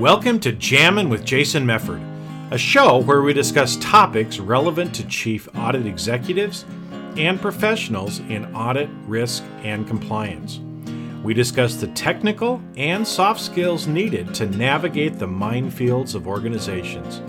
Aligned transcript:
Welcome 0.00 0.40
to 0.40 0.52
Jammin' 0.52 1.10
with 1.10 1.26
Jason 1.26 1.66
Mefford, 1.66 2.00
a 2.50 2.56
show 2.56 3.02
where 3.02 3.20
we 3.20 3.34
discuss 3.34 3.76
topics 3.82 4.38
relevant 4.38 4.94
to 4.94 5.06
chief 5.06 5.46
audit 5.54 5.84
executives 5.84 6.64
and 7.18 7.38
professionals 7.38 8.20
in 8.20 8.46
audit, 8.54 8.88
risk, 9.06 9.44
and 9.62 9.86
compliance. 9.86 10.58
We 11.22 11.34
discuss 11.34 11.74
the 11.74 11.88
technical 11.88 12.62
and 12.78 13.06
soft 13.06 13.42
skills 13.42 13.86
needed 13.86 14.32
to 14.36 14.46
navigate 14.46 15.18
the 15.18 15.28
minefields 15.28 16.14
of 16.14 16.26
organizations. 16.26 17.20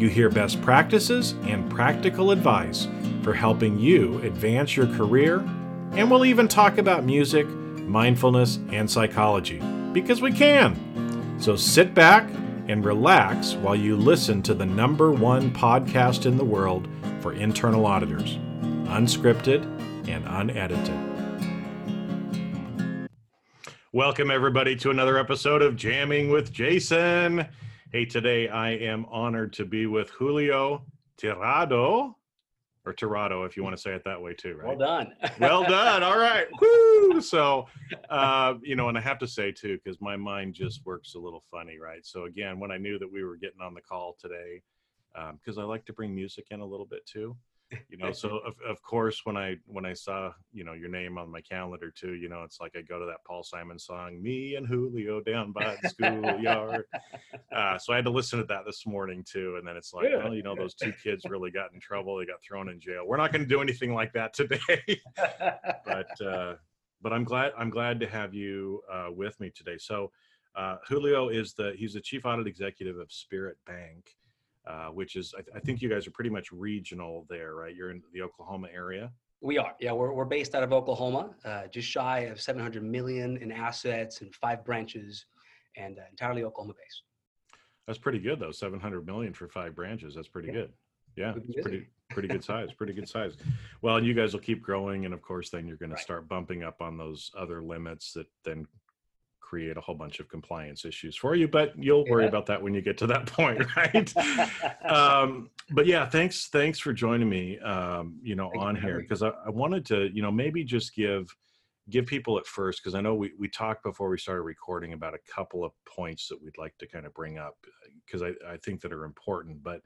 You 0.00 0.08
hear 0.08 0.30
best 0.30 0.62
practices 0.62 1.32
and 1.42 1.70
practical 1.70 2.30
advice 2.30 2.88
for 3.22 3.34
helping 3.34 3.78
you 3.78 4.22
advance 4.22 4.74
your 4.74 4.86
career, 4.86 5.40
and 5.92 6.10
we'll 6.10 6.24
even 6.24 6.48
talk 6.48 6.78
about 6.78 7.04
music, 7.04 7.46
mindfulness, 7.46 8.58
and 8.72 8.90
psychology 8.90 9.60
because 9.92 10.22
we 10.22 10.32
can. 10.32 11.05
So 11.38 11.54
sit 11.54 11.94
back 11.94 12.28
and 12.66 12.84
relax 12.84 13.54
while 13.54 13.76
you 13.76 13.94
listen 13.94 14.42
to 14.42 14.54
the 14.54 14.64
number 14.64 15.12
one 15.12 15.50
podcast 15.52 16.24
in 16.24 16.38
the 16.38 16.44
world 16.44 16.88
for 17.20 17.34
internal 17.34 17.86
auditors, 17.86 18.38
unscripted 18.86 19.64
and 20.08 20.24
unedited. 20.26 20.94
Welcome, 23.92 24.30
everybody, 24.30 24.76
to 24.76 24.90
another 24.90 25.18
episode 25.18 25.60
of 25.60 25.76
Jamming 25.76 26.30
with 26.30 26.52
Jason. 26.52 27.46
Hey, 27.92 28.06
today 28.06 28.48
I 28.48 28.70
am 28.70 29.04
honored 29.10 29.52
to 29.54 29.66
be 29.66 29.86
with 29.86 30.10
Julio 30.10 30.84
Tirado, 31.18 32.14
or 32.86 32.94
Tirado, 32.94 33.44
if 33.44 33.56
you 33.56 33.64
want 33.64 33.76
to 33.76 33.82
say 33.82 33.92
it 33.92 34.04
that 34.04 34.22
way 34.22 34.32
too, 34.32 34.56
right? 34.56 34.68
Well 34.68 34.78
done. 34.78 35.12
well 35.40 35.64
done. 35.64 36.04
All 36.04 36.16
right. 36.16 36.46
Woo! 36.60 37.20
So, 37.20 37.66
uh, 38.08 38.54
you 38.62 38.76
know, 38.76 38.88
and 38.88 38.96
I 38.96 39.00
have 39.00 39.18
to 39.18 39.26
say 39.26 39.50
too, 39.50 39.78
because 39.82 40.00
my 40.00 40.16
mind 40.16 40.54
just 40.54 40.86
works 40.86 41.14
a 41.14 41.18
little 41.18 41.42
funny, 41.50 41.78
right? 41.78 42.06
So 42.06 42.24
again, 42.24 42.60
when 42.60 42.70
I 42.70 42.78
knew 42.78 42.98
that 43.00 43.12
we 43.12 43.24
were 43.24 43.36
getting 43.36 43.60
on 43.60 43.74
the 43.74 43.80
call 43.80 44.16
today, 44.20 44.62
because 45.12 45.58
um, 45.58 45.64
I 45.64 45.66
like 45.66 45.84
to 45.86 45.92
bring 45.92 46.14
music 46.14 46.46
in 46.50 46.60
a 46.60 46.64
little 46.66 46.86
bit 46.86 47.04
too, 47.06 47.36
you 47.88 47.96
know. 47.96 48.12
so 48.12 48.38
of, 48.38 48.54
of 48.66 48.82
course, 48.82 49.22
when 49.24 49.36
I 49.36 49.56
when 49.66 49.84
I 49.84 49.92
saw 49.92 50.32
you 50.52 50.64
know 50.64 50.72
your 50.72 50.88
name 50.88 51.18
on 51.18 51.30
my 51.30 51.40
calendar 51.40 51.90
too, 51.90 52.14
you 52.14 52.28
know, 52.28 52.42
it's 52.42 52.60
like 52.60 52.72
I 52.76 52.82
go 52.82 52.98
to 52.98 53.06
that 53.06 53.24
Paul 53.26 53.42
Simon 53.42 53.78
song, 53.78 54.22
"Me 54.22 54.56
and 54.56 54.66
Julio 54.66 55.20
down 55.20 55.52
by 55.52 55.76
the 55.82 55.88
schoolyard." 55.88 56.84
uh, 57.54 57.78
so 57.78 57.92
I 57.92 57.96
had 57.96 58.04
to 58.04 58.10
listen 58.10 58.38
to 58.38 58.44
that 58.46 58.64
this 58.66 58.86
morning 58.86 59.24
too, 59.28 59.56
and 59.58 59.66
then 59.66 59.76
it's 59.76 59.92
like, 59.92 60.08
well, 60.12 60.34
you 60.34 60.42
know, 60.42 60.54
those 60.54 60.74
two 60.74 60.92
kids 60.92 61.24
really 61.28 61.50
got 61.50 61.72
in 61.72 61.80
trouble. 61.80 62.16
They 62.16 62.26
got 62.26 62.42
thrown 62.42 62.68
in 62.68 62.80
jail. 62.80 63.04
We're 63.06 63.16
not 63.16 63.32
going 63.32 63.42
to 63.42 63.48
do 63.48 63.60
anything 63.60 63.94
like 63.94 64.12
that 64.12 64.34
today, 64.34 65.00
but. 65.84 66.20
Uh, 66.20 66.54
but 67.02 67.12
I'm 67.12 67.24
glad 67.24 67.52
I'm 67.56 67.70
glad 67.70 68.00
to 68.00 68.06
have 68.08 68.34
you 68.34 68.82
uh, 68.90 69.08
with 69.10 69.38
me 69.38 69.50
today. 69.54 69.76
So 69.78 70.10
uh, 70.56 70.76
Julio 70.88 71.28
is 71.28 71.52
the 71.52 71.74
he's 71.76 71.92
the 71.92 72.00
chief 72.00 72.24
audit 72.24 72.46
executive 72.46 72.98
of 72.98 73.12
Spirit 73.12 73.58
Bank, 73.66 74.16
uh, 74.66 74.88
which 74.88 75.16
is 75.16 75.34
I, 75.36 75.42
th- 75.42 75.56
I, 75.56 75.60
think 75.60 75.80
you 75.80 75.88
guys 75.88 76.06
are 76.06 76.10
pretty 76.10 76.30
much 76.30 76.50
regional 76.50 77.26
there, 77.28 77.54
right? 77.54 77.74
You're 77.74 77.90
in 77.90 78.02
the 78.12 78.22
Oklahoma 78.22 78.68
area. 78.74 79.12
We 79.40 79.58
are, 79.58 79.74
yeah. 79.80 79.92
We're 79.92 80.12
we're 80.12 80.24
based 80.24 80.54
out 80.54 80.62
of 80.62 80.72
Oklahoma, 80.72 81.30
uh, 81.44 81.66
just 81.68 81.88
shy 81.88 82.20
of 82.20 82.40
700 82.40 82.82
million 82.82 83.36
in 83.36 83.52
assets 83.52 84.22
and 84.22 84.34
five 84.34 84.64
branches, 84.64 85.26
and 85.76 85.98
uh, 85.98 86.02
entirely 86.10 86.42
Oklahoma 86.42 86.74
based. 86.74 87.02
That's 87.86 87.98
pretty 87.98 88.18
good 88.18 88.40
though. 88.40 88.50
700 88.50 89.06
million 89.06 89.32
for 89.34 89.48
five 89.48 89.74
branches. 89.74 90.14
That's 90.14 90.28
pretty 90.28 90.48
yeah. 90.48 90.54
good. 90.54 90.72
Yeah, 91.16 91.34
it's 91.36 91.62
pretty 91.62 91.88
pretty 92.10 92.28
good 92.28 92.44
size. 92.52 92.72
Pretty 92.72 92.92
good 92.92 93.08
size. 93.08 93.36
Well, 93.82 93.96
and 93.96 94.06
you 94.06 94.14
guys 94.14 94.32
will 94.32 94.40
keep 94.40 94.62
growing, 94.62 95.04
and 95.04 95.14
of 95.14 95.22
course, 95.22 95.50
then 95.50 95.66
you're 95.66 95.76
going 95.76 95.90
right. 95.90 95.96
to 95.96 96.02
start 96.02 96.28
bumping 96.28 96.64
up 96.64 96.80
on 96.80 96.96
those 96.96 97.30
other 97.36 97.62
limits 97.62 98.12
that 98.14 98.26
then 98.44 98.66
create 99.46 99.76
a 99.76 99.80
whole 99.80 99.94
bunch 99.94 100.18
of 100.18 100.28
compliance 100.28 100.84
issues 100.84 101.14
for 101.14 101.36
you 101.36 101.46
but 101.46 101.72
you'll 101.78 102.04
worry 102.06 102.24
yeah. 102.24 102.28
about 102.28 102.46
that 102.46 102.60
when 102.60 102.74
you 102.74 102.82
get 102.82 102.98
to 102.98 103.06
that 103.06 103.26
point 103.38 103.64
right 103.76 104.12
um, 104.90 105.48
but 105.70 105.86
yeah 105.86 106.04
thanks 106.08 106.48
thanks 106.48 106.80
for 106.80 106.92
joining 106.92 107.28
me 107.28 107.58
um, 107.60 108.18
you 108.22 108.34
know 108.34 108.50
Thank 108.52 108.64
on 108.64 108.74
you 108.74 108.82
here 108.82 109.00
because 109.00 109.22
I, 109.22 109.28
I, 109.46 109.50
wanted 109.50 109.86
to 109.86 110.10
you 110.12 110.20
know 110.20 110.32
maybe 110.32 110.64
just 110.64 110.94
give 110.94 111.28
give 111.90 112.06
people 112.06 112.36
at 112.38 112.46
first 112.46 112.82
because 112.82 112.96
i 112.96 113.00
know 113.00 113.14
we, 113.14 113.30
we 113.38 113.48
talked 113.48 113.84
before 113.84 114.08
we 114.08 114.18
started 114.18 114.42
recording 114.42 114.92
about 114.92 115.14
a 115.14 115.32
couple 115.32 115.64
of 115.64 115.70
points 115.84 116.26
that 116.26 116.42
we'd 116.42 116.58
like 116.58 116.76
to 116.78 116.88
kind 116.88 117.06
of 117.06 117.14
bring 117.14 117.38
up 117.38 117.54
because 118.04 118.22
I, 118.22 118.32
I 118.52 118.56
think 118.56 118.80
that 118.80 118.92
are 118.92 119.04
important 119.04 119.62
but 119.62 119.80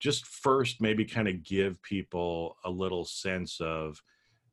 just 0.00 0.26
first 0.26 0.82
maybe 0.82 1.06
kind 1.06 1.28
of 1.28 1.42
give 1.42 1.82
people 1.82 2.56
a 2.64 2.70
little 2.70 3.06
sense 3.06 3.58
of 3.60 4.02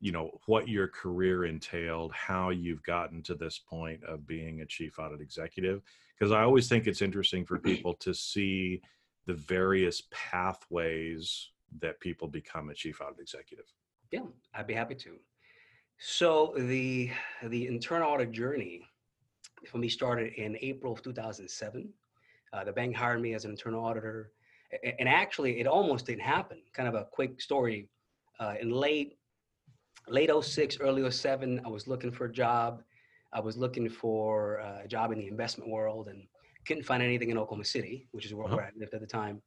you 0.00 0.12
know 0.12 0.30
what 0.46 0.68
your 0.68 0.88
career 0.88 1.44
entailed 1.44 2.12
how 2.12 2.50
you've 2.50 2.82
gotten 2.82 3.22
to 3.22 3.34
this 3.34 3.58
point 3.58 4.02
of 4.04 4.26
being 4.26 4.60
a 4.60 4.66
chief 4.66 4.98
audit 4.98 5.20
executive 5.20 5.82
because 6.18 6.32
i 6.32 6.42
always 6.42 6.68
think 6.68 6.86
it's 6.86 7.02
interesting 7.02 7.44
for 7.44 7.58
people 7.58 7.94
to 7.94 8.12
see 8.14 8.80
the 9.26 9.34
various 9.34 10.02
pathways 10.10 11.50
that 11.80 11.98
people 12.00 12.28
become 12.28 12.70
a 12.70 12.74
chief 12.74 13.00
audit 13.00 13.18
executive. 13.20 13.66
Yeah 14.10 14.20
i'd 14.54 14.66
be 14.66 14.74
happy 14.74 14.94
to. 14.96 15.16
So 15.98 16.52
the 16.56 17.10
the 17.42 17.66
internal 17.66 18.10
audit 18.10 18.32
journey 18.32 18.82
for 19.66 19.78
me 19.78 19.88
started 19.88 20.34
in 20.34 20.56
april 20.60 20.92
of 20.92 21.02
2007 21.02 21.88
uh, 22.52 22.64
the 22.64 22.72
bank 22.72 22.94
hired 22.94 23.20
me 23.20 23.34
as 23.34 23.44
an 23.44 23.50
internal 23.50 23.84
auditor 23.84 24.30
and 24.98 25.08
actually 25.08 25.60
it 25.60 25.66
almost 25.66 26.06
didn't 26.06 26.22
happen. 26.22 26.58
Kind 26.72 26.88
of 26.88 26.94
a 26.94 27.04
quick 27.04 27.40
story. 27.40 27.88
Uh, 28.38 28.54
in 28.60 28.70
late 28.70 29.16
late 30.08 30.30
06, 30.40 30.78
early 30.80 31.08
07, 31.10 31.60
I 31.64 31.68
was 31.68 31.86
looking 31.86 32.10
for 32.10 32.26
a 32.26 32.32
job. 32.32 32.82
I 33.32 33.40
was 33.40 33.56
looking 33.56 33.88
for 33.88 34.60
uh, 34.60 34.84
a 34.84 34.88
job 34.88 35.12
in 35.12 35.18
the 35.18 35.26
investment 35.26 35.70
world 35.70 36.08
and 36.08 36.22
couldn't 36.66 36.84
find 36.84 37.02
anything 37.02 37.30
in 37.30 37.38
Oklahoma 37.38 37.64
City, 37.64 38.08
which 38.12 38.24
is 38.24 38.34
where, 38.34 38.46
uh-huh. 38.46 38.56
where 38.56 38.64
I 38.66 38.70
lived 38.78 38.94
at 38.94 39.00
the 39.00 39.06
time. 39.06 39.42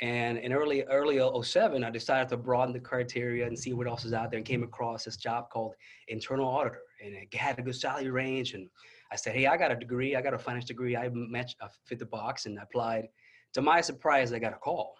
And 0.00 0.38
in 0.38 0.52
early 0.52 0.82
early 0.84 1.20
07, 1.42 1.84
I 1.84 1.90
decided 1.90 2.28
to 2.30 2.36
broaden 2.36 2.72
the 2.72 2.80
criteria 2.80 3.46
and 3.46 3.58
see 3.58 3.72
what 3.72 3.86
else 3.86 4.04
is 4.04 4.12
out 4.12 4.30
there 4.30 4.38
and 4.38 4.46
came 4.46 4.62
across 4.62 5.04
this 5.04 5.16
job 5.16 5.50
called 5.50 5.74
internal 6.08 6.48
auditor. 6.48 6.80
And 7.04 7.14
it 7.14 7.32
had 7.34 7.58
a 7.58 7.62
good 7.62 7.76
salary 7.76 8.10
range. 8.10 8.54
And 8.54 8.68
I 9.12 9.16
said, 9.16 9.36
hey, 9.36 9.46
I 9.46 9.56
got 9.56 9.70
a 9.70 9.76
degree. 9.76 10.16
I 10.16 10.22
got 10.22 10.34
a 10.34 10.38
finance 10.38 10.64
degree. 10.64 10.96
I 10.96 11.10
matched, 11.12 11.56
I 11.60 11.68
fit 11.84 11.98
the 11.98 12.06
box 12.06 12.46
and 12.46 12.58
I 12.58 12.62
applied. 12.62 13.08
To 13.54 13.62
my 13.62 13.80
surprise, 13.80 14.32
I 14.32 14.38
got 14.38 14.54
a 14.54 14.56
call 14.56 14.96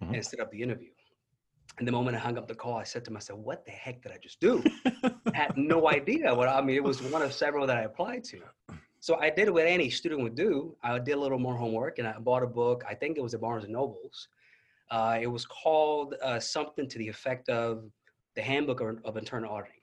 and 0.00 0.24
set 0.24 0.40
up 0.40 0.50
the 0.50 0.62
interview. 0.62 0.90
And 1.78 1.86
the 1.86 1.92
moment 1.92 2.16
I 2.16 2.20
hung 2.20 2.38
up 2.38 2.48
the 2.48 2.54
call, 2.54 2.76
I 2.76 2.84
said 2.84 3.04
to 3.04 3.10
myself, 3.10 3.38
what 3.40 3.64
the 3.66 3.70
heck 3.70 4.02
did 4.02 4.12
I 4.12 4.18
just 4.22 4.40
do? 4.40 4.62
I 4.84 5.12
had 5.34 5.56
no 5.56 5.88
idea 5.98 6.34
what 6.34 6.48
I 6.48 6.60
mean. 6.62 6.76
It 6.76 6.84
was 6.84 7.02
one 7.02 7.22
of 7.22 7.32
several 7.32 7.66
that 7.66 7.76
I 7.76 7.82
applied 7.82 8.24
to. 8.24 8.40
So 9.00 9.16
I 9.16 9.30
did 9.30 9.50
what 9.50 9.66
any 9.66 9.90
student 9.90 10.22
would 10.22 10.34
do. 10.34 10.74
I 10.82 10.98
did 10.98 11.12
a 11.12 11.20
little 11.20 11.38
more 11.38 11.54
homework 11.54 11.98
and 11.98 12.08
I 12.08 12.18
bought 12.18 12.42
a 12.42 12.46
book. 12.46 12.82
I 12.88 12.94
think 12.94 13.18
it 13.18 13.20
was 13.20 13.34
at 13.34 13.40
Barnes 13.40 13.64
and 13.64 13.72
Nobles. 13.74 14.28
Uh, 14.90 15.18
it 15.20 15.26
was 15.26 15.44
called 15.44 16.14
uh, 16.22 16.40
something 16.40 16.88
to 16.88 16.98
the 16.98 17.08
effect 17.08 17.48
of 17.48 17.84
the 18.36 18.42
Handbook 18.42 18.80
of, 18.80 18.98
of 19.04 19.16
Internal 19.16 19.52
Auditing. 19.52 19.74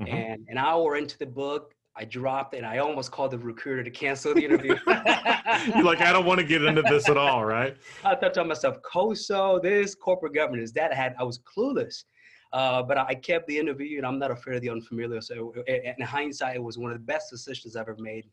Mm-hmm. 0.00 0.14
And 0.14 0.46
an 0.48 0.58
hour 0.58 0.96
into 0.96 1.18
the 1.18 1.26
book, 1.26 1.74
I 1.98 2.04
dropped 2.04 2.54
and 2.54 2.64
I 2.64 2.78
almost 2.78 3.10
called 3.10 3.32
the 3.32 3.38
recruiter 3.38 3.82
to 3.82 3.90
cancel 3.90 4.32
the 4.32 4.44
interview. 4.44 4.76
You're 4.86 5.82
like, 5.82 6.00
I 6.00 6.12
don't 6.12 6.24
want 6.24 6.38
to 6.38 6.46
get 6.46 6.62
into 6.62 6.82
this 6.82 7.08
at 7.08 7.16
all, 7.16 7.44
right? 7.44 7.76
I 8.04 8.14
thought 8.14 8.34
to 8.34 8.44
myself, 8.44 8.80
COSO, 8.82 9.58
this 9.60 9.96
corporate 9.96 10.32
governance, 10.32 10.70
that 10.72 10.92
I 10.92 10.94
had, 10.94 11.16
I 11.18 11.24
was 11.24 11.40
clueless. 11.40 12.04
Uh, 12.52 12.84
but 12.84 12.98
I 12.98 13.14
kept 13.14 13.48
the 13.48 13.58
interview 13.58 13.98
and 13.98 14.06
I'm 14.06 14.18
not 14.18 14.30
afraid 14.30 14.56
of 14.56 14.62
the 14.62 14.70
unfamiliar. 14.70 15.20
So 15.20 15.52
in 15.66 16.00
hindsight, 16.00 16.54
it 16.54 16.62
was 16.62 16.78
one 16.78 16.92
of 16.92 16.96
the 16.96 17.04
best 17.04 17.30
decisions 17.30 17.74
I've 17.74 17.88
ever 17.88 17.96
made. 17.98 18.26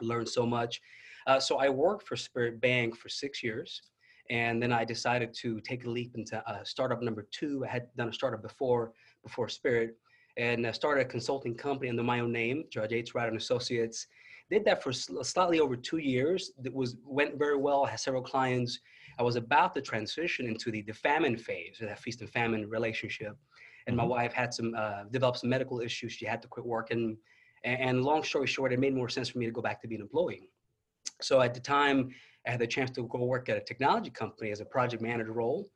I 0.00 0.04
learned 0.04 0.28
so 0.28 0.46
much. 0.46 0.80
Uh, 1.26 1.40
so 1.40 1.56
I 1.56 1.70
worked 1.70 2.06
for 2.06 2.14
Spirit 2.14 2.60
Bank 2.60 2.96
for 2.96 3.08
six 3.08 3.42
years. 3.42 3.82
And 4.30 4.62
then 4.62 4.72
I 4.72 4.84
decided 4.84 5.34
to 5.42 5.60
take 5.60 5.84
a 5.84 5.90
leap 5.90 6.14
into 6.14 6.42
uh, 6.48 6.62
startup 6.62 7.02
number 7.02 7.26
two. 7.32 7.64
I 7.66 7.68
had 7.68 7.88
done 7.96 8.08
a 8.08 8.12
startup 8.12 8.40
before, 8.40 8.92
before 9.22 9.48
Spirit 9.48 9.96
and 10.36 10.74
started 10.74 11.02
a 11.02 11.04
consulting 11.04 11.54
company 11.54 11.88
under 11.88 12.02
my 12.02 12.20
own 12.20 12.32
name, 12.32 12.64
Judge 12.70 12.92
H. 12.92 13.14
Ryder 13.14 13.28
and 13.28 13.36
Associates. 13.36 14.06
Did 14.50 14.64
that 14.66 14.82
for 14.82 14.92
slightly 14.92 15.60
over 15.60 15.74
two 15.74 15.98
years. 15.98 16.52
It 16.64 16.74
was 16.74 16.96
went 17.06 17.38
very 17.38 17.56
well. 17.56 17.84
I 17.84 17.90
had 17.90 18.00
several 18.00 18.22
clients. 18.22 18.80
I 19.18 19.22
was 19.22 19.36
about 19.36 19.74
to 19.74 19.80
transition 19.80 20.46
into 20.46 20.70
the, 20.70 20.82
the 20.82 20.92
famine 20.92 21.36
phase, 21.36 21.76
that 21.80 21.98
feast 21.98 22.20
and 22.20 22.30
famine 22.30 22.68
relationship. 22.68 23.36
And 23.86 23.96
mm-hmm. 23.96 24.08
my 24.08 24.16
wife 24.16 24.32
had 24.32 24.52
some 24.52 24.74
uh, 24.76 25.04
developed 25.10 25.38
some 25.38 25.50
medical 25.50 25.80
issues. 25.80 26.12
She 26.12 26.26
had 26.26 26.42
to 26.42 26.48
quit 26.48 26.66
working. 26.66 27.16
And, 27.64 27.80
and 27.80 28.04
long 28.04 28.22
story 28.22 28.46
short, 28.46 28.72
it 28.72 28.78
made 28.78 28.94
more 28.94 29.08
sense 29.08 29.28
for 29.28 29.38
me 29.38 29.46
to 29.46 29.52
go 29.52 29.62
back 29.62 29.80
to 29.82 29.88
being 29.88 30.00
an 30.00 30.06
employee. 30.06 30.50
So 31.22 31.40
at 31.40 31.54
the 31.54 31.60
time, 31.60 32.10
I 32.46 32.50
had 32.50 32.60
the 32.60 32.66
chance 32.66 32.90
to 32.92 33.06
go 33.06 33.24
work 33.24 33.48
at 33.48 33.56
a 33.56 33.60
technology 33.60 34.10
company 34.10 34.50
as 34.50 34.60
a 34.60 34.64
project 34.66 35.02
manager 35.02 35.32
role. 35.32 35.66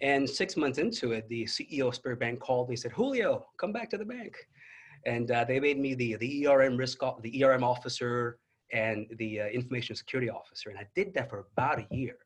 And 0.00 0.28
six 0.28 0.56
months 0.56 0.78
into 0.78 1.12
it, 1.12 1.28
the 1.28 1.44
CEO 1.44 1.88
of 1.88 1.94
Spirit 1.94 2.20
Bank 2.20 2.40
called 2.40 2.68
me 2.68 2.74
and 2.74 2.80
said, 2.80 2.92
Julio, 2.92 3.46
come 3.58 3.72
back 3.72 3.90
to 3.90 3.98
the 3.98 4.04
bank. 4.04 4.36
And 5.06 5.30
uh, 5.30 5.44
they 5.44 5.58
made 5.60 5.78
me 5.78 5.94
the, 5.94 6.16
the 6.16 6.46
ERM 6.46 6.76
risk, 6.76 6.98
the 7.22 7.44
ERM 7.44 7.64
officer 7.64 8.38
and 8.72 9.06
the 9.18 9.40
uh, 9.40 9.46
information 9.46 9.96
security 9.96 10.30
officer. 10.30 10.70
And 10.70 10.78
I 10.78 10.86
did 10.94 11.14
that 11.14 11.30
for 11.30 11.46
about 11.56 11.78
a 11.78 11.86
year. 11.90 12.16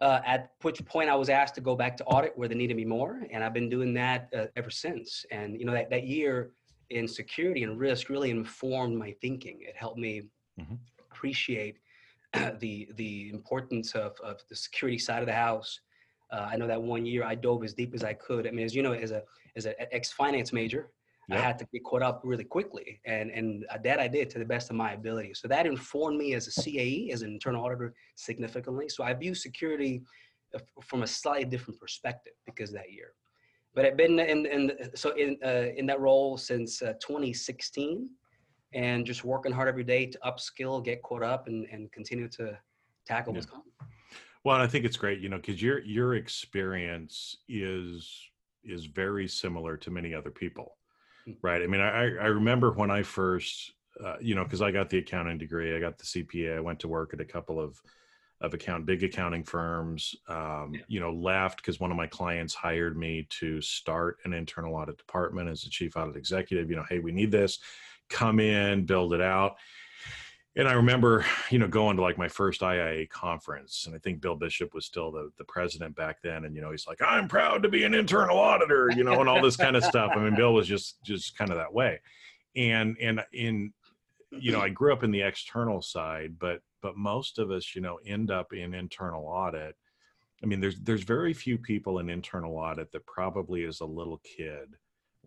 Uh, 0.00 0.20
at 0.24 0.52
which 0.62 0.84
point 0.84 1.10
I 1.10 1.16
was 1.16 1.28
asked 1.28 1.56
to 1.56 1.60
go 1.60 1.74
back 1.74 1.96
to 1.96 2.04
audit 2.04 2.32
where 2.36 2.46
they 2.46 2.54
needed 2.54 2.76
me 2.76 2.84
more. 2.84 3.22
And 3.32 3.42
I've 3.42 3.54
been 3.54 3.68
doing 3.68 3.92
that 3.94 4.28
uh, 4.36 4.46
ever 4.54 4.70
since. 4.70 5.26
And, 5.32 5.58
you 5.58 5.66
know, 5.66 5.72
that, 5.72 5.90
that 5.90 6.06
year 6.06 6.52
in 6.90 7.08
security 7.08 7.64
and 7.64 7.78
risk 7.78 8.08
really 8.08 8.30
informed 8.30 8.96
my 8.96 9.14
thinking. 9.20 9.58
It 9.62 9.74
helped 9.76 9.98
me 9.98 10.22
mm-hmm. 10.60 10.74
appreciate 11.10 11.78
the 12.60 12.88
the 12.96 13.30
importance 13.30 13.92
of, 13.92 14.18
of 14.22 14.40
the 14.48 14.56
security 14.56 14.98
side 14.98 15.20
of 15.20 15.26
the 15.26 15.32
house. 15.32 15.80
Uh, 16.30 16.48
I 16.50 16.56
know 16.56 16.66
that 16.66 16.80
one 16.80 17.06
year 17.06 17.24
I 17.24 17.34
dove 17.34 17.64
as 17.64 17.74
deep 17.74 17.94
as 17.94 18.04
I 18.04 18.12
could. 18.12 18.46
I 18.46 18.50
mean, 18.50 18.64
as 18.64 18.74
you 18.74 18.82
know, 18.82 18.92
as 18.92 19.10
a 19.10 19.22
as 19.56 19.66
an 19.66 19.74
ex 19.78 20.12
finance 20.12 20.52
major, 20.52 20.90
I 21.30 21.38
had 21.38 21.58
to 21.58 21.66
get 21.66 21.84
caught 21.84 22.02
up 22.02 22.22
really 22.24 22.44
quickly, 22.44 23.00
and 23.04 23.30
and 23.30 23.66
that 23.82 24.00
I 24.00 24.08
did 24.08 24.30
to 24.30 24.38
the 24.38 24.44
best 24.44 24.70
of 24.70 24.76
my 24.76 24.92
ability. 24.92 25.34
So 25.34 25.46
that 25.48 25.66
informed 25.66 26.18
me 26.18 26.34
as 26.34 26.46
a 26.48 26.50
CAE, 26.50 27.12
as 27.12 27.22
an 27.22 27.32
internal 27.32 27.64
auditor, 27.64 27.94
significantly. 28.14 28.88
So 28.88 29.04
I 29.04 29.12
view 29.12 29.34
security 29.34 30.02
uh, 30.54 30.60
from 30.82 31.02
a 31.02 31.06
slightly 31.06 31.44
different 31.44 31.78
perspective 31.80 32.32
because 32.46 32.72
that 32.72 32.92
year. 32.92 33.12
But 33.74 33.84
I've 33.84 33.96
been 33.96 34.18
in, 34.18 34.46
in 34.46 34.72
so 34.94 35.10
in 35.10 35.36
uh, 35.44 35.68
in 35.76 35.84
that 35.86 36.00
role 36.00 36.38
since 36.38 36.80
uh, 36.80 36.94
2016, 37.00 38.08
and 38.72 39.04
just 39.04 39.22
working 39.22 39.52
hard 39.52 39.68
every 39.68 39.84
day 39.84 40.06
to 40.06 40.18
upskill, 40.24 40.82
get 40.82 41.02
caught 41.02 41.22
up, 41.22 41.46
and 41.46 41.66
and 41.70 41.92
continue 41.92 42.28
to 42.28 42.58
tackle 43.06 43.32
yeah. 43.32 43.38
what's 43.38 43.50
coming. 43.50 43.72
Well, 44.48 44.62
I 44.62 44.66
think 44.66 44.86
it's 44.86 44.96
great, 44.96 45.20
you 45.20 45.28
know, 45.28 45.36
because 45.36 45.60
your 45.60 45.80
your 45.80 46.14
experience 46.14 47.36
is 47.50 48.30
is 48.64 48.86
very 48.86 49.28
similar 49.28 49.76
to 49.76 49.90
many 49.90 50.14
other 50.14 50.30
people, 50.30 50.78
hmm. 51.26 51.32
right? 51.42 51.60
I 51.60 51.66
mean, 51.66 51.82
I 51.82 52.04
I 52.16 52.28
remember 52.28 52.72
when 52.72 52.90
I 52.90 53.02
first, 53.02 53.72
uh, 54.02 54.14
you 54.22 54.34
know, 54.34 54.44
because 54.44 54.62
I 54.62 54.70
got 54.70 54.88
the 54.88 55.00
accounting 55.00 55.36
degree, 55.36 55.76
I 55.76 55.80
got 55.80 55.98
the 55.98 56.04
CPA, 56.04 56.56
I 56.56 56.60
went 56.60 56.80
to 56.80 56.88
work 56.88 57.12
at 57.12 57.20
a 57.20 57.26
couple 57.26 57.60
of 57.60 57.78
of 58.40 58.54
account 58.54 58.86
big 58.86 59.02
accounting 59.02 59.44
firms 59.44 60.14
um, 60.28 60.72
yeah. 60.72 60.80
you 60.88 61.00
know 61.00 61.12
left 61.12 61.58
because 61.58 61.78
one 61.78 61.90
of 61.90 61.96
my 61.98 62.06
clients 62.06 62.54
hired 62.54 62.96
me 62.96 63.26
to 63.28 63.60
start 63.60 64.16
an 64.24 64.32
internal 64.32 64.76
audit 64.76 64.96
department 64.96 65.50
as 65.50 65.64
a 65.64 65.68
chief 65.68 65.94
audit 65.94 66.16
executive 66.16 66.70
you 66.70 66.76
know 66.76 66.84
hey 66.88 67.00
we 67.00 67.10
need 67.10 67.32
this 67.32 67.58
come 68.08 68.38
in 68.38 68.86
build 68.86 69.12
it 69.12 69.20
out 69.20 69.56
and 70.58 70.68
i 70.68 70.72
remember 70.72 71.24
you 71.50 71.58
know 71.58 71.68
going 71.68 71.96
to 71.96 72.02
like 72.02 72.18
my 72.18 72.28
first 72.28 72.62
iia 72.62 73.06
conference 73.06 73.86
and 73.86 73.94
i 73.94 73.98
think 73.98 74.20
bill 74.20 74.34
bishop 74.34 74.74
was 74.74 74.84
still 74.84 75.10
the, 75.10 75.30
the 75.38 75.44
president 75.44 75.96
back 75.96 76.20
then 76.22 76.44
and 76.44 76.54
you 76.54 76.60
know 76.60 76.70
he's 76.70 76.86
like 76.86 77.00
i'm 77.00 77.28
proud 77.28 77.62
to 77.62 77.68
be 77.68 77.84
an 77.84 77.94
internal 77.94 78.38
auditor 78.38 78.90
you 78.96 79.04
know 79.04 79.20
and 79.20 79.28
all 79.28 79.40
this 79.40 79.56
kind 79.56 79.76
of 79.76 79.84
stuff. 79.84 80.12
I 80.14 80.18
mean 80.18 80.34
bill 80.34 80.52
was 80.52 80.66
just 80.66 81.02
just 81.02 81.36
kind 81.36 81.50
of 81.50 81.56
that 81.56 81.72
way. 81.72 82.00
And 82.56 82.96
and 83.00 83.24
in 83.32 83.72
you 84.30 84.52
know 84.52 84.60
i 84.60 84.68
grew 84.68 84.92
up 84.92 85.04
in 85.04 85.10
the 85.10 85.22
external 85.22 85.80
side 85.80 86.38
but 86.38 86.60
but 86.82 86.96
most 86.96 87.38
of 87.38 87.50
us 87.50 87.74
you 87.74 87.80
know 87.80 87.98
end 88.04 88.30
up 88.30 88.52
in 88.52 88.74
internal 88.74 89.24
audit. 89.24 89.76
I 90.42 90.46
mean 90.46 90.60
there's 90.60 90.80
there's 90.80 91.04
very 91.04 91.32
few 91.32 91.56
people 91.58 92.00
in 92.00 92.10
internal 92.10 92.56
audit 92.56 92.92
that 92.92 93.06
probably 93.06 93.64
as 93.64 93.80
a 93.80 93.86
little 93.86 94.20
kid 94.24 94.76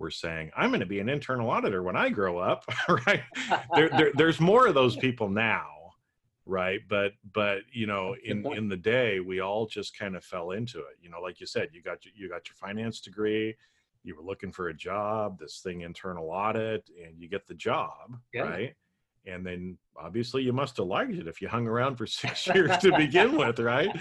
were 0.01 0.11
saying 0.11 0.51
i'm 0.57 0.69
going 0.69 0.81
to 0.81 0.85
be 0.85 0.99
an 0.99 1.07
internal 1.07 1.49
auditor 1.49 1.83
when 1.83 1.95
i 1.95 2.09
grow 2.09 2.37
up 2.37 2.65
right? 3.07 3.23
There, 3.75 3.89
there, 3.89 4.11
there's 4.15 4.39
more 4.39 4.67
of 4.67 4.73
those 4.73 4.97
people 4.97 5.29
now 5.29 5.67
right? 6.45 6.81
But 6.89 7.13
but 7.33 7.59
you 7.71 7.87
know 7.87 8.15
in 8.23 8.45
in 8.53 8.67
the 8.67 8.77
day 8.77 9.19
we 9.19 9.39
all 9.39 9.67
just 9.67 9.97
kind 9.97 10.15
of 10.15 10.23
fell 10.23 10.51
into 10.51 10.79
it. 10.79 10.97
You 11.01 11.09
know 11.09 11.21
like 11.21 11.39
you 11.39 11.45
said 11.45 11.69
you 11.71 11.81
got 11.81 11.99
you 12.13 12.29
got 12.29 12.47
your 12.47 12.55
finance 12.55 12.99
degree 12.99 13.55
you 14.03 14.15
were 14.15 14.23
looking 14.23 14.51
for 14.51 14.69
a 14.69 14.73
job 14.73 15.39
this 15.39 15.59
thing 15.59 15.81
internal 15.81 16.29
audit 16.29 16.89
and 17.03 17.19
you 17.19 17.29
get 17.29 17.47
the 17.47 17.53
job 17.53 18.17
yeah. 18.33 18.41
right? 18.41 18.75
And 19.27 19.45
then 19.45 19.77
obviously 19.95 20.41
you 20.41 20.51
must 20.51 20.77
have 20.77 20.87
liked 20.87 21.13
it 21.13 21.27
if 21.27 21.41
you 21.41 21.47
hung 21.47 21.67
around 21.67 21.95
for 21.97 22.07
six 22.07 22.47
years 22.47 22.75
to 22.79 22.95
begin 22.97 23.37
with 23.37 23.59
right 23.59 23.95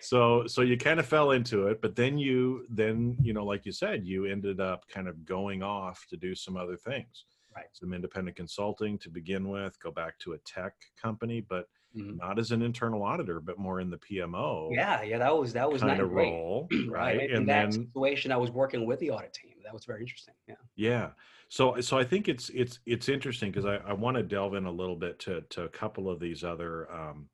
so 0.00 0.46
so 0.46 0.62
you 0.62 0.76
kind 0.76 1.00
of 1.00 1.06
fell 1.06 1.32
into 1.32 1.66
it 1.66 1.80
but 1.80 1.96
then 1.96 2.18
you 2.18 2.64
then 2.70 3.16
you 3.20 3.32
know 3.32 3.44
like 3.44 3.64
you 3.66 3.72
said 3.72 4.04
you 4.04 4.26
ended 4.26 4.60
up 4.60 4.86
kind 4.88 5.08
of 5.08 5.24
going 5.24 5.62
off 5.62 6.04
to 6.08 6.16
do 6.16 6.34
some 6.34 6.56
other 6.56 6.76
things. 6.76 7.24
Right. 7.54 7.66
Some 7.72 7.92
independent 7.92 8.36
consulting 8.36 8.96
to 8.98 9.10
begin 9.10 9.48
with 9.48 9.76
go 9.82 9.90
back 9.90 10.18
to 10.20 10.34
a 10.34 10.38
tech 10.38 10.72
company 11.00 11.40
but 11.40 11.66
mm-hmm. 11.96 12.16
not 12.16 12.38
as 12.38 12.52
an 12.52 12.62
internal 12.62 13.02
auditor 13.02 13.40
but 13.40 13.58
more 13.58 13.80
in 13.80 13.90
the 13.90 13.98
pmo 13.98 14.68
yeah 14.72 15.02
yeah 15.02 15.18
that 15.18 15.36
was 15.36 15.52
that 15.52 15.70
was 15.70 15.82
kind 15.82 16.00
of 16.00 16.12
role 16.12 16.68
right, 16.88 17.18
right. 17.18 17.30
and 17.30 17.38
in 17.38 17.46
that 17.46 17.72
then 17.72 17.72
situation 17.72 18.30
i 18.30 18.36
was 18.36 18.52
working 18.52 18.86
with 18.86 19.00
the 19.00 19.10
audit 19.10 19.32
team. 19.32 19.54
That 19.64 19.74
was 19.74 19.84
very 19.84 20.00
interesting 20.00 20.34
yeah. 20.48 20.54
Yeah. 20.76 21.08
So, 21.50 21.80
so 21.80 21.98
I 21.98 22.04
think 22.04 22.28
it's 22.28 22.48
it's 22.50 22.78
it's 22.86 23.08
interesting 23.08 23.50
because 23.50 23.66
I, 23.66 23.76
I 23.78 23.92
want 23.92 24.16
to 24.16 24.22
delve 24.22 24.54
in 24.54 24.66
a 24.66 24.70
little 24.70 24.94
bit 24.94 25.18
to 25.20 25.42
to 25.50 25.64
a 25.64 25.68
couple 25.68 26.08
of 26.08 26.20
these 26.20 26.44
other 26.44 26.90
um, 26.92 27.28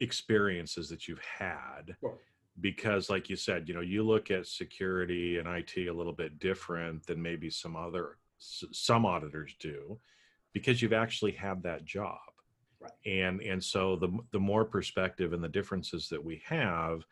experiences 0.00 0.88
that 0.88 1.08
you've 1.08 1.22
had. 1.38 1.96
Sure. 2.00 2.18
Because, 2.60 3.10
like 3.10 3.28
you 3.28 3.36
said, 3.36 3.68
you 3.68 3.74
know, 3.74 3.80
you 3.80 4.04
look 4.04 4.30
at 4.30 4.46
security 4.46 5.38
and 5.38 5.48
IT 5.48 5.88
a 5.88 5.92
little 5.92 6.12
bit 6.12 6.38
different 6.38 7.04
than 7.06 7.20
maybe 7.20 7.50
some 7.50 7.74
other 7.74 8.18
some 8.38 9.06
auditors 9.06 9.56
do, 9.58 9.98
because 10.52 10.80
you've 10.80 10.92
actually 10.92 11.32
had 11.32 11.62
that 11.62 11.84
job. 11.84 12.18
Right. 12.80 12.92
And 13.06 13.40
and 13.40 13.62
so 13.62 13.96
the 13.96 14.16
the 14.30 14.38
more 14.38 14.64
perspective 14.64 15.32
and 15.32 15.42
the 15.42 15.48
differences 15.48 16.08
that 16.10 16.24
we 16.24 16.42
have, 16.46 17.04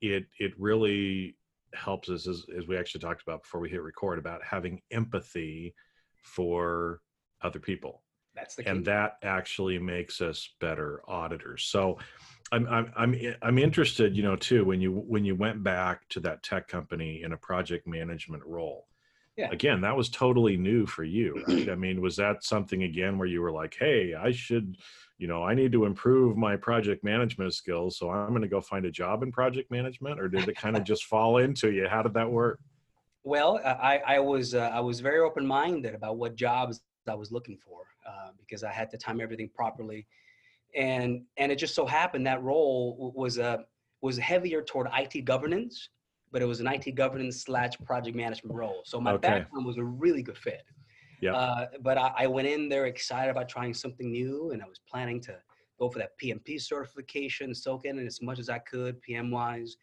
it 0.00 0.26
it 0.38 0.52
really 0.58 1.36
helps 1.74 2.08
us 2.08 2.26
as, 2.26 2.46
as 2.56 2.66
we 2.66 2.78
actually 2.78 3.00
talked 3.00 3.22
about 3.22 3.42
before 3.42 3.60
we 3.60 3.68
hit 3.68 3.82
record 3.82 4.18
about 4.18 4.42
having 4.42 4.80
empathy 4.90 5.74
for 6.22 7.02
other 7.42 7.58
people 7.58 8.02
that's 8.36 8.54
the 8.54 8.62
key. 8.62 8.70
and 8.70 8.84
that 8.84 9.16
actually 9.22 9.78
makes 9.78 10.20
us 10.20 10.50
better 10.60 11.02
auditors 11.08 11.64
so 11.64 11.98
I'm, 12.52 12.68
I'm 12.68 12.92
i'm 12.96 13.34
i'm 13.42 13.58
interested 13.58 14.16
you 14.16 14.22
know 14.22 14.36
too 14.36 14.64
when 14.64 14.80
you 14.80 14.92
when 14.92 15.24
you 15.24 15.34
went 15.34 15.62
back 15.64 16.08
to 16.10 16.20
that 16.20 16.42
tech 16.42 16.68
company 16.68 17.22
in 17.22 17.32
a 17.32 17.36
project 17.36 17.88
management 17.88 18.44
role 18.44 18.86
yeah. 19.36 19.50
again 19.50 19.80
that 19.80 19.96
was 19.96 20.08
totally 20.08 20.56
new 20.56 20.86
for 20.86 21.02
you 21.02 21.42
right? 21.48 21.68
i 21.70 21.74
mean 21.74 22.00
was 22.00 22.16
that 22.16 22.44
something 22.44 22.84
again 22.84 23.18
where 23.18 23.28
you 23.28 23.40
were 23.40 23.52
like 23.52 23.76
hey 23.78 24.14
i 24.14 24.30
should 24.30 24.76
you 25.18 25.28
know, 25.28 25.42
I 25.42 25.54
need 25.54 25.72
to 25.72 25.86
improve 25.86 26.36
my 26.36 26.56
project 26.56 27.02
management 27.02 27.54
skills. 27.54 27.98
So 27.98 28.10
I'm 28.10 28.30
going 28.30 28.42
to 28.42 28.48
go 28.48 28.60
find 28.60 28.84
a 28.84 28.90
job 28.90 29.22
in 29.22 29.32
project 29.32 29.70
management, 29.70 30.20
or 30.20 30.28
did 30.28 30.48
it 30.48 30.56
kind 30.56 30.76
of 30.76 30.84
just 30.84 31.04
fall 31.04 31.38
into 31.38 31.70
you? 31.70 31.88
How 31.88 32.02
did 32.02 32.14
that 32.14 32.30
work? 32.30 32.60
Well, 33.24 33.58
I, 33.64 34.00
I 34.06 34.18
was 34.20 34.54
uh, 34.54 34.70
I 34.72 34.80
was 34.80 35.00
very 35.00 35.20
open 35.20 35.46
minded 35.46 35.94
about 35.94 36.16
what 36.16 36.36
jobs 36.36 36.80
I 37.08 37.14
was 37.14 37.32
looking 37.32 37.56
for 37.56 37.82
uh, 38.08 38.30
because 38.38 38.64
I 38.64 38.72
had 38.72 38.90
to 38.90 38.98
time 38.98 39.20
everything 39.20 39.50
properly, 39.54 40.06
and 40.74 41.22
and 41.36 41.50
it 41.52 41.56
just 41.56 41.74
so 41.74 41.86
happened 41.86 42.26
that 42.26 42.42
role 42.42 43.12
was 43.14 43.38
a 43.38 43.44
uh, 43.44 43.58
was 44.02 44.18
heavier 44.18 44.62
toward 44.62 44.88
IT 44.96 45.24
governance, 45.24 45.88
but 46.30 46.42
it 46.42 46.44
was 46.44 46.60
an 46.60 46.66
IT 46.66 46.94
governance 46.94 47.42
slash 47.42 47.72
project 47.84 48.16
management 48.16 48.54
role. 48.54 48.82
So 48.84 49.00
my 49.00 49.12
okay. 49.12 49.28
background 49.28 49.66
was 49.66 49.78
a 49.78 49.84
really 49.84 50.22
good 50.22 50.38
fit. 50.38 50.62
Yeah. 51.22 51.34
Uh, 51.34 51.66
but 51.80 51.96
I, 51.96 52.12
I, 52.18 52.26
went 52.26 52.46
in 52.46 52.68
there 52.68 52.84
excited 52.84 53.30
about 53.30 53.48
trying 53.48 53.72
something 53.72 54.10
new, 54.10 54.50
and 54.50 54.62
I 54.62 54.66
was 54.66 54.80
planning 54.88 55.18
to 55.22 55.36
go 55.78 55.88
for 55.88 55.98
that 55.98 56.10
PMP 56.22 56.60
certification, 56.60 57.54
soak 57.54 57.86
in 57.86 57.98
as 57.98 58.20
much 58.20 58.38
as 58.38 58.50
I 58.50 58.58
could, 58.58 59.00
PM 59.00 59.30
wise. 59.30 59.76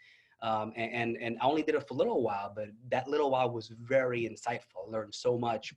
Um, 0.44 0.74
and, 0.76 1.18
and 1.18 1.38
I 1.42 1.46
only 1.46 1.64
did 1.64 1.76
it 1.76 1.88
for 1.88 1.94
a 1.94 1.98
little 1.98 2.22
while, 2.22 2.52
but 2.54 2.68
that 2.92 3.08
little 3.08 3.32
while 3.32 3.50
was 3.50 3.72
very 3.82 4.24
insightful. 4.30 4.88
I 4.88 4.92
learned 4.92 5.16
so 5.16 5.38
much 5.38 5.74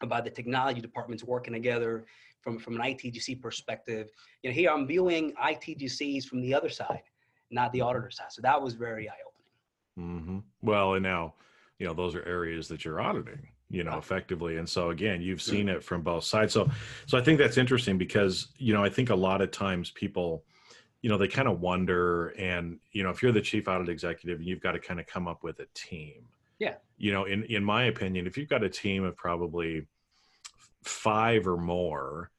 about 0.00 0.24
the 0.24 0.30
technology 0.30 0.80
departments 0.80 1.24
working 1.24 1.52
together 1.52 2.04
from, 2.40 2.58
from 2.58 2.76
an 2.76 2.82
ITGC 2.82 3.40
perspective. 3.40 4.08
You 4.42 4.50
know, 4.50 4.54
here 4.54 4.70
I'm 4.70 4.86
viewing 4.86 5.32
ITGCs 5.42 6.26
from 6.26 6.40
the 6.40 6.52
other 6.54 6.68
side, 6.68 7.02
not 7.50 7.72
the 7.72 7.80
auditor 7.80 8.10
side. 8.10 8.30
So 8.30 8.42
that 8.42 8.60
was 8.60 8.74
very 8.74 9.08
eye 9.08 9.12
opening. 9.26 10.20
Mm-hmm. 10.20 10.38
Well, 10.62 10.94
and 10.94 11.02
now, 11.02 11.34
you 11.78 11.86
know, 11.86 11.94
those 11.94 12.14
are 12.14 12.24
areas 12.24 12.68
that 12.68 12.84
you're 12.84 13.00
auditing 13.00 13.48
you 13.70 13.82
know 13.82 13.96
effectively 13.98 14.58
and 14.58 14.68
so 14.68 14.90
again 14.90 15.22
you've 15.22 15.40
seen 15.40 15.68
it 15.68 15.82
from 15.82 16.02
both 16.02 16.22
sides 16.22 16.52
so 16.52 16.70
so 17.06 17.16
i 17.16 17.20
think 17.20 17.38
that's 17.38 17.56
interesting 17.56 17.96
because 17.96 18.48
you 18.58 18.74
know 18.74 18.84
i 18.84 18.88
think 18.88 19.10
a 19.10 19.14
lot 19.14 19.40
of 19.40 19.50
times 19.50 19.90
people 19.92 20.44
you 21.00 21.10
know 21.10 21.16
they 21.16 21.26
kind 21.26 21.48
of 21.48 21.60
wonder 21.60 22.28
and 22.38 22.78
you 22.92 23.02
know 23.02 23.10
if 23.10 23.22
you're 23.22 23.32
the 23.32 23.40
chief 23.40 23.66
audit 23.66 23.88
executive 23.88 24.40
you've 24.42 24.60
got 24.60 24.72
to 24.72 24.78
kind 24.78 25.00
of 25.00 25.06
come 25.06 25.26
up 25.26 25.42
with 25.42 25.58
a 25.60 25.66
team 25.74 26.26
yeah 26.58 26.74
you 26.96 27.12
know 27.12 27.24
in 27.24 27.44
in 27.44 27.64
my 27.64 27.84
opinion 27.84 28.26
if 28.26 28.36
you've 28.36 28.48
got 28.48 28.64
a 28.64 28.68
team 28.68 29.04
of 29.04 29.16
probably 29.16 29.86
five 30.84 31.46
or 31.46 31.56
more 31.56 32.30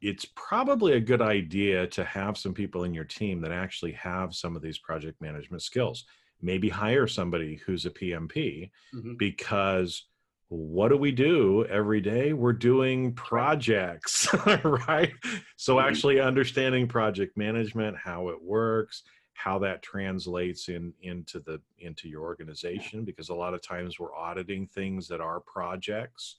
it's 0.00 0.24
probably 0.34 0.94
a 0.94 1.00
good 1.00 1.20
idea 1.20 1.86
to 1.86 2.02
have 2.04 2.38
some 2.38 2.54
people 2.54 2.84
in 2.84 2.94
your 2.94 3.04
team 3.04 3.42
that 3.42 3.52
actually 3.52 3.92
have 3.92 4.34
some 4.34 4.56
of 4.56 4.62
these 4.62 4.78
project 4.78 5.20
management 5.20 5.62
skills 5.62 6.04
maybe 6.42 6.68
hire 6.68 7.06
somebody 7.06 7.56
who's 7.66 7.86
a 7.86 7.90
pmp 7.90 8.70
mm-hmm. 8.94 9.14
because 9.16 10.06
what 10.48 10.88
do 10.88 10.96
we 10.96 11.12
do 11.12 11.64
every 11.66 12.00
day 12.00 12.32
we're 12.32 12.52
doing 12.52 13.12
projects 13.14 14.28
right 14.64 15.12
so 15.56 15.76
mm-hmm. 15.76 15.88
actually 15.88 16.20
understanding 16.20 16.88
project 16.88 17.36
management 17.36 17.96
how 17.96 18.28
it 18.28 18.42
works 18.42 19.02
how 19.42 19.58
that 19.58 19.82
translates 19.82 20.68
in 20.68 20.92
into 21.02 21.40
the 21.40 21.60
into 21.78 22.08
your 22.08 22.22
organization 22.22 23.04
because 23.04 23.28
a 23.30 23.34
lot 23.34 23.54
of 23.54 23.62
times 23.62 23.98
we're 23.98 24.14
auditing 24.14 24.66
things 24.66 25.08
that 25.08 25.20
are 25.20 25.40
projects 25.40 26.36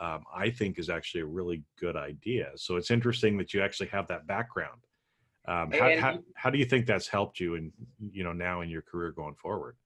um, 0.00 0.24
i 0.34 0.50
think 0.50 0.78
is 0.78 0.88
actually 0.88 1.20
a 1.20 1.26
really 1.26 1.62
good 1.78 1.96
idea. 1.96 2.50
So 2.56 2.76
it's 2.76 2.90
interesting 2.90 3.36
that 3.38 3.52
you 3.52 3.62
actually 3.62 3.88
have 3.88 4.06
that 4.08 4.26
background. 4.26 4.80
Um, 5.48 5.72
how, 5.72 5.98
how, 5.98 6.18
how 6.34 6.50
do 6.50 6.58
you 6.58 6.64
think 6.64 6.86
that's 6.86 7.08
helped 7.08 7.40
you 7.40 7.56
and 7.56 7.72
you 8.12 8.22
know 8.22 8.32
now 8.32 8.60
in 8.60 8.68
your 8.68 8.82
career 8.82 9.10
going 9.10 9.34
forward? 9.34 9.76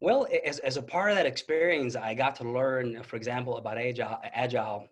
Well, 0.00 0.26
as, 0.44 0.58
as 0.60 0.76
a 0.76 0.82
part 0.82 1.10
of 1.10 1.16
that 1.16 1.26
experience, 1.26 1.94
I 1.94 2.14
got 2.14 2.34
to 2.36 2.44
learn, 2.44 3.02
for 3.04 3.14
example, 3.16 3.56
about 3.56 3.78
agile, 3.78 4.18
agile 4.34 4.88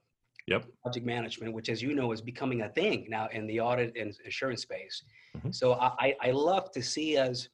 Yep. 0.47 0.67
Project 0.83 1.07
management, 1.07 1.53
which, 1.53 1.69
as 1.69 1.83
you 1.83 1.95
know, 1.95 2.13
is 2.13 2.21
becoming 2.21 2.63
a 2.63 2.69
thing 2.69 3.07
now 3.09 3.29
in 3.33 3.47
the 3.47 3.61
audit 3.61 3.97
and 3.97 4.17
assurance 4.27 4.63
space. 4.63 5.03
Mm-hmm. 5.37 5.51
So 5.53 5.75
I, 5.75 6.15
I 6.21 6.31
love 6.31 6.71
to 6.73 6.83
see 6.83 7.17
us 7.17 7.49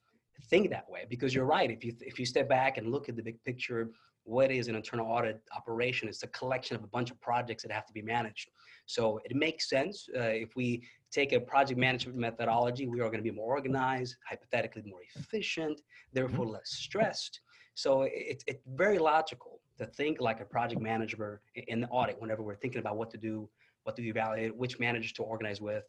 think 0.51 0.71
that 0.71 0.89
way 0.89 1.07
because 1.09 1.35
you're 1.35 1.45
right. 1.45 1.71
If 1.71 1.85
you 1.85 1.95
if 2.01 2.19
you 2.19 2.27
step 2.27 2.49
back 2.49 2.79
and 2.79 2.91
look 2.91 3.09
at 3.09 3.17
the 3.17 3.23
big 3.23 3.43
picture, 3.45 3.91
what 4.25 4.51
is 4.51 4.69
an 4.69 4.75
internal 4.75 5.07
audit 5.07 5.41
operation? 5.55 6.09
It's 6.09 6.23
a 6.23 6.29
collection 6.29 6.77
of 6.77 6.85
a 6.85 6.87
bunch 6.89 7.11
of 7.11 7.21
projects 7.21 7.63
that 7.63 7.73
have 7.73 7.87
to 7.87 7.93
be 7.93 8.03
managed. 8.03 8.49
So 8.87 9.21
it 9.25 9.35
makes 9.35 9.69
sense 9.69 10.09
uh, 10.17 10.21
if 10.21 10.55
we 10.57 10.83
take 11.13 11.33
a 11.33 11.41
project 11.41 11.79
management 11.79 12.19
methodology, 12.19 12.87
we 12.87 13.01
are 13.01 13.09
going 13.09 13.19
to 13.19 13.31
be 13.31 13.31
more 13.31 13.55
organized, 13.55 14.17
hypothetically 14.29 14.83
more 14.87 15.01
efficient, 15.17 15.81
therefore 16.13 16.45
mm-hmm. 16.45 16.55
less 16.55 16.71
stressed. 16.71 17.41
So 17.75 18.03
it, 18.03 18.43
it's 18.47 18.63
very 18.75 18.99
logical 18.99 19.61
to 19.79 19.87
think 19.87 20.21
like 20.21 20.41
a 20.41 20.45
project 20.45 20.81
manager 20.81 21.41
in 21.55 21.81
the 21.81 21.89
audit 21.89 22.21
whenever 22.21 22.43
we're 22.43 22.57
thinking 22.57 22.81
about 22.81 22.97
what 22.97 23.11
to 23.11 23.19
do, 23.19 23.49
what 23.85 23.97
to 23.97 24.03
evaluate, 24.03 24.57
which 24.57 24.79
managers 24.79 25.13
to 25.13 25.23
organize 25.23 25.61
with. 25.61 25.85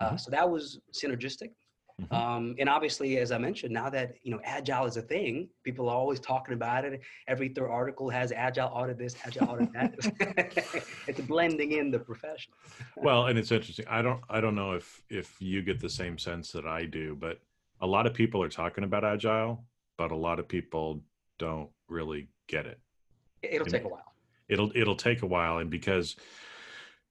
Uh, 0.00 0.06
mm-hmm. 0.06 0.16
so 0.16 0.30
that 0.30 0.48
was 0.48 0.80
synergistic. 0.92 1.50
Mm-hmm. 2.00 2.14
Um, 2.14 2.54
and 2.58 2.68
obviously, 2.68 3.16
as 3.18 3.32
I 3.32 3.38
mentioned, 3.38 3.72
now 3.72 3.88
that 3.88 4.16
you 4.22 4.30
know 4.30 4.40
agile 4.44 4.84
is 4.84 4.98
a 4.98 5.02
thing, 5.02 5.48
people 5.64 5.88
are 5.88 5.96
always 5.96 6.20
talking 6.20 6.52
about 6.52 6.84
it. 6.84 7.00
Every 7.26 7.48
third 7.48 7.70
article 7.70 8.10
has 8.10 8.32
agile 8.32 8.68
audit 8.68 8.98
this, 8.98 9.16
agile 9.24 9.48
audit 9.48 9.72
that. 9.72 10.84
it's 11.06 11.20
blending 11.22 11.72
in 11.72 11.90
the 11.90 11.98
profession. 11.98 12.52
well, 12.96 13.26
and 13.26 13.38
it's 13.38 13.50
interesting. 13.50 13.86
I 13.88 14.02
don't, 14.02 14.20
I 14.28 14.42
don't 14.42 14.54
know 14.54 14.72
if 14.72 15.02
if 15.08 15.40
you 15.40 15.62
get 15.62 15.80
the 15.80 15.88
same 15.88 16.18
sense 16.18 16.52
that 16.52 16.66
I 16.66 16.84
do, 16.84 17.16
but 17.18 17.38
a 17.80 17.86
lot 17.86 18.06
of 18.06 18.12
people 18.12 18.42
are 18.42 18.48
talking 18.50 18.84
about 18.84 19.02
agile, 19.02 19.64
but 19.96 20.10
a 20.10 20.16
lot 20.16 20.38
of 20.38 20.46
people 20.46 21.00
don't 21.38 21.70
really 21.88 22.28
get 22.46 22.66
it. 22.66 22.78
It'll 23.50 23.66
take 23.66 23.84
a 23.84 23.88
while. 23.88 24.12
It'll 24.48 24.70
it'll 24.74 24.96
take 24.96 25.22
a 25.22 25.26
while, 25.26 25.58
and 25.58 25.70
because 25.70 26.16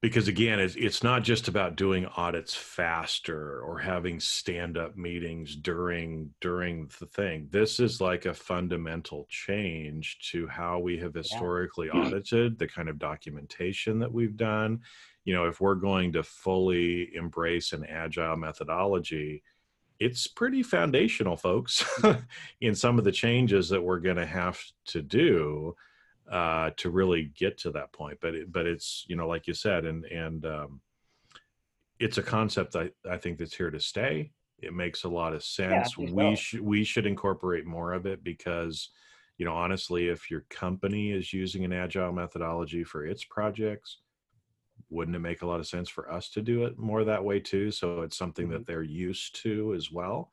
because 0.06 0.28
again 0.28 0.60
it's, 0.60 0.76
it's 0.76 1.02
not 1.02 1.24
just 1.24 1.48
about 1.48 1.76
doing 1.76 2.06
audits 2.06 2.54
faster 2.54 3.60
or 3.62 3.80
having 3.80 4.20
stand 4.20 4.78
up 4.78 4.96
meetings 4.96 5.56
during 5.56 6.30
during 6.42 6.88
the 7.00 7.08
thing 7.08 7.48
this 7.50 7.80
is 7.80 8.00
like 8.00 8.28
a 8.28 8.34
fundamental 8.34 9.26
change 9.30 10.20
to 10.20 10.48
how 10.48 10.78
we 10.78 10.96
have 10.98 11.14
historically 11.16 11.88
yeah. 11.88 12.00
audited 12.06 12.60
the 12.60 12.68
kind 12.68 12.88
of 12.88 13.00
documentation 13.00 13.98
that 13.98 14.12
we've 14.12 14.38
done 14.38 14.80
you 15.24 15.34
know 15.34 15.46
if 15.46 15.60
we're 15.60 15.74
going 15.74 16.14
to 16.14 16.22
fully 16.22 17.10
embrace 17.16 17.74
an 17.74 17.84
agile 17.86 18.36
methodology 18.36 19.42
it's 19.98 20.28
pretty 20.28 20.62
foundational 20.62 21.38
folks 21.38 21.84
in 22.62 22.76
some 22.76 23.00
of 23.00 23.06
the 23.06 23.12
changes 23.12 23.70
that 23.70 23.82
we're 23.82 24.00
going 24.00 24.18
to 24.18 24.26
have 24.26 24.62
to 24.86 25.02
do 25.02 25.74
uh, 26.32 26.72
to 26.78 26.90
really 26.90 27.32
get 27.38 27.58
to 27.60 27.72
that 27.72 27.92
point. 27.94 28.18
But 28.22 28.36
it, 28.36 28.52
but 28.52 28.66
it's 28.66 29.06
you 29.08 29.16
know 29.16 29.28
like 29.28 29.48
you 29.48 29.54
said, 29.54 29.86
and 29.86 30.06
and 30.06 30.46
um, 30.46 30.82
it's 32.00 32.18
a 32.18 32.24
concept 32.24 32.76
I, 32.76 32.90
I 33.10 33.18
think 33.18 33.38
that's 33.38 33.56
here 33.56 33.72
to 33.72 33.80
stay. 33.80 34.32
It 34.60 34.74
makes 34.74 35.04
a 35.04 35.10
lot 35.10 35.34
of 35.34 35.44
sense. 35.44 35.96
Yeah, 35.98 36.12
we 36.12 36.36
should 36.36 36.62
we 36.62 36.84
should 36.84 37.06
incorporate 37.06 37.66
more 37.66 37.94
of 37.94 38.06
it 38.06 38.24
because 38.24 38.90
you 39.38 39.46
know 39.46 39.54
honestly, 39.54 40.08
if 40.08 40.32
your 40.32 40.46
company 40.50 41.12
is 41.12 41.34
using 41.34 41.66
an 41.66 41.74
agile 41.74 42.14
methodology 42.14 42.84
for 42.84 43.06
its 43.06 43.24
projects, 43.24 44.00
wouldn't 44.90 45.16
it 45.16 45.20
make 45.20 45.42
a 45.42 45.48
lot 45.48 45.60
of 45.60 45.68
sense 45.68 45.90
for 45.90 46.12
us 46.12 46.30
to 46.32 46.42
do 46.42 46.66
it 46.66 46.78
more 46.78 47.04
that 47.04 47.24
way 47.24 47.40
too? 47.40 47.72
So 47.72 48.02
it's 48.02 48.18
something 48.18 48.46
mm-hmm. 48.46 48.54
that 48.54 48.66
they're 48.66 48.84
used 48.84 49.42
to 49.44 49.74
as 49.76 49.92
well. 49.92 50.32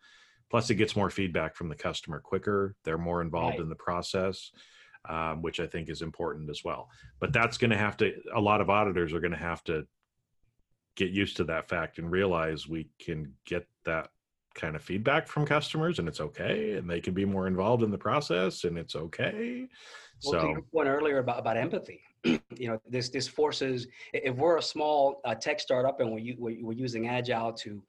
Plus, 0.50 0.68
it 0.68 0.74
gets 0.74 0.94
more 0.94 1.08
feedback 1.08 1.56
from 1.56 1.70
the 1.70 1.74
customer 1.74 2.20
quicker. 2.20 2.76
They're 2.84 2.98
more 2.98 3.22
involved 3.22 3.54
right. 3.54 3.62
in 3.62 3.70
the 3.70 3.74
process 3.74 4.50
um, 5.08 5.42
which 5.42 5.60
I 5.60 5.66
think 5.66 5.88
is 5.88 6.02
important 6.02 6.50
as 6.50 6.62
well. 6.64 6.88
But 7.20 7.32
that's 7.32 7.58
going 7.58 7.70
to 7.70 7.78
have 7.78 7.96
to, 7.98 8.12
a 8.34 8.40
lot 8.40 8.60
of 8.60 8.70
auditors 8.70 9.12
are 9.12 9.20
going 9.20 9.32
to 9.32 9.36
have 9.38 9.64
to 9.64 9.86
get 10.96 11.10
used 11.10 11.36
to 11.38 11.44
that 11.44 11.68
fact 11.68 11.98
and 11.98 12.10
realize 12.10 12.68
we 12.68 12.88
can 12.98 13.32
get 13.46 13.66
that 13.84 14.08
kind 14.54 14.76
of 14.76 14.82
feedback 14.82 15.26
from 15.26 15.46
customers 15.46 15.98
and 15.98 16.06
it's 16.06 16.20
okay 16.20 16.72
and 16.72 16.88
they 16.88 17.00
can 17.00 17.14
be 17.14 17.24
more 17.24 17.46
involved 17.46 17.82
in 17.82 17.90
the 17.90 17.98
process 17.98 18.64
and 18.64 18.76
it's 18.76 18.94
okay 18.94 19.66
well, 20.24 20.40
so 20.40 20.56
one 20.70 20.86
earlier 20.86 21.18
about, 21.18 21.38
about 21.38 21.56
empathy 21.56 22.02
you 22.24 22.40
know 22.60 22.78
this 22.86 23.08
this 23.08 23.26
forces 23.26 23.86
if 24.12 24.36
we're 24.36 24.58
a 24.58 24.62
small 24.62 25.22
uh, 25.24 25.34
tech 25.34 25.58
startup 25.58 26.00
and 26.00 26.12
we're, 26.12 26.36
we're 26.38 26.72
using 26.72 27.08
agile 27.08 27.52
to 27.52 27.82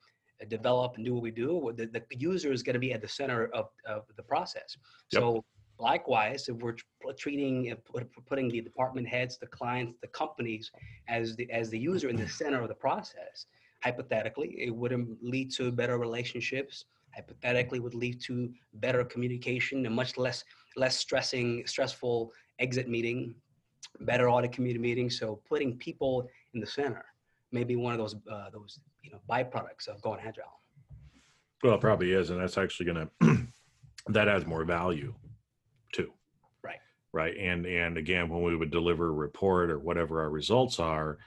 develop 0.48 0.96
and 0.96 1.06
do 1.06 1.14
what 1.14 1.24
we 1.24 1.32
do 1.32 1.74
the, 1.76 1.86
the 1.86 2.04
user 2.18 2.52
is 2.52 2.64
going 2.64 2.74
to 2.74 2.80
be 2.80 2.94
at 2.94 3.02
the 3.02 3.08
center 3.08 3.48
of, 3.48 3.68
of 3.86 4.04
the 4.16 4.24
process 4.24 4.78
yep. 5.12 5.22
so 5.22 5.44
Likewise, 5.84 6.48
if 6.48 6.56
we're 6.64 6.78
treating, 7.18 7.76
putting 8.26 8.48
the 8.48 8.62
department 8.62 9.06
heads, 9.06 9.38
the 9.38 9.48
clients, 9.48 9.98
the 10.02 10.08
companies 10.08 10.72
as 11.10 11.36
the, 11.36 11.52
as 11.52 11.70
the 11.70 11.78
user 11.78 12.08
in 12.08 12.16
the 12.16 12.26
center 12.26 12.62
of 12.62 12.70
the 12.70 12.74
process, 12.88 13.48
hypothetically, 13.84 14.56
it 14.58 14.74
would 14.74 14.94
lead 15.22 15.52
to 15.56 15.74
better 15.74 15.98
relationships. 15.98 16.86
Hypothetically, 17.14 17.82
would 17.82 17.96
lead 17.96 18.22
to 18.22 18.50
better 18.76 19.04
communication 19.04 19.86
and 19.86 19.94
much 19.94 20.18
less 20.18 20.46
less 20.78 20.96
stressing, 20.96 21.68
stressful 21.68 22.32
exit 22.60 22.88
meeting, 22.88 23.36
better 24.00 24.30
audit 24.30 24.54
committee 24.54 24.80
meeting. 24.80 25.10
So 25.10 25.42
putting 25.50 25.78
people 25.78 26.30
in 26.54 26.62
the 26.62 26.66
center 26.66 27.04
may 27.52 27.66
be 27.66 27.76
one 27.76 27.92
of 27.94 28.00
those 28.00 28.16
uh, 28.32 28.50
those 28.54 28.80
you 29.04 29.12
know 29.12 29.20
byproducts 29.30 29.90
of 29.90 30.02
going 30.02 30.22
agile. 30.26 30.62
Well, 31.62 31.76
it 31.76 31.82
probably 31.82 32.14
is, 32.14 32.30
and 32.30 32.40
that's 32.40 32.58
actually 32.58 32.86
going 32.86 33.10
to 33.22 33.48
that 34.08 34.30
adds 34.30 34.46
more 34.46 34.64
value 34.64 35.14
right? 37.14 37.36
And 37.38 37.66
and 37.66 37.98
again 37.98 38.28
when 38.28 38.44
we 38.44 38.56
would 38.56 38.72
deliver 38.72 39.08
a 39.08 39.12
report 39.12 39.72
or 39.72 39.80
whatever 39.80 40.22
our 40.22 40.30
results 40.30 40.80
are 40.80 41.18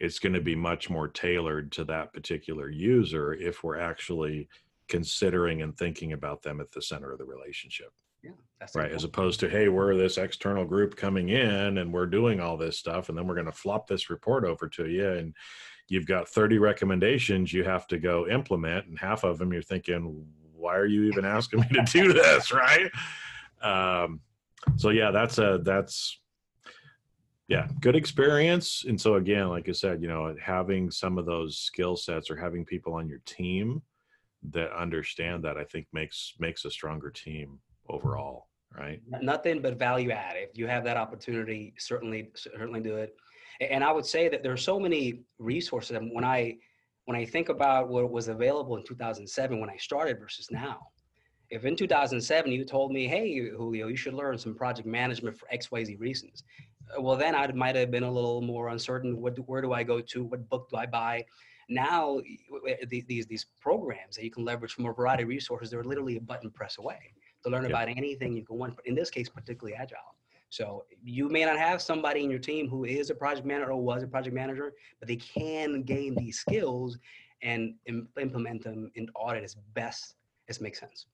it's 0.00 0.18
going 0.18 0.32
to 0.32 0.40
be 0.40 0.56
much 0.56 0.90
more 0.90 1.06
tailored 1.06 1.70
to 1.70 1.84
that 1.84 2.12
particular 2.12 2.68
user 2.68 3.32
if 3.34 3.62
we're 3.62 3.78
actually 3.78 4.48
considering 4.88 5.62
and 5.62 5.78
thinking 5.78 6.12
about 6.12 6.42
them 6.42 6.60
at 6.60 6.72
the 6.72 6.82
center 6.82 7.12
of 7.12 7.18
the 7.18 7.24
relationship. 7.24 7.92
Yeah 8.22 8.32
right 8.74 8.92
as 8.92 9.04
opposed 9.04 9.40
to 9.40 9.50
hey 9.50 9.68
we're 9.68 9.94
this 9.94 10.16
external 10.16 10.64
group 10.64 10.96
coming 10.96 11.28
in 11.28 11.76
and 11.76 11.92
we're 11.92 12.06
doing 12.06 12.40
all 12.40 12.56
this 12.56 12.78
stuff 12.78 13.10
and 13.10 13.18
then 13.18 13.26
we're 13.26 13.34
going 13.34 13.44
to 13.44 13.52
flop 13.52 13.86
this 13.86 14.08
report 14.08 14.42
over 14.42 14.66
to 14.68 14.88
you 14.88 15.06
and 15.10 15.34
you've 15.88 16.06
got 16.06 16.26
30 16.26 16.56
recommendations 16.56 17.52
you 17.52 17.62
have 17.62 17.86
to 17.86 17.98
go 17.98 18.26
implement 18.26 18.86
and 18.86 18.98
half 18.98 19.22
of 19.22 19.36
them 19.36 19.52
you're 19.52 19.60
thinking 19.60 20.24
why 20.64 20.76
are 20.76 20.86
you 20.86 21.04
even 21.04 21.26
asking 21.26 21.60
me 21.60 21.66
to 21.68 21.84
do 21.84 22.12
this? 22.14 22.50
Right? 22.54 22.90
Um, 23.60 24.20
so 24.76 24.90
yeah 24.90 25.10
that's 25.10 25.38
a 25.38 25.60
that's 25.62 26.20
yeah 27.48 27.68
good 27.80 27.96
experience. 27.96 28.84
And 28.86 29.00
so 29.00 29.14
again 29.14 29.48
like 29.48 29.68
i 29.68 29.72
said 29.72 30.02
you 30.02 30.08
know 30.08 30.34
having 30.40 30.90
some 30.90 31.18
of 31.18 31.26
those 31.26 31.58
skill 31.58 31.96
sets 31.96 32.30
or 32.30 32.36
having 32.36 32.64
people 32.64 32.94
on 32.94 33.08
your 33.08 33.20
team 33.26 33.82
that 34.50 34.72
understand 34.72 35.44
that 35.44 35.56
i 35.56 35.64
think 35.64 35.86
makes 35.92 36.34
makes 36.38 36.64
a 36.64 36.70
stronger 36.70 37.10
team 37.10 37.58
overall 37.88 38.48
right? 38.76 39.00
Nothing 39.22 39.62
but 39.62 39.78
value 39.78 40.10
add. 40.10 40.34
If 40.36 40.58
you 40.58 40.66
have 40.66 40.84
that 40.84 40.96
opportunity 40.96 41.74
certainly 41.78 42.30
certainly 42.34 42.80
do 42.80 42.96
it. 42.96 43.14
And 43.60 43.84
i 43.84 43.92
would 43.92 44.06
say 44.06 44.28
that 44.28 44.42
there 44.42 44.52
are 44.52 44.56
so 44.56 44.78
many 44.78 45.20
resources. 45.38 45.96
And 45.96 46.10
when 46.12 46.24
i 46.24 46.56
when 47.04 47.16
i 47.16 47.24
think 47.24 47.48
about 47.48 47.88
what 47.88 48.10
was 48.10 48.28
available 48.28 48.76
in 48.76 48.84
2007 48.84 49.60
when 49.60 49.70
i 49.70 49.76
started 49.76 50.18
versus 50.18 50.50
now 50.50 50.78
if 51.50 51.64
in 51.64 51.76
2007 51.76 52.50
you 52.50 52.64
told 52.64 52.92
me, 52.92 53.06
hey, 53.06 53.48
Julio, 53.50 53.88
you 53.88 53.96
should 53.96 54.14
learn 54.14 54.38
some 54.38 54.54
project 54.54 54.86
management 54.86 55.38
for 55.38 55.46
XYZ 55.52 55.98
reasons, 56.00 56.44
uh, 56.96 57.00
well, 57.00 57.16
then 57.16 57.34
I 57.34 57.50
might 57.52 57.76
have 57.76 57.90
been 57.90 58.02
a 58.02 58.10
little 58.10 58.42
more 58.42 58.68
uncertain. 58.68 59.20
What, 59.20 59.36
where 59.48 59.62
do 59.62 59.72
I 59.72 59.82
go 59.82 60.00
to? 60.00 60.24
What 60.24 60.48
book 60.48 60.68
do 60.70 60.76
I 60.76 60.86
buy? 60.86 61.24
Now, 61.68 62.20
these, 62.88 63.26
these 63.26 63.46
programs 63.60 64.16
that 64.16 64.24
you 64.24 64.30
can 64.30 64.44
leverage 64.44 64.72
from 64.72 64.86
a 64.86 64.92
variety 64.92 65.22
of 65.22 65.30
resources, 65.30 65.70
they're 65.70 65.84
literally 65.84 66.16
a 66.16 66.20
button 66.20 66.50
press 66.50 66.78
away 66.78 67.14
to 67.42 67.50
learn 67.50 67.66
about 67.66 67.88
anything 67.88 68.34
you 68.34 68.44
can 68.44 68.58
want, 68.58 68.78
in 68.84 68.94
this 68.94 69.10
case, 69.10 69.28
particularly 69.28 69.74
agile. 69.74 70.16
So 70.50 70.84
you 71.02 71.28
may 71.28 71.44
not 71.44 71.58
have 71.58 71.82
somebody 71.82 72.22
in 72.22 72.30
your 72.30 72.38
team 72.38 72.68
who 72.68 72.84
is 72.84 73.10
a 73.10 73.14
project 73.14 73.46
manager 73.46 73.72
or 73.72 73.82
was 73.82 74.02
a 74.02 74.06
project 74.06 74.34
manager, 74.34 74.72
but 75.00 75.08
they 75.08 75.16
can 75.16 75.82
gain 75.82 76.14
these 76.14 76.38
skills 76.38 76.98
and 77.42 77.74
implement 78.16 78.62
them 78.62 78.90
in 78.94 79.08
audit 79.14 79.42
as 79.42 79.56
best 79.74 80.14
as 80.48 80.60
makes 80.60 80.80
sense. 80.80 81.06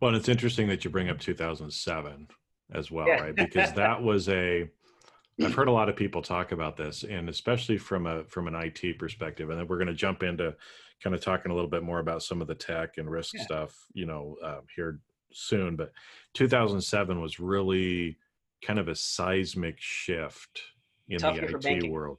Well, 0.00 0.08
and 0.08 0.16
it's 0.16 0.28
interesting 0.28 0.68
that 0.68 0.84
you 0.84 0.90
bring 0.90 1.08
up 1.08 1.18
2007 1.18 2.28
as 2.74 2.90
well, 2.90 3.06
yeah. 3.06 3.20
right? 3.20 3.34
Because 3.34 3.72
that 3.74 4.02
was 4.02 4.28
a 4.28 4.68
I've 5.42 5.54
heard 5.54 5.68
a 5.68 5.72
lot 5.72 5.88
of 5.88 5.96
people 5.96 6.22
talk 6.22 6.52
about 6.52 6.76
this, 6.76 7.04
and 7.04 7.28
especially 7.28 7.78
from 7.78 8.06
a 8.06 8.24
from 8.24 8.48
an 8.48 8.54
IT 8.54 8.98
perspective. 8.98 9.50
And 9.50 9.58
then 9.58 9.66
we're 9.66 9.78
going 9.78 9.88
to 9.88 9.94
jump 9.94 10.22
into 10.22 10.54
kind 11.02 11.14
of 11.14 11.22
talking 11.22 11.50
a 11.50 11.54
little 11.54 11.70
bit 11.70 11.82
more 11.82 11.98
about 11.98 12.22
some 12.22 12.40
of 12.40 12.48
the 12.48 12.54
tech 12.54 12.98
and 12.98 13.10
risk 13.10 13.34
yeah. 13.34 13.42
stuff, 13.42 13.86
you 13.92 14.06
know, 14.06 14.36
uh, 14.42 14.60
here 14.74 15.00
soon. 15.32 15.76
But 15.76 15.92
2007 16.34 17.20
was 17.20 17.40
really 17.40 18.18
kind 18.64 18.78
of 18.78 18.88
a 18.88 18.94
seismic 18.94 19.76
shift 19.78 20.62
in 21.08 21.18
Tough 21.18 21.36
the 21.36 21.70
IT 21.70 21.90
world 21.90 22.18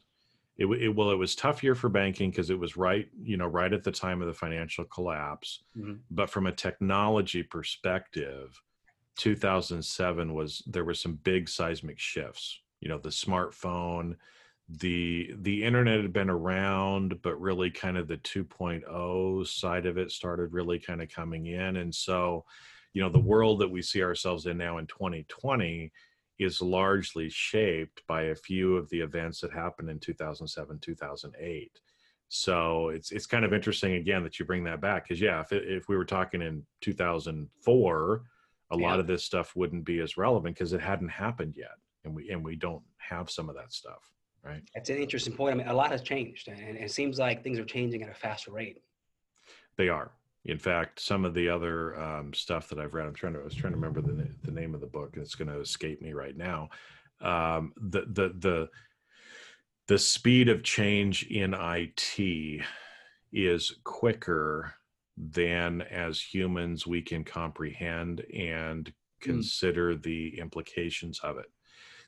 it, 0.58 0.66
it 0.66 0.96
well 0.96 1.12
it 1.12 1.18
was 1.18 1.36
tough 1.36 1.64
year 1.64 1.76
for 1.76 1.90
banking 1.90 2.30
because 2.30 2.50
it 2.50 2.60
was 2.60 2.78
right 2.78 3.08
you 3.22 3.38
know 3.38 3.48
right 3.48 3.74
at 3.74 3.84
the 3.84 3.92
time 3.92 4.22
of 4.22 4.28
the 4.28 4.34
financial 4.34 4.86
collapse 4.86 5.64
mm-hmm. 5.78 5.94
but 6.12 6.30
from 6.30 6.48
a 6.48 6.52
technology 6.52 7.44
perspective 7.44 8.62
2007 9.18 10.34
was 10.34 10.64
there 10.68 10.86
were 10.86 10.94
some 10.94 11.16
big 11.24 11.50
seismic 11.50 12.00
shifts 12.00 12.62
you 12.82 12.90
know 12.90 12.98
the 12.98 13.10
smartphone 13.10 14.16
the 14.70 15.32
the 15.42 15.64
internet 15.64 16.02
had 16.02 16.14
been 16.14 16.30
around 16.30 17.22
but 17.22 17.40
really 17.40 17.70
kind 17.70 17.98
of 17.98 18.08
the 18.08 18.18
2.0 18.18 19.48
side 19.48 19.86
of 19.86 19.98
it 19.98 20.12
started 20.12 20.54
really 20.54 20.80
kind 20.80 21.02
of 21.02 21.10
coming 21.10 21.48
in 21.48 21.78
and 21.78 21.94
so 21.94 22.46
you 22.94 23.02
know 23.02 23.10
the 23.10 23.20
world 23.20 23.60
that 23.60 23.70
we 23.70 23.82
see 23.82 24.02
ourselves 24.02 24.46
in 24.46 24.58
now 24.58 24.78
in 24.78 24.88
2020 24.88 25.92
is 26.44 26.62
largely 26.62 27.30
shaped 27.30 28.02
by 28.08 28.24
a 28.24 28.36
few 28.36 28.78
of 28.78 28.90
the 28.90 29.00
events 29.00 29.42
that 29.42 29.52
happened 29.52 29.90
in 29.90 30.00
2007 30.00 30.80
2008 30.80 31.72
so 32.30 32.90
it's 32.90 33.12
it's 33.12 33.26
kind 33.26 33.46
of 33.46 33.54
interesting 33.54 33.94
again 33.94 34.24
that 34.24 34.40
you 34.40 34.46
bring 34.46 34.64
that 34.64 34.82
back 34.82 35.04
because 35.04 35.22
yeah 35.22 35.42
if, 35.42 35.52
if 35.52 35.88
we 35.88 35.98
were 35.98 36.06
talking 36.06 36.42
in 36.42 36.66
2004 36.82 38.24
a 38.72 38.78
yeah. 38.78 38.88
lot 38.88 39.00
of 39.00 39.08
this 39.08 39.24
stuff 39.24 39.56
wouldn't 39.56 39.86
be 39.86 40.00
as 40.00 40.18
relevant 40.18 40.56
because 40.56 40.74
it 40.74 40.82
hadn't 40.82 41.10
happened 41.10 41.56
yet 41.58 41.76
and 42.06 42.16
we 42.16 42.30
and 42.30 42.44
we 42.44 42.56
don't 42.56 42.84
have 42.98 43.30
some 43.30 43.50
of 43.50 43.56
that 43.56 43.72
stuff 43.72 44.14
right? 44.44 44.62
That's 44.76 44.90
an 44.90 44.98
interesting 44.98 45.34
point. 45.34 45.54
I 45.54 45.58
mean 45.58 45.68
a 45.68 45.74
lot 45.74 45.92
has 45.92 46.02
changed 46.02 46.48
and 46.48 46.78
it 46.78 46.92
seems 46.92 47.18
like 47.18 47.44
things 47.44 47.60
are 47.60 47.66
changing 47.66 48.04
at 48.04 48.10
a 48.10 48.14
faster 48.14 48.52
rate. 48.52 48.82
They 49.78 49.90
are 49.90 50.12
in 50.46 50.58
fact 50.58 51.00
some 51.00 51.26
of 51.26 51.34
the 51.34 51.48
other 51.48 52.00
um, 52.00 52.34
stuff 52.34 52.68
that 52.70 52.80
i've 52.80 52.94
read 52.94 53.08
i'm 53.08 53.14
trying 53.14 53.34
to 53.34 53.40
i 53.40 53.44
was 53.44 53.56
trying 53.56 53.74
to 53.74 53.80
remember 53.80 54.02
the, 54.02 54.28
the 54.44 54.52
name 54.52 54.74
of 54.76 54.82
the 54.82 54.88
book 54.88 55.14
it's 55.16 55.36
going 55.36 55.48
to 55.48 55.60
escape 55.60 56.02
me 56.02 56.14
right 56.14 56.38
now 56.38 56.70
um, 57.22 57.74
the 57.78 58.02
the 58.02 58.36
the 58.38 58.70
the 59.88 59.98
speed 59.98 60.50
of 60.50 60.64
change 60.64 61.24
in 61.24 61.54
IT 61.54 62.62
is 63.32 63.76
quicker 63.84 64.74
than 65.18 65.82
as 65.82 66.22
humans 66.22 66.88
we 66.88 67.02
can 67.02 67.24
comprehend 67.24 68.22
and 68.34 68.88
hmm. 68.88 68.94
consider 69.32 69.94
mm. 69.94 70.04
the 70.04 70.40
implications 70.40 71.20
of 71.20 71.38
it. 71.38 71.52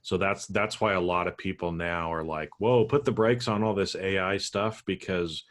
So 0.01 0.18
that's 0.18 0.46
that's 0.48 0.80
why 0.80 0.94
a 0.94 1.01
lot 1.01 1.27
of 1.27 1.38
people 1.38 1.72
now 1.72 2.13
are 2.13 2.24
like, 2.24 2.50
"Whoa, 2.60 2.86
put 2.86 3.06
the 3.06 3.12
brakes 3.12 3.48
on 3.48 3.63
all 3.63 3.74
this 3.74 3.96
AI 3.96 4.38
stuff 4.38 4.84
because 4.86 5.44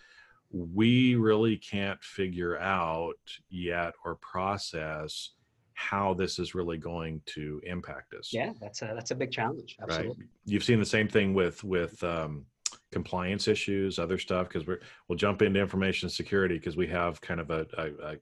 we 0.55 1.17
really 1.17 1.57
can't 1.57 2.03
figure 2.03 2.59
out 2.59 3.19
yet 3.51 3.95
or 4.05 4.15
process 4.17 5.31
how 5.75 6.15
this 6.15 6.39
is 6.39 6.55
really 6.55 6.79
going 6.79 7.21
to 7.27 7.61
impact 7.65 8.15
us. 8.15 8.31
Yeah, 8.33 8.53
that's 8.61 8.81
a 8.83 8.93
that's 8.95 9.11
a 9.11 9.17
big 9.17 9.33
challenge. 9.33 9.77
Absolutely. 9.83 10.11
Right. 10.11 10.29
You've 10.45 10.63
seen 10.63 10.79
the 10.79 10.87
same 10.87 11.09
thing 11.09 11.35
with 11.35 11.65
with 11.65 12.03
um, 12.05 12.47
compliance 12.93 13.49
issues, 13.49 13.99
other 13.99 14.19
stuff, 14.19 14.49
because 14.49 14.67
we're 14.67 14.81
we'll 15.09 15.19
jump 15.19 15.43
into 15.43 15.61
information 15.61 16.09
security 16.09 16.57
because 16.57 16.77
we 16.77 16.87
have 16.87 17.21
kind 17.21 17.41
of 17.41 17.51
a, 17.51 17.67
a, 17.77 18.13
a 18.13 18.17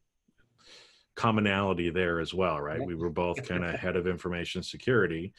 commonality 1.14 1.90
there 1.90 2.18
as 2.18 2.32
well, 2.32 2.58
right? 2.58 2.80
We 2.80 2.94
were 2.94 3.10
both 3.10 3.46
kind 3.46 3.64
of 3.64 3.74
head 3.78 3.96
of 3.96 4.06
information 4.06 4.62
security 4.62 5.34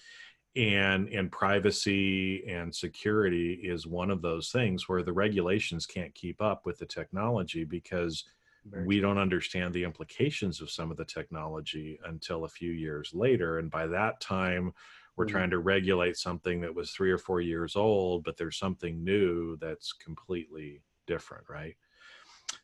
and 0.55 1.09
and 1.09 1.31
privacy 1.31 2.47
and 2.47 2.73
security 2.73 3.53
is 3.63 3.87
one 3.87 4.11
of 4.11 4.21
those 4.21 4.51
things 4.51 4.87
where 4.87 5.01
the 5.01 5.13
regulations 5.13 5.87
can't 5.87 6.13
keep 6.13 6.41
up 6.41 6.65
with 6.65 6.77
the 6.77 6.85
technology 6.85 7.63
because 7.63 8.23
very 8.65 8.85
we 8.85 8.99
don't 8.99 9.17
understand 9.17 9.73
the 9.73 9.83
implications 9.83 10.61
of 10.61 10.69
some 10.69 10.91
of 10.91 10.97
the 10.97 11.05
technology 11.05 11.99
until 12.05 12.45
a 12.45 12.49
few 12.49 12.71
years 12.71 13.11
later. 13.13 13.59
And 13.59 13.69
by 13.69 13.87
that 13.87 14.21
time, 14.21 14.73
we're 15.15 15.25
mm-hmm. 15.25 15.35
trying 15.35 15.49
to 15.49 15.59
regulate 15.59 16.17
something 16.17 16.61
that 16.61 16.73
was 16.73 16.91
three 16.91 17.11
or 17.11 17.17
four 17.17 17.41
years 17.41 17.75
old, 17.75 18.23
but 18.23 18.37
there's 18.37 18.57
something 18.57 19.03
new 19.03 19.57
that's 19.57 19.91
completely 19.93 20.81
different, 21.07 21.49
right? 21.49 21.75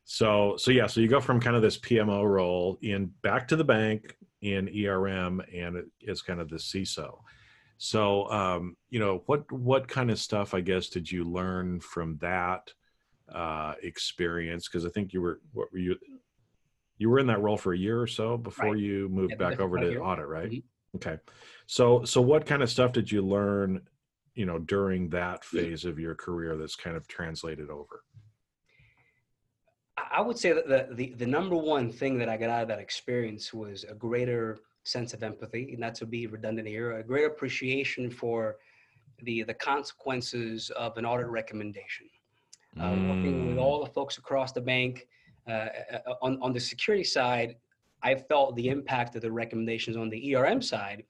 So, 0.06 0.56
so 0.58 0.72
yeah, 0.72 0.88
so 0.88 1.02
you 1.02 1.08
go 1.08 1.20
from 1.20 1.40
kind 1.40 1.56
of 1.56 1.62
this 1.62 1.78
PMO 1.80 2.24
role 2.24 2.78
in 2.82 3.12
back 3.22 3.48
to 3.50 3.56
the 3.56 3.64
bank 3.64 4.16
in 4.42 4.70
ERM, 4.70 5.42
and 5.54 5.84
it's 6.00 6.22
kind 6.22 6.40
of 6.40 6.50
the 6.50 6.56
CISO. 6.56 7.20
So, 7.82 8.30
um, 8.30 8.76
you 8.90 9.00
know, 9.00 9.24
what 9.26 9.50
what 9.54 9.88
kind 9.88 10.12
of 10.12 10.20
stuff 10.20 10.54
I 10.54 10.60
guess 10.60 10.90
did 10.90 11.10
you 11.10 11.24
learn 11.24 11.80
from 11.80 12.18
that 12.18 12.74
uh, 13.34 13.76
experience? 13.82 14.68
Because 14.68 14.86
I 14.86 14.90
think 14.90 15.14
you 15.14 15.22
were 15.22 15.40
what 15.54 15.72
were 15.72 15.80
you 15.80 15.96
you 16.98 17.10
were 17.10 17.20
in 17.20 17.28
that 17.28 17.42
role 17.42 17.56
for 17.56 17.74
a 17.74 17.78
year 17.78 18.02
or 18.02 18.06
so 18.06 18.38
before 18.38 18.74
right. 18.74 18.80
you 18.80 19.08
moved 19.08 19.32
yeah, 19.40 19.50
back 19.50 19.62
over 19.62 19.78
to 19.80 19.98
audit, 20.00 20.28
right? 20.28 20.52
Mm-hmm. 20.52 20.98
Okay. 20.98 21.18
So 21.68 22.04
so 22.04 22.20
what 22.20 22.46
kind 22.46 22.62
of 22.62 22.70
stuff 22.70 22.92
did 22.92 23.10
you 23.10 23.22
learn, 23.22 23.80
you 24.36 24.46
know, 24.46 24.60
during 24.60 25.08
that 25.12 25.46
phase 25.46 25.86
of 25.86 26.00
your 26.00 26.16
career 26.16 26.58
that's 26.58 26.76
kind 26.76 26.98
of 26.98 27.08
translated 27.08 27.70
over? 27.70 28.04
I 30.12 30.20
would 30.20 30.38
say 30.38 30.52
that 30.52 30.68
the, 30.68 30.94
the, 30.94 31.14
the 31.14 31.26
number 31.26 31.56
one 31.56 31.92
thing 31.94 32.18
that 32.18 32.28
I 32.28 32.36
got 32.36 32.50
out 32.50 32.64
of 32.64 32.68
that 32.70 32.80
experience 32.80 33.54
was 33.54 33.86
a 33.86 33.94
greater 33.94 34.60
sense 34.90 35.14
of 35.14 35.24
empathy, 35.24 35.70
and 35.72 35.80
not 35.80 35.96
to 35.96 36.06
be 36.06 36.28
redundant 36.28 36.68
here, 36.68 36.98
a 36.98 37.04
greater 37.04 37.28
appreciation 37.28 38.10
for 38.10 38.58
the 39.24 39.44
the 39.44 39.54
consequences 39.54 40.70
of 40.72 40.98
an 40.98 41.06
audit 41.06 41.28
recommendation 41.28 42.08
uh, 42.78 42.90
working 42.90 43.48
with 43.48 43.58
mm. 43.58 43.62
all 43.62 43.84
the 43.84 43.92
folks 43.92 44.18
across 44.18 44.52
the 44.52 44.62
bank. 44.62 45.08
Uh, 45.48 45.52
uh, 45.52 46.14
on, 46.22 46.38
on 46.42 46.54
the 46.54 46.60
security 46.60 47.04
side, 47.04 47.56
I 48.04 48.16
felt 48.16 48.56
the 48.56 48.70
impact 48.70 49.16
of 49.16 49.22
the 49.22 49.32
recommendations 49.32 49.98
on 49.98 50.10
the 50.10 50.36
ERM 50.36 50.62
side. 50.62 51.04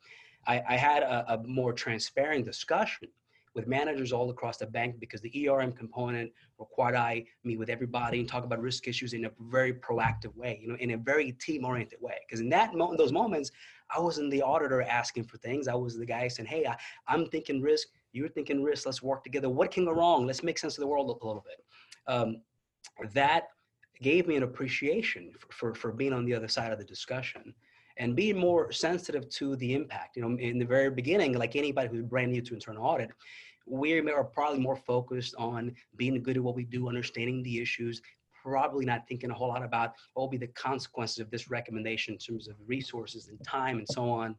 I, 0.48 0.62
I 0.70 0.78
had 0.78 1.04
a, 1.04 1.34
a, 1.34 1.44
more 1.44 1.74
transparent 1.74 2.46
discussion 2.46 3.10
with 3.56 3.68
managers 3.68 4.12
all 4.12 4.30
across 4.30 4.58
the 4.58 4.66
bank 4.66 5.00
because 5.00 5.22
the 5.22 5.50
ERM 5.50 5.72
component 5.72 6.32
required 6.60 6.96
I 6.96 7.26
meet 7.44 7.58
with 7.58 7.70
everybody 7.70 8.20
and 8.20 8.30
talk 8.30 8.44
about 8.44 8.62
risk 8.62 8.88
issues 8.88 9.14
in 9.14 9.26
a 9.26 9.32
very 9.40 9.74
proactive 9.74 10.36
way, 10.36 10.60
you 10.62 10.68
know, 10.68 10.76
in 10.80 10.92
a 10.92 10.98
very 10.98 11.32
team-oriented 11.34 12.00
way. 12.02 12.18
Because 12.28 12.42
in 12.42 12.50
that 12.50 12.76
moment, 12.76 13.00
those 13.00 13.12
moments, 13.12 13.52
I 13.96 14.00
wasn't 14.00 14.30
the 14.32 14.42
auditor 14.44 14.84
asking 14.84 15.24
for 15.24 15.38
things. 15.38 15.68
I 15.68 15.74
was 15.74 15.98
the 15.98 16.06
guy 16.06 16.28
saying, 16.28 16.48
"Hey, 16.48 16.66
I, 16.66 16.78
I'm 17.08 17.26
thinking 17.26 17.62
risk 17.62 17.88
you're 18.12 18.30
thinking 18.30 18.64
risk 18.64 18.86
let's 18.86 19.04
work 19.04 19.24
together 19.24 19.50
what 19.50 19.72
can 19.72 19.86
go 19.86 19.92
wrong 19.92 20.26
let's 20.26 20.44
make 20.44 20.58
sense 20.58 20.78
of 20.78 20.82
the 20.82 20.88
world 20.88 21.08
a 21.10 21.26
little 21.26 21.46
bit 21.46 21.64
um, 22.08 22.42
that 23.14 23.48
gave 24.02 24.28
me 24.28 24.36
an 24.36 24.44
appreciation 24.44 25.32
for, 25.38 25.52
for, 25.52 25.76
for 25.76 25.92
being 25.92 26.14
on 26.14 26.26
the 26.26 26.34
other 26.34 26.48
side 26.48 26.72
of 26.72 26.80
the 26.80 26.86
discussion 26.86 27.54
and 28.00 28.16
being 28.16 28.38
more 28.38 28.72
sensitive 28.72 29.30
to 29.30 29.56
the 29.58 29.74
impact 29.74 30.16
you 30.16 30.22
know 30.22 30.38
in 30.40 30.58
the 30.58 30.66
very 30.66 30.90
beginning 30.90 31.34
like 31.34 31.56
anybody 31.56 31.88
who's 31.90 32.02
brand 32.02 32.32
new 32.32 32.42
to 32.42 32.54
internal 32.54 32.84
audit 32.84 33.10
we 33.68 34.00
are 34.00 34.24
probably 34.24 34.60
more 34.60 34.76
focused 34.76 35.36
on 35.38 35.72
being 35.96 36.22
good 36.24 36.38
at 36.38 36.44
what 36.44 36.56
we 36.56 36.64
do 36.64 36.88
understanding 36.88 37.44
the 37.44 37.62
issues 37.62 38.02
probably 38.42 38.86
not 38.86 39.08
thinking 39.08 39.30
a 39.30 39.34
whole 39.34 39.50
lot 39.50 39.64
about 39.64 39.94
what 40.14 40.24
will 40.24 40.30
be 40.30 40.38
the 40.38 40.48
consequences 40.48 41.20
of 41.20 41.30
this 41.30 41.52
recommendation 41.52 42.14
in 42.14 42.18
terms 42.18 42.48
of 42.48 42.56
resources 42.66 43.28
and 43.28 43.38
time 43.44 43.78
and 43.78 43.88
so 43.88 44.10
on 44.10 44.36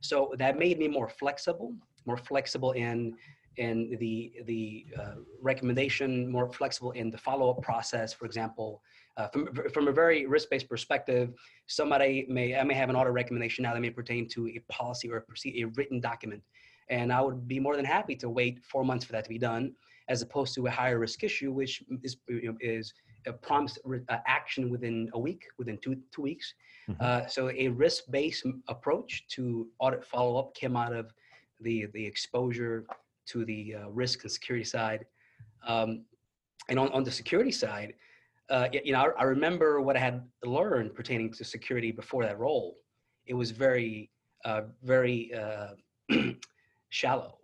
so 0.00 0.34
that 0.38 0.58
made 0.58 0.78
me 0.78 0.88
more 0.88 1.08
flexible 1.08 1.74
more 2.06 2.16
flexible 2.16 2.72
in 2.72 3.14
in 3.56 3.96
the 4.00 4.32
the 4.46 4.86
uh, 4.98 5.14
recommendation, 5.40 6.30
more 6.30 6.50
flexible 6.52 6.92
in 6.92 7.10
the 7.10 7.18
follow-up 7.18 7.60
process. 7.62 8.12
For 8.12 8.24
example, 8.24 8.82
uh, 9.16 9.28
from 9.28 9.48
from 9.74 9.88
a 9.88 9.92
very 9.92 10.26
risk-based 10.26 10.68
perspective, 10.68 11.32
somebody 11.66 12.26
may 12.28 12.56
I 12.56 12.64
may 12.64 12.74
have 12.74 12.90
an 12.90 12.96
audit 12.96 13.12
recommendation 13.12 13.62
now 13.62 13.74
that 13.74 13.80
may 13.80 13.90
pertain 13.90 14.28
to 14.30 14.48
a 14.48 14.60
policy 14.70 15.10
or 15.10 15.18
a, 15.18 15.62
a 15.62 15.64
written 15.76 16.00
document, 16.00 16.42
and 16.88 17.12
I 17.12 17.20
would 17.20 17.46
be 17.46 17.60
more 17.60 17.76
than 17.76 17.84
happy 17.84 18.16
to 18.16 18.28
wait 18.28 18.64
four 18.64 18.84
months 18.84 19.04
for 19.04 19.12
that 19.12 19.24
to 19.24 19.30
be 19.30 19.38
done, 19.38 19.72
as 20.08 20.22
opposed 20.22 20.54
to 20.54 20.66
a 20.66 20.70
higher 20.70 20.98
risk 20.98 21.24
issue, 21.24 21.52
which 21.52 21.82
is 22.02 22.16
you 22.28 22.48
know, 22.48 22.56
is 22.60 22.92
a 23.26 23.32
prompt 23.32 23.78
uh, 24.08 24.16
action 24.26 24.70
within 24.70 25.08
a 25.14 25.18
week, 25.18 25.46
within 25.58 25.78
two 25.78 25.96
two 26.10 26.22
weeks. 26.22 26.54
Mm-hmm. 26.88 27.02
Uh, 27.04 27.26
so 27.26 27.50
a 27.50 27.68
risk-based 27.68 28.46
approach 28.68 29.26
to 29.28 29.68
audit 29.78 30.04
follow-up 30.04 30.54
came 30.54 30.76
out 30.76 30.92
of 30.92 31.12
the 31.60 31.86
the 31.92 32.04
exposure 32.04 32.86
to 33.26 33.44
the 33.44 33.74
uh, 33.74 33.88
risk 33.88 34.24
and 34.24 34.32
security 34.32 34.64
side. 34.64 35.04
Um, 35.66 36.04
and 36.68 36.78
on, 36.78 36.88
on 36.92 37.04
the 37.04 37.10
security 37.10 37.52
side, 37.52 37.94
uh, 38.52 38.68
you 38.84 38.92
know, 38.92 39.00
I, 39.00 39.22
I, 39.22 39.24
remember 39.24 39.80
what 39.80 39.96
I 39.96 40.00
had 40.00 40.22
learned 40.44 40.94
pertaining 40.94 41.32
to 41.32 41.42
security 41.42 41.90
before 41.90 42.22
that 42.24 42.38
role. 42.38 42.76
It 43.26 43.32
was 43.32 43.50
very, 43.50 44.10
uh, 44.44 44.62
very 44.82 45.32
uh, 45.34 45.68
shallow. 46.90 47.38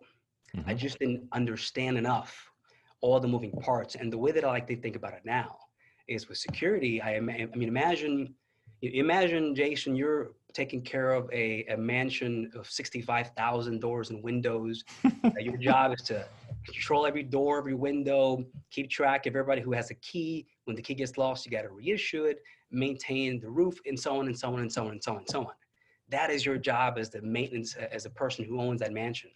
Mm-hmm. 0.55 0.68
I 0.68 0.75
just 0.75 0.99
didn't 0.99 1.27
understand 1.33 1.97
enough 1.97 2.51
all 3.01 3.18
the 3.21 3.29
moving 3.29 3.53
parts. 3.53 3.94
And 3.94 4.12
the 4.12 4.18
way 4.18 4.33
that 4.33 4.44
I 4.44 4.49
like 4.49 4.66
to 4.66 4.77
think 4.77 4.97
about 4.97 5.14
it 5.14 5.23
now 5.25 5.57
is 6.09 6.29
with 6.29 6.37
security. 6.37 7.01
I, 7.01 7.16
I 7.16 7.21
mean, 7.21 7.49
imagine, 7.55 8.35
imagine 8.83 9.55
Jason, 9.55 9.97
you're 9.97 10.33
taking 10.53 10.83
care 10.83 11.14
of 11.14 11.31
a, 11.33 11.64
a 11.71 11.77
mansion 11.79 12.51
of 12.55 12.68
65,000 12.68 13.81
doors 13.81 14.11
and 14.11 14.23
windows. 14.23 14.85
your 15.40 15.57
job 15.57 15.94
is 15.94 16.03
to 16.03 16.27
control 16.73 17.07
every 17.07 17.23
door, 17.23 17.59
every 17.59 17.75
window, 17.75 18.45
keep 18.71 18.91
track 18.91 19.27
of 19.27 19.35
everybody 19.35 19.61
who 19.61 19.73
has 19.73 19.91
a 19.91 19.95
key. 19.95 20.47
When 20.65 20.77
the 20.77 20.83
key 20.83 20.95
gets 20.95 21.19
lost, 21.19 21.45
you 21.45 21.53
got 21.53 21.63
to 21.63 21.71
reissue 21.71 22.25
it, 22.25 22.43
maintain 22.71 23.41
the 23.41 23.49
roof, 23.49 23.79
and 23.87 23.99
so 23.99 24.19
on 24.19 24.27
and 24.27 24.39
so 24.39 24.53
on 24.53 24.61
and 24.61 24.73
so 24.73 24.85
on 24.85 24.93
and 24.93 25.03
so 25.03 25.13
on 25.13 25.19
and 25.19 25.29
so 25.29 25.41
on. 25.41 25.53
That 26.09 26.31
is 26.31 26.45
your 26.47 26.59
job 26.59 26.99
as 26.99 27.11
the 27.11 27.21
maintenance, 27.23 27.75
as 27.75 28.07
a 28.07 28.11
person 28.11 28.45
who 28.45 28.61
owns 28.61 28.81
that 28.81 28.93
mansion. 28.93 29.31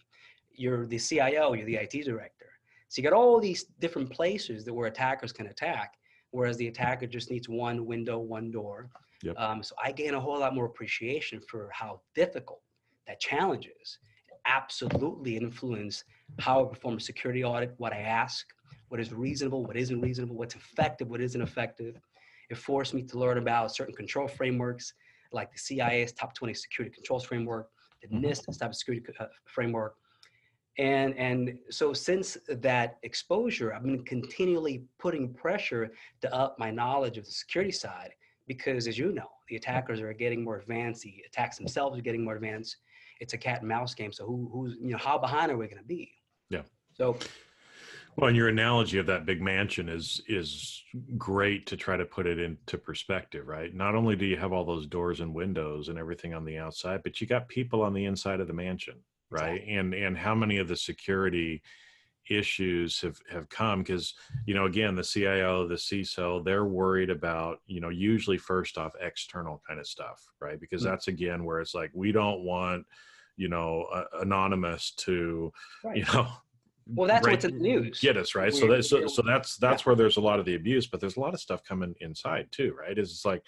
You're 0.51 0.85
the 0.85 0.99
CIO, 0.99 1.53
you're 1.53 1.65
the 1.65 1.75
IT 1.75 2.05
director. 2.05 2.47
So 2.87 3.01
you 3.01 3.09
got 3.09 3.15
all 3.15 3.39
these 3.39 3.65
different 3.79 4.09
places 4.11 4.63
that 4.65 4.73
where 4.73 4.87
attackers 4.87 5.31
can 5.31 5.47
attack, 5.47 5.95
whereas 6.31 6.57
the 6.57 6.67
attacker 6.67 7.07
just 7.07 7.31
needs 7.31 7.49
one 7.49 7.85
window, 7.85 8.19
one 8.19 8.51
door. 8.51 8.89
Yep. 9.23 9.35
Um, 9.39 9.63
so 9.63 9.73
I 9.83 9.91
gain 9.91 10.13
a 10.13 10.19
whole 10.19 10.39
lot 10.39 10.53
more 10.53 10.65
appreciation 10.65 11.41
for 11.47 11.69
how 11.73 12.01
difficult 12.13 12.61
that 13.07 13.19
challenge 13.19 13.69
is. 13.81 13.97
Absolutely 14.45 15.37
influence 15.37 16.03
how 16.39 16.65
I 16.65 16.69
perform 16.69 16.97
a 16.97 16.99
security 16.99 17.43
audit, 17.43 17.73
what 17.77 17.93
I 17.93 17.99
ask, 17.99 18.45
what 18.89 18.99
is 18.99 19.13
reasonable, 19.13 19.65
what 19.65 19.77
isn't 19.77 20.01
reasonable, 20.01 20.35
what's 20.35 20.55
effective, 20.55 21.09
what 21.09 21.21
isn't 21.21 21.41
effective. 21.41 21.95
It 22.49 22.57
forced 22.57 22.93
me 22.93 23.03
to 23.03 23.17
learn 23.17 23.37
about 23.37 23.75
certain 23.75 23.95
control 23.95 24.27
frameworks, 24.27 24.93
like 25.31 25.51
the 25.51 25.57
CIS 25.57 26.11
top 26.11 26.33
20 26.35 26.53
security 26.53 26.93
controls 26.93 27.23
framework, 27.23 27.69
the 28.01 28.07
mm-hmm. 28.07 28.25
NIST 28.25 28.49
cybersecurity 28.49 29.03
uh, 29.19 29.25
framework. 29.45 29.95
And, 30.77 31.15
and 31.17 31.57
so 31.69 31.93
since 31.93 32.37
that 32.47 32.97
exposure, 33.03 33.73
I've 33.73 33.83
been 33.83 34.03
continually 34.05 34.83
putting 34.99 35.33
pressure 35.33 35.91
to 36.21 36.33
up 36.33 36.57
my 36.57 36.71
knowledge 36.71 37.17
of 37.17 37.25
the 37.25 37.31
security 37.31 37.71
side 37.71 38.13
because 38.47 38.87
as 38.87 38.97
you 38.97 39.11
know, 39.11 39.29
the 39.49 39.55
attackers 39.55 40.01
are 40.01 40.13
getting 40.13 40.43
more 40.43 40.57
advanced, 40.57 41.03
the 41.03 41.23
attacks 41.27 41.57
themselves 41.57 41.97
are 41.97 42.01
getting 42.01 42.23
more 42.23 42.35
advanced. 42.35 42.77
It's 43.23 43.33
a 43.33 43.37
cat 43.37 43.61
and 43.61 43.69
mouse 43.69 43.95
game. 43.95 44.11
So 44.11 44.25
who, 44.25 44.49
who's, 44.51 44.75
you 44.79 44.91
know, 44.91 44.97
how 44.97 45.17
behind 45.17 45.51
are 45.51 45.57
we 45.57 45.67
going 45.67 45.81
to 45.81 45.87
be? 45.87 46.11
Yeah. 46.49 46.61
So 46.95 47.17
well, 48.15 48.27
and 48.27 48.37
your 48.37 48.49
analogy 48.49 48.99
of 48.99 49.07
that 49.07 49.25
big 49.25 49.41
mansion 49.41 49.89
is 49.89 50.21
is 50.27 50.83
great 51.17 51.65
to 51.67 51.77
try 51.77 51.97
to 51.97 52.05
put 52.05 52.27
it 52.27 52.37
into 52.37 52.77
perspective, 52.77 53.47
right? 53.47 53.73
Not 53.73 53.95
only 53.95 54.15
do 54.15 54.25
you 54.25 54.37
have 54.37 54.53
all 54.53 54.65
those 54.65 54.85
doors 54.85 55.19
and 55.19 55.33
windows 55.33 55.89
and 55.89 55.97
everything 55.97 56.33
on 56.33 56.45
the 56.45 56.57
outside, 56.57 57.01
but 57.03 57.19
you 57.19 57.27
got 57.27 57.47
people 57.47 57.81
on 57.81 57.93
the 57.93 58.05
inside 58.05 58.39
of 58.39 58.47
the 58.47 58.53
mansion, 58.53 58.95
right? 59.31 59.55
Exactly. 59.55 59.75
And 59.75 59.93
and 59.93 60.17
how 60.17 60.35
many 60.35 60.57
of 60.57 60.67
the 60.67 60.75
security 60.75 61.63
issues 62.29 63.01
have 63.01 63.19
have 63.29 63.49
come 63.49 63.79
because 63.79 64.13
you 64.45 64.53
know 64.53 64.65
again 64.65 64.93
the 64.93 65.03
CIO, 65.03 65.67
the 65.67 65.75
CISO, 65.75 66.43
they're 66.45 66.65
worried 66.65 67.09
about 67.09 67.61
you 67.65 67.81
know 67.81 67.89
usually 67.89 68.37
first 68.37 68.77
off 68.77 68.93
external 69.01 69.61
kind 69.67 69.79
of 69.79 69.87
stuff, 69.87 70.23
right? 70.39 70.59
Because 70.59 70.83
mm-hmm. 70.83 70.91
that's 70.91 71.07
again 71.07 71.43
where 71.45 71.59
it's 71.59 71.73
like 71.73 71.89
we 71.95 72.11
don't 72.11 72.43
want 72.43 72.85
you 73.37 73.49
know 73.49 73.87
uh, 73.93 74.05
anonymous 74.21 74.91
to 74.97 75.51
right. 75.83 75.97
you 75.97 76.05
know 76.05 76.27
well, 76.87 77.07
that's 77.07 77.25
what's 77.25 77.45
in 77.45 77.55
the 77.55 77.59
news. 77.59 77.99
Get 77.99 78.17
us 78.17 78.35
right. 78.35 78.53
So 78.53 78.67
that, 78.67 78.83
so, 78.83 79.07
so 79.07 79.21
that's 79.21 79.57
that's 79.57 79.81
yeah. 79.81 79.85
where 79.85 79.95
there's 79.95 80.17
a 80.17 80.21
lot 80.21 80.39
of 80.39 80.45
the 80.45 80.55
abuse, 80.55 80.87
but 80.87 80.99
there's 80.99 81.17
a 81.17 81.19
lot 81.19 81.33
of 81.33 81.39
stuff 81.39 81.63
coming 81.63 81.95
inside 82.01 82.47
too, 82.51 82.75
right? 82.77 82.97
Is 82.97 83.11
it's 83.11 83.25
like 83.25 83.43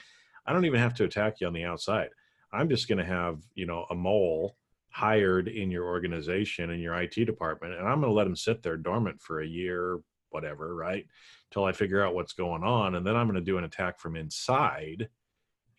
I 0.45 0.54
don't 0.54 0.65
even 0.65 0.80
have 0.80 0.93
to 0.95 1.04
attack 1.04 1.41
you 1.41 1.48
on 1.48 1.54
the 1.54 1.65
outside. 1.65 2.10
I'm 2.54 2.69
just 2.69 2.88
going 2.88 3.00
to 3.00 3.06
have 3.06 3.39
you 3.54 3.65
know 3.65 3.86
a 3.89 3.95
mole 3.95 4.56
hired 4.89 5.50
in 5.50 5.69
your 5.69 5.86
organization 5.86 6.69
in 6.69 6.80
your 6.80 6.95
IT 7.02 7.26
department, 7.26 7.74
and 7.74 7.88
I'm 7.88 8.00
going 8.00 8.12
to 8.12 8.15
let 8.15 8.24
them 8.24 8.36
sit 8.36 8.63
there 8.63 8.78
dormant 8.78 9.21
for 9.21 9.41
a 9.41 9.48
year, 9.48 10.00
whatever, 10.30 10.74
right, 10.74 11.06
till 11.52 11.65
I 11.65 11.74
figure 11.74 12.04
out 12.04 12.15
what's 12.15 12.34
going 12.34 12.63
on, 12.63 12.95
and 12.95 13.06
then 13.06 13.15
I'm 13.15 13.28
going 13.28 13.36
to 13.36 13.41
do 13.41 13.58
an 13.58 13.65
attack 13.65 14.00
from 14.00 14.15
inside. 14.15 15.10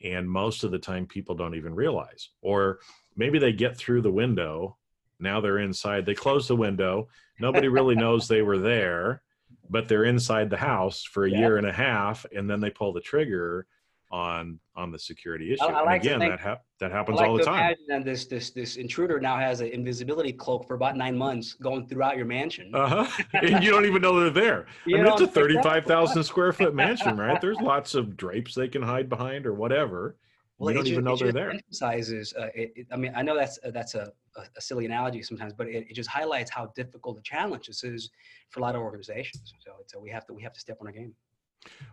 And 0.04 0.30
most 0.30 0.62
of 0.62 0.70
the 0.70 0.78
time, 0.78 1.06
people 1.06 1.34
don't 1.34 1.54
even 1.54 1.74
realize, 1.74 2.28
or 2.42 2.80
maybe 3.16 3.38
they 3.38 3.52
get 3.52 3.76
through 3.76 4.02
the 4.02 4.10
window 4.10 4.76
now 5.18 5.40
they're 5.40 5.58
inside. 5.58 6.06
They 6.06 6.14
close 6.14 6.48
the 6.48 6.56
window. 6.56 7.08
Nobody 7.40 7.68
really 7.68 7.94
knows 7.96 8.28
they 8.28 8.42
were 8.42 8.58
there, 8.58 9.22
but 9.70 9.88
they're 9.88 10.04
inside 10.04 10.50
the 10.50 10.56
house 10.56 11.02
for 11.02 11.24
a 11.24 11.30
yeah. 11.30 11.38
year 11.38 11.56
and 11.56 11.66
a 11.66 11.72
half, 11.72 12.26
and 12.34 12.48
then 12.48 12.60
they 12.60 12.70
pull 12.70 12.92
the 12.92 13.00
trigger 13.00 13.66
on 14.12 14.60
on 14.76 14.92
the 14.92 14.98
security 14.98 15.52
issue. 15.52 15.64
I, 15.64 15.80
I 15.80 15.82
like 15.82 16.02
again, 16.02 16.20
think, 16.20 16.30
that 16.30 16.38
hap- 16.38 16.64
that 16.78 16.92
happens 16.92 17.16
like 17.18 17.28
all 17.28 17.36
the 17.36 17.42
time. 17.42 17.74
And 17.88 18.04
this 18.04 18.26
this 18.26 18.50
this 18.50 18.76
intruder 18.76 19.18
now 19.18 19.36
has 19.36 19.60
an 19.60 19.68
invisibility 19.68 20.32
cloak 20.32 20.68
for 20.68 20.74
about 20.74 20.96
nine 20.96 21.18
months, 21.18 21.54
going 21.54 21.88
throughout 21.88 22.16
your 22.16 22.26
mansion. 22.26 22.72
Uh 22.72 23.04
huh. 23.04 23.22
and 23.42 23.64
you 23.64 23.70
don't 23.70 23.84
even 23.84 24.02
know 24.02 24.20
they're 24.20 24.30
there. 24.30 24.66
You 24.86 24.98
I 24.98 25.02
mean, 25.02 25.12
it's 25.12 25.22
a 25.22 25.26
thirty-five 25.26 25.86
thousand 25.86 26.22
square 26.22 26.52
foot 26.52 26.74
mansion, 26.74 27.16
right? 27.16 27.40
There's 27.40 27.58
lots 27.60 27.94
of 27.94 28.16
drapes 28.16 28.54
they 28.54 28.68
can 28.68 28.82
hide 28.82 29.08
behind 29.08 29.46
or 29.46 29.54
whatever. 29.54 30.16
Well, 30.58 30.72
don't 30.72 30.86
even 30.86 31.04
know 31.04 31.16
they're 31.16 31.32
there. 31.32 31.50
Emphasizes. 31.50 32.32
Uh, 32.32 32.48
it, 32.54 32.72
it, 32.76 32.86
I 32.90 32.96
mean, 32.96 33.12
I 33.14 33.22
know 33.22 33.36
that's 33.36 33.58
uh, 33.62 33.70
that's 33.70 33.94
a, 33.94 34.10
a, 34.36 34.60
silly 34.60 34.86
analogy 34.86 35.22
sometimes, 35.22 35.52
but 35.52 35.68
it, 35.68 35.86
it, 35.90 35.94
just 35.94 36.08
highlights 36.08 36.50
how 36.50 36.72
difficult 36.74 37.16
the 37.16 37.22
challenge 37.22 37.66
this 37.66 37.84
is 37.84 38.08
for 38.48 38.60
a 38.60 38.62
lot 38.62 38.74
of 38.74 38.80
organizations. 38.80 39.52
So, 39.58 39.72
so 39.86 40.00
we 40.00 40.08
have 40.10 40.26
to 40.26 40.32
we 40.32 40.42
have 40.42 40.54
to 40.54 40.60
step 40.60 40.78
on 40.80 40.86
our 40.86 40.92
game. 40.94 41.14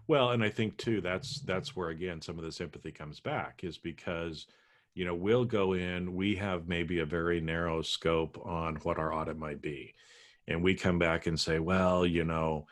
Well, 0.08 0.32
and 0.32 0.44
I 0.44 0.50
think 0.50 0.78
too 0.78 1.02
that's 1.02 1.42
that's 1.42 1.76
where 1.76 1.90
again 1.90 2.22
some 2.22 2.38
of 2.38 2.46
the 2.46 2.52
sympathy 2.54 2.92
comes 2.92 3.20
back 3.20 3.64
is 3.64 3.78
because 3.78 4.48
you 4.94 5.04
know 5.04 5.16
we'll 5.16 5.46
go 5.46 5.74
in 5.74 6.16
we 6.16 6.36
have 6.36 6.68
maybe 6.68 7.00
a 7.00 7.06
very 7.06 7.42
narrow 7.42 7.82
scope 7.82 8.40
on 8.46 8.76
what 8.78 8.98
our 8.98 9.14
audit 9.14 9.38
might 9.38 9.62
be 9.62 9.94
and 10.48 10.62
we 10.62 10.76
come 10.76 11.00
back 11.00 11.26
and 11.26 11.40
say 11.40 11.58
well 11.60 12.06
you 12.06 12.24
know 12.24 12.66
uh, 12.68 12.70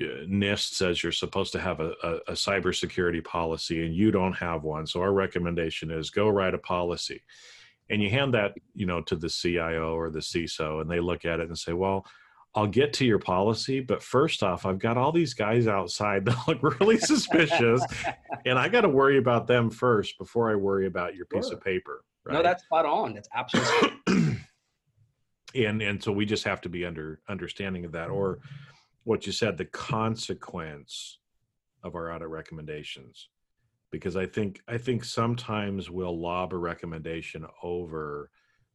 Uh, 0.00 0.24
NIST 0.26 0.74
says 0.74 1.02
you're 1.02 1.12
supposed 1.12 1.52
to 1.52 1.60
have 1.60 1.80
a, 1.80 1.92
a, 2.02 2.14
a 2.28 2.32
cybersecurity 2.32 3.22
policy 3.22 3.84
and 3.84 3.94
you 3.94 4.10
don't 4.10 4.32
have 4.32 4.62
one. 4.62 4.86
So 4.86 5.00
our 5.00 5.12
recommendation 5.12 5.90
is 5.90 6.10
go 6.10 6.28
write 6.28 6.54
a 6.54 6.58
policy. 6.58 7.22
And 7.90 8.02
you 8.02 8.08
hand 8.08 8.32
that, 8.34 8.54
you 8.74 8.86
know, 8.86 9.02
to 9.02 9.16
the 9.16 9.28
CIO 9.28 9.94
or 9.94 10.08
the 10.08 10.20
CISO 10.20 10.80
and 10.80 10.90
they 10.90 11.00
look 11.00 11.24
at 11.24 11.40
it 11.40 11.48
and 11.48 11.58
say, 11.58 11.74
well, 11.74 12.06
I'll 12.54 12.66
get 12.66 12.92
to 12.94 13.06
your 13.06 13.18
policy, 13.18 13.80
but 13.80 14.02
first 14.02 14.42
off, 14.42 14.66
I've 14.66 14.78
got 14.78 14.98
all 14.98 15.10
these 15.10 15.32
guys 15.32 15.66
outside 15.66 16.24
that 16.26 16.36
look 16.46 16.62
really 16.80 16.98
suspicious, 16.98 17.82
and 18.46 18.58
I 18.58 18.68
got 18.68 18.82
to 18.82 18.88
worry 18.88 19.18
about 19.18 19.46
them 19.46 19.70
first 19.70 20.18
before 20.18 20.50
I 20.50 20.54
worry 20.54 20.86
about 20.86 21.14
your 21.14 21.26
piece 21.26 21.48
sure. 21.48 21.56
of 21.56 21.64
paper. 21.64 22.04
Right? 22.24 22.34
No, 22.34 22.42
that's 22.42 22.62
spot 22.64 22.84
on. 22.84 23.14
That's 23.14 23.28
absolutely. 23.34 24.36
and 25.54 25.82
and 25.82 26.02
so 26.02 26.12
we 26.12 26.26
just 26.26 26.44
have 26.44 26.60
to 26.62 26.68
be 26.68 26.84
under 26.84 27.20
understanding 27.28 27.84
of 27.84 27.92
that, 27.92 28.10
or 28.10 28.40
what 29.04 29.26
you 29.26 29.32
said, 29.32 29.56
the 29.56 29.64
consequence 29.64 31.18
of 31.82 31.94
our 31.94 32.12
audit 32.12 32.28
recommendations. 32.28 33.28
Because 33.90 34.16
I 34.16 34.26
think 34.26 34.60
I 34.68 34.78
think 34.78 35.04
sometimes 35.04 35.90
we'll 35.90 36.18
lob 36.18 36.52
a 36.52 36.56
recommendation 36.56 37.46
over 37.62 38.30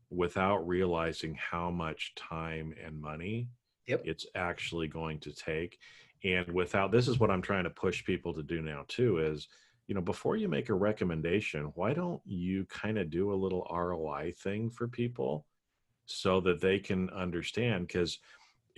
without 0.10 0.68
realizing 0.68 1.36
how 1.36 1.70
much 1.72 2.14
time 2.16 2.74
and 2.84 3.02
money 3.02 3.50
yep. 3.88 4.02
it's 4.06 4.26
actually 4.36 4.88
going 4.88 5.20
to 5.20 5.34
take. 5.34 5.80
And 6.24 6.52
without 6.54 6.92
this 6.92 7.08
is 7.08 7.20
what 7.20 7.32
I'm 7.32 7.42
trying 7.42 7.64
to 7.64 7.70
push 7.70 8.06
people 8.06 8.34
to 8.34 8.44
do 8.44 8.62
now 8.62 8.86
too 8.88 9.20
is 9.20 9.48
you 9.88 9.96
know 9.96 10.02
before 10.02 10.36
you 10.36 10.50
make 10.50 10.70
a 10.70 10.74
recommendation 10.74 11.72
why 11.76 11.94
don't 11.94 12.22
you 12.26 12.66
kind 12.66 12.98
of 12.98 13.10
do 13.10 13.32
a 13.32 13.36
little 13.36 13.68
ROI 13.72 14.34
thing 14.38 14.70
for 14.70 14.88
people 14.88 15.46
so 16.06 16.42
that 16.42 16.62
they 16.62 16.80
can 16.80 17.10
understand 17.12 17.88
because 17.88 18.20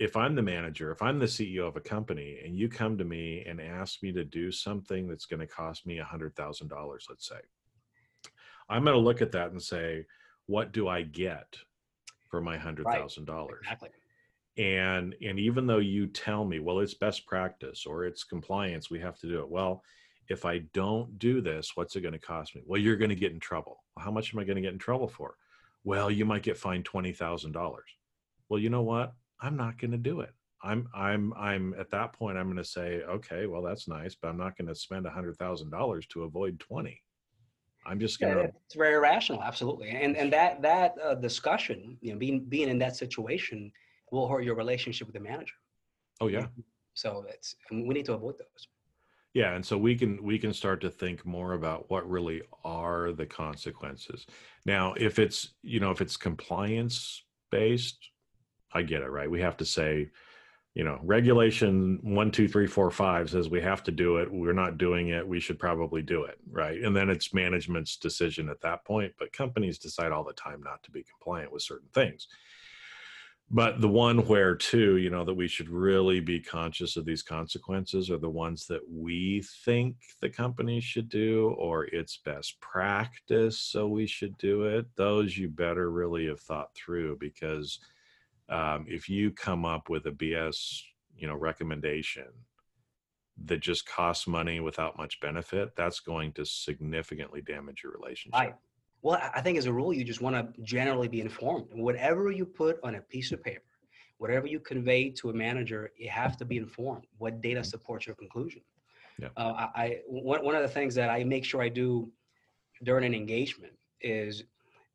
if 0.00 0.16
I'm 0.16 0.34
the 0.34 0.42
manager, 0.42 0.90
if 0.90 1.02
I'm 1.02 1.18
the 1.18 1.26
CEO 1.26 1.68
of 1.68 1.76
a 1.76 1.80
company 1.80 2.40
and 2.42 2.56
you 2.56 2.70
come 2.70 2.96
to 2.96 3.04
me 3.04 3.44
and 3.46 3.60
ask 3.60 4.02
me 4.02 4.10
to 4.12 4.24
do 4.24 4.50
something 4.50 5.06
that's 5.06 5.26
going 5.26 5.40
to 5.40 5.46
cost 5.46 5.86
me 5.86 6.00
$100,000, 6.00 7.00
let's 7.08 7.28
say, 7.28 7.36
I'm 8.70 8.82
going 8.82 8.94
to 8.94 9.00
look 9.00 9.20
at 9.20 9.32
that 9.32 9.50
and 9.50 9.62
say, 9.62 10.06
what 10.46 10.72
do 10.72 10.88
I 10.88 11.02
get 11.02 11.54
for 12.30 12.40
my 12.40 12.56
$100,000? 12.56 12.84
Right. 13.28 13.48
Exactly. 13.60 13.90
And 14.56 15.14
and 15.22 15.38
even 15.38 15.66
though 15.66 15.78
you 15.78 16.06
tell 16.06 16.44
me, 16.44 16.58
well, 16.58 16.80
it's 16.80 16.94
best 16.94 17.26
practice 17.26 17.86
or 17.86 18.04
it's 18.04 18.24
compliance, 18.24 18.90
we 18.90 19.00
have 19.00 19.18
to 19.20 19.28
do 19.28 19.40
it. 19.40 19.48
Well, 19.48 19.82
if 20.28 20.44
I 20.44 20.58
don't 20.72 21.18
do 21.18 21.40
this, 21.40 21.72
what's 21.74 21.94
it 21.94 22.00
going 22.00 22.12
to 22.12 22.18
cost 22.18 22.56
me? 22.56 22.62
Well, 22.66 22.80
you're 22.80 22.96
going 22.96 23.10
to 23.10 23.14
get 23.14 23.32
in 23.32 23.40
trouble. 23.40 23.84
Well, 23.94 24.04
how 24.04 24.10
much 24.10 24.32
am 24.32 24.40
I 24.40 24.44
going 24.44 24.56
to 24.56 24.62
get 24.62 24.72
in 24.72 24.78
trouble 24.78 25.08
for? 25.08 25.36
Well, 25.84 26.10
you 26.10 26.24
might 26.24 26.42
get 26.42 26.58
fined 26.58 26.84
$20,000. 26.84 27.54
Well, 28.48 28.60
you 28.60 28.70
know 28.70 28.82
what? 28.82 29.14
I'm 29.40 29.56
not 29.56 29.78
going 29.78 29.92
to 29.92 29.98
do 29.98 30.20
it. 30.20 30.34
I'm 30.62 30.88
I'm 30.94 31.32
I'm 31.34 31.74
at 31.78 31.90
that 31.90 32.12
point 32.12 32.36
I'm 32.36 32.46
going 32.46 32.56
to 32.58 32.64
say, 32.64 33.02
okay, 33.08 33.46
well 33.46 33.62
that's 33.62 33.88
nice, 33.88 34.14
but 34.14 34.28
I'm 34.28 34.36
not 34.36 34.56
going 34.58 34.68
to 34.68 34.74
spend 34.74 35.06
a 35.06 35.10
hundred 35.10 35.36
thousand 35.36 35.70
dollars 35.70 36.06
to 36.08 36.24
avoid 36.24 36.60
twenty. 36.60 37.02
I'm 37.86 37.98
just 37.98 38.20
going 38.20 38.34
to. 38.34 38.42
Yeah, 38.42 38.50
it's 38.66 38.74
very 38.74 38.98
rational, 38.98 39.42
absolutely, 39.42 39.88
and 39.88 40.16
and 40.16 40.32
that 40.32 40.60
that 40.62 40.96
uh, 41.02 41.14
discussion, 41.14 41.96
you 42.02 42.12
know, 42.12 42.18
being 42.18 42.44
being 42.44 42.68
in 42.68 42.78
that 42.80 42.96
situation 42.96 43.72
will 44.12 44.28
hurt 44.28 44.44
your 44.44 44.54
relationship 44.54 45.06
with 45.06 45.14
the 45.14 45.20
manager. 45.20 45.54
Oh 46.20 46.26
yeah. 46.26 46.46
So 46.94 47.24
it's 47.28 47.56
we 47.70 47.88
need 47.88 48.04
to 48.06 48.14
avoid 48.14 48.36
those. 48.38 48.68
Yeah, 49.32 49.54
and 49.54 49.64
so 49.64 49.78
we 49.78 49.96
can 49.96 50.22
we 50.22 50.38
can 50.38 50.52
start 50.52 50.80
to 50.82 50.90
think 50.90 51.24
more 51.24 51.54
about 51.54 51.88
what 51.88 52.08
really 52.08 52.42
are 52.64 53.12
the 53.12 53.26
consequences. 53.26 54.26
Now, 54.66 54.92
if 54.94 55.18
it's 55.18 55.54
you 55.62 55.80
know 55.80 55.90
if 55.90 56.00
it's 56.00 56.16
compliance 56.16 57.24
based, 57.50 58.10
I 58.72 58.82
get 58.82 59.02
it, 59.02 59.10
right? 59.10 59.30
We 59.30 59.40
have 59.40 59.56
to 59.58 59.64
say, 59.64 60.10
you 60.74 60.84
know, 60.84 61.00
regulation 61.02 61.98
one, 62.02 62.30
two, 62.30 62.46
three, 62.46 62.66
four, 62.66 62.90
five 62.90 63.28
says 63.30 63.48
we 63.48 63.60
have 63.60 63.82
to 63.84 63.90
do 63.90 64.18
it. 64.18 64.32
We're 64.32 64.52
not 64.52 64.78
doing 64.78 65.08
it. 65.08 65.26
We 65.26 65.40
should 65.40 65.58
probably 65.58 66.02
do 66.02 66.24
it, 66.24 66.38
right? 66.50 66.80
And 66.80 66.96
then 66.96 67.10
it's 67.10 67.34
management's 67.34 67.96
decision 67.96 68.48
at 68.48 68.60
that 68.60 68.84
point. 68.84 69.12
But 69.18 69.32
companies 69.32 69.78
decide 69.78 70.12
all 70.12 70.24
the 70.24 70.32
time 70.32 70.62
not 70.62 70.82
to 70.84 70.90
be 70.90 71.02
compliant 71.02 71.52
with 71.52 71.62
certain 71.62 71.88
things. 71.92 72.28
But 73.52 73.80
the 73.80 73.88
one 73.88 74.18
where, 74.28 74.54
too, 74.54 74.98
you 74.98 75.10
know, 75.10 75.24
that 75.24 75.34
we 75.34 75.48
should 75.48 75.68
really 75.68 76.20
be 76.20 76.38
conscious 76.38 76.96
of 76.96 77.04
these 77.04 77.24
consequences 77.24 78.08
are 78.08 78.16
the 78.16 78.30
ones 78.30 78.68
that 78.68 78.82
we 78.88 79.42
think 79.64 79.96
the 80.20 80.28
company 80.28 80.80
should 80.80 81.08
do, 81.08 81.56
or 81.58 81.86
it's 81.86 82.18
best 82.18 82.60
practice, 82.60 83.58
so 83.58 83.88
we 83.88 84.06
should 84.06 84.38
do 84.38 84.62
it. 84.66 84.86
Those 84.94 85.36
you 85.36 85.48
better 85.48 85.90
really 85.90 86.28
have 86.28 86.38
thought 86.38 86.72
through 86.76 87.16
because 87.18 87.80
um, 88.50 88.84
if 88.88 89.08
you 89.08 89.30
come 89.30 89.64
up 89.64 89.88
with 89.88 90.06
a 90.06 90.10
BS, 90.10 90.82
you 91.16 91.26
know, 91.26 91.36
recommendation 91.36 92.26
that 93.44 93.60
just 93.60 93.86
costs 93.86 94.26
money 94.26 94.60
without 94.60 94.98
much 94.98 95.18
benefit, 95.20 95.74
that's 95.76 96.00
going 96.00 96.32
to 96.32 96.44
significantly 96.44 97.40
damage 97.40 97.82
your 97.82 97.92
relationship. 97.92 98.38
Right. 98.38 98.54
Well, 99.02 99.18
I 99.34 99.40
think 99.40 99.56
as 99.56 99.64
a 99.64 99.72
rule, 99.72 99.94
you 99.94 100.04
just 100.04 100.20
want 100.20 100.36
to 100.36 100.62
generally 100.62 101.08
be 101.08 101.22
informed. 101.22 101.68
Whatever 101.72 102.30
you 102.30 102.44
put 102.44 102.78
on 102.82 102.96
a 102.96 103.00
piece 103.00 103.32
of 103.32 103.42
paper, 103.42 103.62
whatever 104.18 104.46
you 104.46 104.60
convey 104.60 105.08
to 105.10 105.30
a 105.30 105.32
manager, 105.32 105.90
you 105.96 106.10
have 106.10 106.36
to 106.36 106.44
be 106.44 106.58
informed. 106.58 107.06
What 107.16 107.40
data 107.40 107.64
supports 107.64 108.06
your 108.06 108.16
conclusion? 108.16 108.60
Yeah. 109.18 109.28
Uh, 109.36 109.68
I, 109.74 110.00
one, 110.06 110.44
one 110.44 110.54
of 110.54 110.62
the 110.62 110.68
things 110.68 110.94
that 110.96 111.08
I 111.08 111.24
make 111.24 111.44
sure 111.46 111.62
I 111.62 111.70
do 111.70 112.10
during 112.82 113.04
an 113.04 113.14
engagement 113.14 113.72
is 114.02 114.44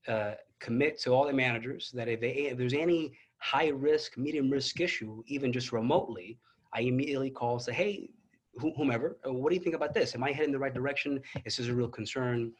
uh, 0.07 0.33
commit 0.59 0.99
to 0.99 1.11
all 1.11 1.25
the 1.25 1.33
managers 1.33 1.91
that 1.93 2.07
if, 2.07 2.21
they, 2.21 2.31
if 2.31 2.57
there's 2.57 2.73
any 2.73 3.13
high 3.45 3.67
risk, 3.67 4.17
medium 4.17 4.49
risk 4.49 4.79
issue, 4.79 5.23
even 5.27 5.53
just 5.53 5.71
remotely, 5.71 6.39
I 6.73 6.81
immediately 6.81 7.29
call 7.29 7.59
say, 7.59 7.73
hey, 7.73 8.09
whomever, 8.75 9.17
uh, 9.27 9.31
what 9.31 9.49
do 9.49 9.55
you 9.55 9.61
think 9.61 9.75
about 9.75 9.93
this? 9.93 10.15
Am 10.15 10.23
I 10.23 10.31
heading 10.31 10.51
the 10.51 10.57
right 10.59 10.73
direction? 10.73 11.21
This 11.43 11.59
is 11.59 11.67
this 11.67 11.73
a 11.73 11.75
real 11.75 11.87
concern? 11.87 12.51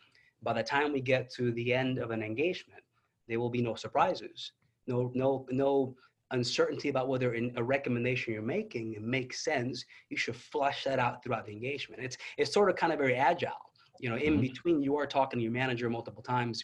By 0.44 0.54
the 0.54 0.62
time 0.62 0.94
we 0.94 1.02
get 1.02 1.32
to 1.34 1.52
the 1.54 1.74
end 1.74 1.98
of 1.98 2.12
an 2.12 2.22
engagement, 2.22 2.84
there 3.28 3.40
will 3.40 3.50
be 3.50 3.64
no 3.64 3.74
surprises, 3.74 4.52
no, 4.86 5.12
no, 5.16 5.48
no 5.50 5.96
uncertainty 6.30 6.90
about 6.90 7.08
whether 7.08 7.34
in 7.34 7.52
a 7.56 7.64
recommendation 7.64 8.34
you're 8.34 8.44
making 8.44 8.96
makes 9.02 9.44
sense. 9.44 9.86
You 10.10 10.18
should 10.18 10.36
flush 10.36 10.84
that 10.84 11.00
out 11.00 11.24
throughout 11.24 11.48
the 11.48 11.52
engagement. 11.52 12.04
It's 12.04 12.18
it's 12.38 12.54
sort 12.54 12.70
of 12.70 12.76
kind 12.76 12.94
of 12.94 13.00
very 13.00 13.16
agile. 13.16 13.64
You 14.00 14.10
know, 14.10 14.18
in 14.18 14.34
mm-hmm. 14.34 14.42
between 14.42 14.84
you 14.84 14.98
are 14.98 15.08
talking 15.08 15.40
to 15.40 15.44
your 15.44 15.52
manager 15.52 15.90
multiple 15.90 16.22
times, 16.22 16.64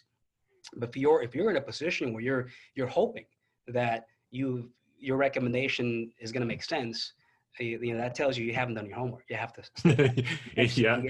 but 0.76 0.90
if 0.90 0.98
you're 0.98 1.24
if 1.24 1.34
you're 1.34 1.50
in 1.50 1.58
a 1.58 1.62
position 1.62 2.14
where 2.14 2.24
you're 2.24 2.48
you're 2.76 2.88
hoping 2.88 3.26
that 3.68 4.06
you 4.32 4.70
your 5.00 5.17
recommendation 5.17 6.12
is 6.20 6.32
going 6.32 6.41
to 6.41 6.48
make 6.48 6.63
sense, 6.63 7.13
you, 7.60 7.80
you 7.82 7.94
know 7.94 8.00
that 8.00 8.15
tells 8.15 8.38
you 8.38 8.46
you 8.46 8.54
haven't 8.54 8.76
done 8.76 8.86
your 8.86 8.98
homework. 8.98 9.24
You 9.30 9.36
have 9.36 9.54
to. 9.54 10.26
yeah. 10.76 11.02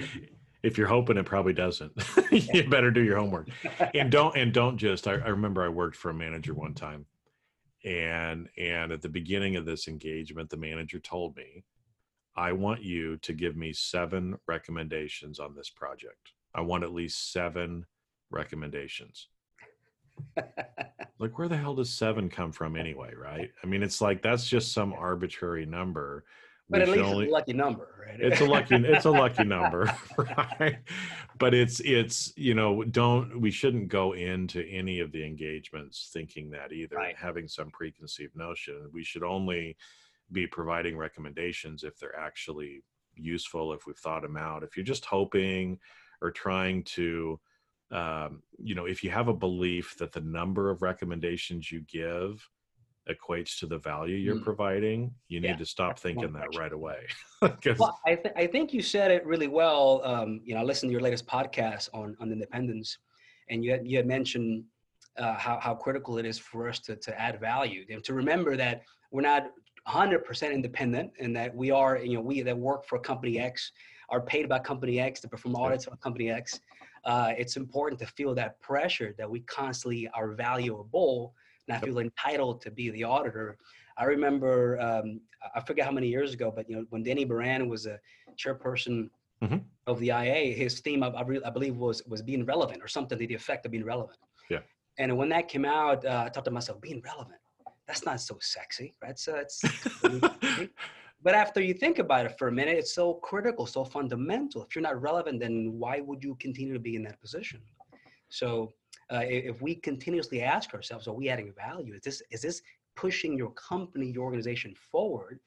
If 0.62 0.78
you're 0.78 0.86
hoping 0.86 1.16
it 1.16 1.26
probably 1.26 1.52
doesn't, 1.52 1.92
you 2.30 2.68
better 2.68 2.90
do 2.90 3.02
your 3.02 3.16
homework, 3.18 3.48
and 3.94 4.10
don't 4.10 4.36
and 4.36 4.52
don't 4.52 4.76
just. 4.76 5.08
I, 5.08 5.14
I 5.14 5.28
remember 5.28 5.64
I 5.64 5.68
worked 5.68 5.96
for 5.96 6.10
a 6.10 6.14
manager 6.14 6.54
one 6.54 6.74
time, 6.74 7.06
and 7.84 8.48
and 8.56 8.92
at 8.92 9.02
the 9.02 9.08
beginning 9.08 9.56
of 9.56 9.66
this 9.66 9.88
engagement, 9.88 10.50
the 10.50 10.56
manager 10.56 10.98
told 10.98 11.36
me, 11.36 11.64
"I 12.36 12.52
want 12.52 12.82
you 12.82 13.16
to 13.18 13.32
give 13.32 13.56
me 13.56 13.72
seven 13.72 14.36
recommendations 14.46 15.40
on 15.40 15.54
this 15.54 15.70
project. 15.70 16.32
I 16.54 16.60
want 16.60 16.84
at 16.84 16.92
least 16.92 17.32
seven 17.32 17.86
recommendations." 18.30 19.28
Like 21.22 21.38
where 21.38 21.48
the 21.48 21.56
hell 21.56 21.74
does 21.74 21.90
seven 21.90 22.28
come 22.28 22.52
from 22.52 22.76
anyway 22.76 23.14
right? 23.14 23.50
I 23.62 23.66
mean 23.66 23.82
it's 23.82 24.00
like 24.00 24.20
that's 24.20 24.46
just 24.46 24.72
some 24.72 24.92
arbitrary 24.92 25.64
number. 25.64 26.24
But 26.68 26.82
at 26.82 26.88
least 26.88 27.04
only, 27.04 27.24
it's 27.24 27.30
a 27.30 27.34
lucky 27.34 27.52
number 27.52 27.88
right? 28.06 28.20
It's 28.20 28.40
a 28.40 28.44
lucky 28.44 28.74
it's 28.74 29.04
a 29.04 29.10
lucky 29.10 29.44
number 29.44 29.92
right? 30.18 30.78
But 31.38 31.54
it's 31.54 31.80
it's 31.80 32.32
you 32.36 32.54
know 32.54 32.82
don't 32.82 33.40
we 33.40 33.50
shouldn't 33.50 33.88
go 33.88 34.12
into 34.14 34.66
any 34.68 35.00
of 35.00 35.12
the 35.12 35.24
engagements 35.24 36.10
thinking 36.12 36.50
that 36.50 36.72
either 36.72 36.96
right. 36.96 37.16
having 37.16 37.46
some 37.46 37.70
preconceived 37.70 38.34
notion. 38.36 38.90
We 38.92 39.04
should 39.04 39.22
only 39.22 39.76
be 40.32 40.46
providing 40.46 40.96
recommendations 40.96 41.84
if 41.84 41.98
they're 41.98 42.18
actually 42.18 42.82
useful 43.14 43.72
if 43.72 43.86
we've 43.86 43.96
thought 43.96 44.22
them 44.22 44.36
out. 44.36 44.62
If 44.62 44.76
you're 44.76 44.84
just 44.84 45.04
hoping 45.04 45.78
or 46.20 46.30
trying 46.30 46.82
to 46.84 47.38
um, 47.92 48.42
you 48.62 48.74
know, 48.74 48.86
if 48.86 49.04
you 49.04 49.10
have 49.10 49.28
a 49.28 49.34
belief 49.34 49.96
that 49.98 50.12
the 50.12 50.20
number 50.20 50.70
of 50.70 50.82
recommendations 50.82 51.70
you 51.70 51.80
give 51.82 52.48
equates 53.08 53.58
to 53.58 53.66
the 53.66 53.78
value 53.78 54.16
you're 54.16 54.36
mm. 54.36 54.44
providing, 54.44 55.12
you 55.28 55.40
need 55.40 55.48
yeah, 55.48 55.56
to 55.56 55.66
stop 55.66 55.98
thinking 55.98 56.32
that 56.32 56.56
right 56.56 56.72
away. 56.72 57.06
well, 57.78 57.98
I, 58.06 58.14
th- 58.14 58.34
I 58.36 58.46
think 58.46 58.72
you 58.72 58.80
said 58.80 59.10
it 59.10 59.26
really 59.26 59.48
well. 59.48 60.00
Um, 60.04 60.40
you 60.44 60.54
know, 60.54 60.60
I 60.60 60.64
listened 60.64 60.88
to 60.90 60.92
your 60.92 61.02
latest 61.02 61.26
podcast 61.26 61.90
on, 61.92 62.16
on 62.20 62.32
independence, 62.32 62.98
and 63.50 63.64
you 63.64 63.72
had, 63.72 63.86
you 63.86 63.96
had 63.98 64.06
mentioned 64.06 64.64
uh, 65.18 65.34
how, 65.34 65.58
how 65.60 65.74
critical 65.74 66.16
it 66.18 66.24
is 66.24 66.38
for 66.38 66.68
us 66.68 66.78
to, 66.80 66.96
to 66.96 67.20
add 67.20 67.40
value 67.40 67.84
and 67.90 68.02
to 68.04 68.14
remember 68.14 68.56
that 68.56 68.82
we're 69.10 69.20
not 69.20 69.50
100% 69.86 70.52
independent 70.54 71.10
and 71.18 71.36
that 71.36 71.54
we 71.54 71.70
are, 71.70 71.98
you 71.98 72.14
know, 72.14 72.22
we 72.22 72.40
that 72.40 72.56
work 72.56 72.86
for 72.86 72.98
company 72.98 73.38
X 73.38 73.72
are 74.08 74.20
paid 74.20 74.48
by 74.48 74.58
company 74.58 75.00
X 75.00 75.20
to 75.20 75.28
perform 75.28 75.56
audits 75.56 75.86
on 75.88 75.96
company 75.98 76.30
X 76.30 76.60
uh, 77.04 77.32
it's 77.36 77.56
important 77.56 78.00
to 78.00 78.06
feel 78.06 78.34
that 78.34 78.60
pressure 78.60 79.14
that 79.18 79.28
we 79.28 79.40
constantly 79.40 80.08
are 80.08 80.32
valuable 80.32 81.34
and 81.68 81.76
I 81.76 81.80
feel 81.80 81.98
entitled 81.98 82.60
to 82.62 82.70
be 82.70 82.90
the 82.90 83.04
auditor. 83.04 83.56
I 83.96 84.04
remember, 84.04 84.80
um, 84.80 85.20
I 85.54 85.60
forget 85.60 85.84
how 85.84 85.92
many 85.92 86.08
years 86.08 86.32
ago, 86.34 86.52
but 86.54 86.68
you 86.68 86.76
know, 86.76 86.86
when 86.90 87.02
Danny 87.02 87.24
Baran 87.24 87.68
was 87.68 87.86
a 87.86 87.98
chairperson 88.36 89.10
mm-hmm. 89.42 89.58
of 89.86 90.00
the 90.00 90.08
IIA, 90.08 90.56
his 90.56 90.80
theme, 90.80 91.02
I, 91.02 91.08
I, 91.08 91.50
believe, 91.50 91.76
was 91.76 92.02
was 92.06 92.22
being 92.22 92.44
relevant 92.44 92.82
or 92.82 92.88
something 92.88 93.18
to 93.18 93.26
the 93.26 93.34
effect 93.34 93.66
of 93.66 93.72
being 93.72 93.84
relevant. 93.84 94.18
Yeah. 94.50 94.60
And 94.98 95.16
when 95.16 95.28
that 95.30 95.48
came 95.48 95.64
out, 95.64 96.04
uh, 96.04 96.24
I 96.26 96.30
thought 96.30 96.44
to 96.46 96.50
myself, 96.50 96.80
being 96.80 97.02
relevant, 97.04 97.38
that's 97.86 98.04
not 98.04 98.20
so 98.20 98.38
sexy, 98.40 98.94
right? 99.02 99.18
So 99.18 99.36
it's 99.36 99.62
But 101.22 101.34
after 101.34 101.60
you 101.60 101.72
think 101.72 101.98
about 101.98 102.26
it 102.26 102.36
for 102.38 102.48
a 102.48 102.52
minute, 102.52 102.76
it's 102.76 102.94
so 102.94 103.14
critical, 103.14 103.64
so 103.66 103.84
fundamental. 103.84 104.62
If 104.62 104.74
you're 104.74 104.82
not 104.82 105.00
relevant, 105.00 105.40
then 105.40 105.72
why 105.78 106.00
would 106.00 106.22
you 106.22 106.36
continue 106.40 106.72
to 106.72 106.80
be 106.80 106.96
in 106.96 107.02
that 107.04 107.20
position? 107.20 107.60
So 108.28 108.72
uh, 109.12 109.22
if 109.24 109.62
we 109.62 109.76
continuously 109.76 110.42
ask 110.42 110.74
ourselves, 110.74 111.06
are 111.06 111.14
we 111.14 111.28
adding 111.28 111.52
value? 111.52 111.94
Is 111.94 112.02
this 112.02 112.22
is 112.30 112.42
this 112.42 112.62
pushing 112.96 113.36
your 113.36 113.50
company, 113.50 114.10
your 114.10 114.24
organization 114.24 114.74
forward? 114.90 115.38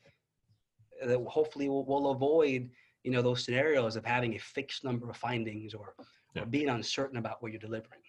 Uh, 1.03 1.07
that 1.07 1.19
hopefully 1.27 1.67
we'll, 1.67 1.83
we'll, 1.83 2.11
avoid 2.11 2.69
you 3.03 3.11
know 3.11 3.21
those 3.21 3.43
scenarios 3.43 3.97
of 3.97 4.05
having 4.05 4.35
a 4.35 4.39
fixed 4.39 4.85
number 4.85 5.09
of 5.09 5.17
findings 5.17 5.73
or, 5.73 5.93
yeah. 6.35 6.43
or 6.43 6.45
being 6.45 6.69
uncertain 6.69 7.17
about 7.17 7.41
what 7.43 7.51
you're 7.51 7.59
delivering. 7.59 7.99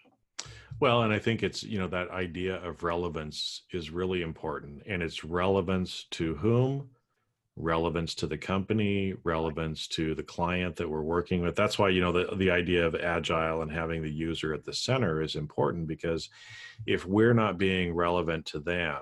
Well, 0.79 1.01
and 1.03 1.11
I 1.11 1.17
think 1.17 1.41
it's, 1.41 1.63
you 1.63 1.79
know, 1.79 1.87
that 1.87 2.11
idea 2.11 2.63
of 2.63 2.83
relevance 2.83 3.63
is 3.71 3.89
really 3.89 4.21
important. 4.21 4.83
And 4.85 5.01
it's 5.01 5.23
relevance 5.23 6.05
to 6.11 6.35
whom? 6.35 6.89
Relevance 7.57 8.13
to 8.13 8.27
the 8.27 8.37
company, 8.37 9.15
relevance 9.23 9.87
to 9.87 10.13
the 10.13 10.23
client 10.23 10.75
that 10.75 10.89
we're 10.89 11.01
working 11.01 11.41
with. 11.41 11.55
That's 11.55 11.79
why, 11.79 11.89
you 11.89 12.01
know, 12.01 12.11
the, 12.11 12.35
the 12.35 12.51
idea 12.51 12.85
of 12.85 12.95
agile 12.95 13.63
and 13.63 13.71
having 13.71 14.03
the 14.03 14.11
user 14.11 14.53
at 14.53 14.63
the 14.63 14.73
center 14.73 15.21
is 15.21 15.35
important 15.35 15.87
because 15.87 16.29
if 16.85 17.05
we're 17.05 17.33
not 17.33 17.57
being 17.57 17.93
relevant 17.93 18.45
to 18.47 18.59
them, 18.59 18.99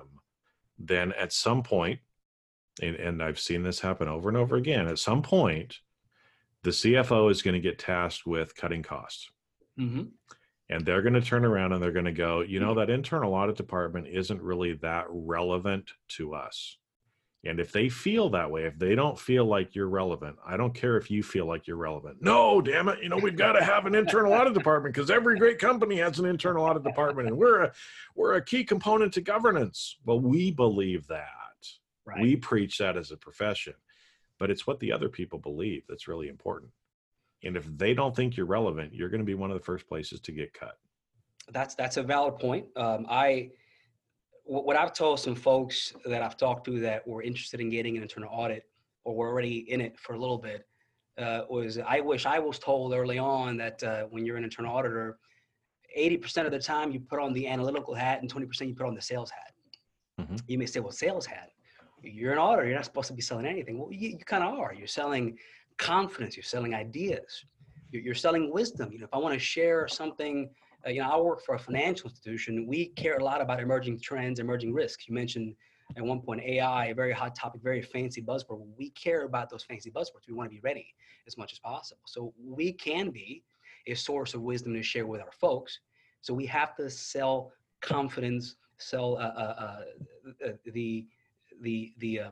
then 0.78 1.12
at 1.12 1.32
some 1.32 1.62
point, 1.62 2.00
and, 2.82 2.96
and 2.96 3.22
I've 3.22 3.38
seen 3.38 3.62
this 3.62 3.80
happen 3.80 4.08
over 4.08 4.28
and 4.28 4.38
over 4.38 4.56
again, 4.56 4.88
at 4.88 4.98
some 4.98 5.22
point, 5.22 5.78
the 6.62 6.70
CFO 6.70 7.30
is 7.30 7.42
going 7.42 7.54
to 7.54 7.60
get 7.60 7.78
tasked 7.78 8.26
with 8.26 8.56
cutting 8.56 8.82
costs. 8.82 9.30
Mm-hmm. 9.78 10.04
And 10.68 10.84
they're 10.84 11.02
going 11.02 11.14
to 11.14 11.20
turn 11.20 11.44
around 11.44 11.72
and 11.72 11.82
they're 11.82 11.92
going 11.92 12.06
to 12.06 12.12
go, 12.12 12.40
you 12.40 12.58
know, 12.58 12.74
that 12.74 12.90
internal 12.90 13.34
audit 13.34 13.56
department 13.56 14.08
isn't 14.08 14.42
really 14.42 14.72
that 14.74 15.04
relevant 15.08 15.90
to 16.08 16.34
us 16.34 16.78
and 17.46 17.60
if 17.60 17.72
they 17.72 17.88
feel 17.88 18.28
that 18.30 18.50
way, 18.50 18.64
if 18.64 18.78
they 18.78 18.94
don't 18.94 19.18
feel 19.18 19.44
like 19.44 19.74
you're 19.74 19.88
relevant, 19.88 20.36
I 20.44 20.56
don't 20.56 20.74
care 20.74 20.96
if 20.96 21.10
you 21.10 21.22
feel 21.22 21.46
like 21.46 21.66
you're 21.66 21.76
relevant. 21.76 22.18
No, 22.20 22.60
damn 22.60 22.88
it. 22.88 23.02
You 23.02 23.08
know, 23.08 23.16
we've 23.16 23.36
got 23.36 23.52
to 23.52 23.64
have 23.64 23.86
an 23.86 23.94
internal 23.94 24.32
audit 24.32 24.54
department 24.54 24.94
because 24.94 25.10
every 25.10 25.38
great 25.38 25.58
company 25.58 25.96
has 25.96 26.18
an 26.18 26.26
internal 26.26 26.64
audit 26.64 26.82
department 26.82 27.28
and 27.28 27.36
we're 27.36 27.64
a 27.64 27.72
we're 28.14 28.34
a 28.34 28.44
key 28.44 28.64
component 28.64 29.12
to 29.14 29.20
governance. 29.20 29.96
Well, 30.04 30.20
we 30.20 30.50
believe 30.50 31.06
that. 31.08 31.28
Right. 32.04 32.20
We 32.20 32.36
preach 32.36 32.78
that 32.78 32.96
as 32.96 33.10
a 33.10 33.16
profession. 33.16 33.74
But 34.38 34.50
it's 34.50 34.66
what 34.66 34.80
the 34.80 34.92
other 34.92 35.08
people 35.08 35.38
believe 35.38 35.84
that's 35.88 36.08
really 36.08 36.28
important. 36.28 36.70
And 37.42 37.56
if 37.56 37.64
they 37.76 37.94
don't 37.94 38.14
think 38.14 38.36
you're 38.36 38.46
relevant, 38.46 38.94
you're 38.94 39.08
going 39.08 39.20
to 39.20 39.26
be 39.26 39.34
one 39.34 39.50
of 39.50 39.58
the 39.58 39.64
first 39.64 39.88
places 39.88 40.20
to 40.20 40.32
get 40.32 40.52
cut. 40.52 40.78
That's 41.52 41.74
that's 41.74 41.96
a 41.96 42.02
valid 42.02 42.38
point. 42.38 42.66
Um, 42.76 43.06
I 43.08 43.50
what 44.46 44.76
I've 44.76 44.92
told 44.92 45.18
some 45.18 45.34
folks 45.34 45.92
that 46.04 46.22
I've 46.22 46.36
talked 46.36 46.64
to 46.66 46.78
that 46.80 47.06
were 47.06 47.22
interested 47.22 47.60
in 47.60 47.68
getting 47.68 47.96
an 47.96 48.02
internal 48.02 48.30
audit 48.32 48.64
or 49.04 49.14
were 49.14 49.28
already 49.28 49.70
in 49.70 49.80
it 49.80 49.98
for 49.98 50.14
a 50.14 50.18
little 50.18 50.38
bit 50.38 50.66
uh, 51.18 51.42
was 51.48 51.78
I 51.78 52.00
wish 52.00 52.26
I 52.26 52.38
was 52.38 52.58
told 52.58 52.92
early 52.92 53.18
on 53.18 53.56
that 53.56 53.82
uh, 53.82 54.04
when 54.04 54.24
you're 54.24 54.36
an 54.36 54.44
internal 54.44 54.74
auditor, 54.74 55.18
80% 55.98 56.44
of 56.44 56.52
the 56.52 56.58
time 56.58 56.92
you 56.92 57.00
put 57.00 57.20
on 57.20 57.32
the 57.32 57.48
analytical 57.48 57.94
hat 57.94 58.20
and 58.20 58.32
20% 58.32 58.68
you 58.68 58.74
put 58.74 58.86
on 58.86 58.94
the 58.94 59.02
sales 59.02 59.30
hat. 59.30 59.52
Mm-hmm. 60.20 60.36
You 60.46 60.58
may 60.58 60.66
say, 60.66 60.80
well, 60.80 60.92
sales 60.92 61.26
hat. 61.26 61.50
You're 62.02 62.32
an 62.32 62.38
auditor. 62.38 62.66
You're 62.66 62.76
not 62.76 62.84
supposed 62.84 63.08
to 63.08 63.14
be 63.14 63.22
selling 63.22 63.46
anything. 63.46 63.78
Well, 63.78 63.90
you, 63.90 64.10
you 64.10 64.18
kind 64.18 64.44
of 64.44 64.58
are. 64.58 64.74
You're 64.74 64.86
selling 64.86 65.38
confidence. 65.78 66.36
You're 66.36 66.44
selling 66.44 66.74
ideas. 66.74 67.44
You're, 67.90 68.02
you're 68.02 68.14
selling 68.14 68.52
wisdom. 68.52 68.92
You 68.92 68.98
know, 68.98 69.06
if 69.06 69.14
I 69.14 69.18
want 69.18 69.34
to 69.34 69.40
share 69.40 69.88
something 69.88 70.50
uh, 70.86 70.90
you 70.90 71.00
know, 71.00 71.10
I 71.10 71.18
work 71.18 71.44
for 71.44 71.54
a 71.54 71.58
financial 71.58 72.08
institution. 72.08 72.66
We 72.66 72.86
care 72.88 73.16
a 73.16 73.24
lot 73.24 73.40
about 73.40 73.60
emerging 73.60 74.00
trends, 74.00 74.38
emerging 74.38 74.72
risks. 74.72 75.08
You 75.08 75.14
mentioned 75.14 75.54
at 75.96 76.04
one 76.04 76.20
point 76.20 76.42
AI, 76.42 76.86
a 76.86 76.94
very 76.94 77.12
hot 77.12 77.34
topic, 77.34 77.62
very 77.62 77.82
fancy 77.82 78.22
buzzword. 78.22 78.66
We 78.76 78.90
care 78.90 79.24
about 79.24 79.50
those 79.50 79.64
fancy 79.64 79.90
buzzwords. 79.90 80.26
We 80.28 80.34
want 80.34 80.50
to 80.50 80.54
be 80.54 80.60
ready 80.60 80.86
as 81.26 81.36
much 81.36 81.52
as 81.52 81.58
possible. 81.58 82.02
So 82.06 82.32
we 82.38 82.72
can 82.72 83.10
be 83.10 83.42
a 83.86 83.94
source 83.94 84.34
of 84.34 84.42
wisdom 84.42 84.74
to 84.74 84.82
share 84.82 85.06
with 85.06 85.20
our 85.20 85.32
folks. 85.32 85.80
So 86.22 86.34
we 86.34 86.46
have 86.46 86.74
to 86.76 86.90
sell 86.90 87.52
confidence, 87.80 88.56
sell 88.78 89.16
uh, 89.16 89.20
uh, 89.20 89.82
uh, 90.44 90.52
the 90.72 91.06
the 91.62 91.92
the 91.98 92.20
uh, 92.20 92.30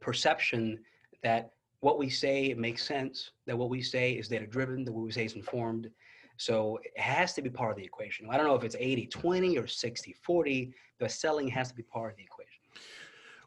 perception 0.00 0.78
that 1.22 1.50
what 1.80 1.98
we 1.98 2.08
say 2.08 2.54
makes 2.54 2.86
sense, 2.86 3.32
that 3.46 3.58
what 3.58 3.68
we 3.68 3.82
say 3.82 4.12
is 4.12 4.28
data 4.28 4.46
driven, 4.46 4.84
that 4.84 4.92
what 4.92 5.04
we 5.04 5.10
say 5.10 5.24
is 5.24 5.34
informed, 5.34 5.90
So 6.36 6.78
it 6.82 6.98
has 6.98 7.32
to 7.34 7.42
be 7.42 7.50
part 7.50 7.72
of 7.72 7.76
the 7.76 7.84
equation. 7.84 8.26
I 8.30 8.36
don't 8.36 8.46
know 8.46 8.54
if 8.54 8.64
it's 8.64 8.76
80 8.78 9.06
20 9.06 9.58
or 9.58 9.66
60 9.66 10.16
40, 10.22 10.74
but 10.98 11.10
selling 11.10 11.48
has 11.48 11.68
to 11.68 11.74
be 11.74 11.82
part 11.82 12.12
of 12.12 12.16
the 12.16 12.24
equation. 12.24 12.62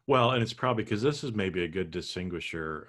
Well, 0.07 0.31
and 0.31 0.43
it's 0.43 0.53
probably 0.53 0.83
because 0.83 1.01
this 1.01 1.23
is 1.23 1.33
maybe 1.33 1.63
a 1.63 1.67
good 1.67 1.89
distinguisher. 1.89 2.85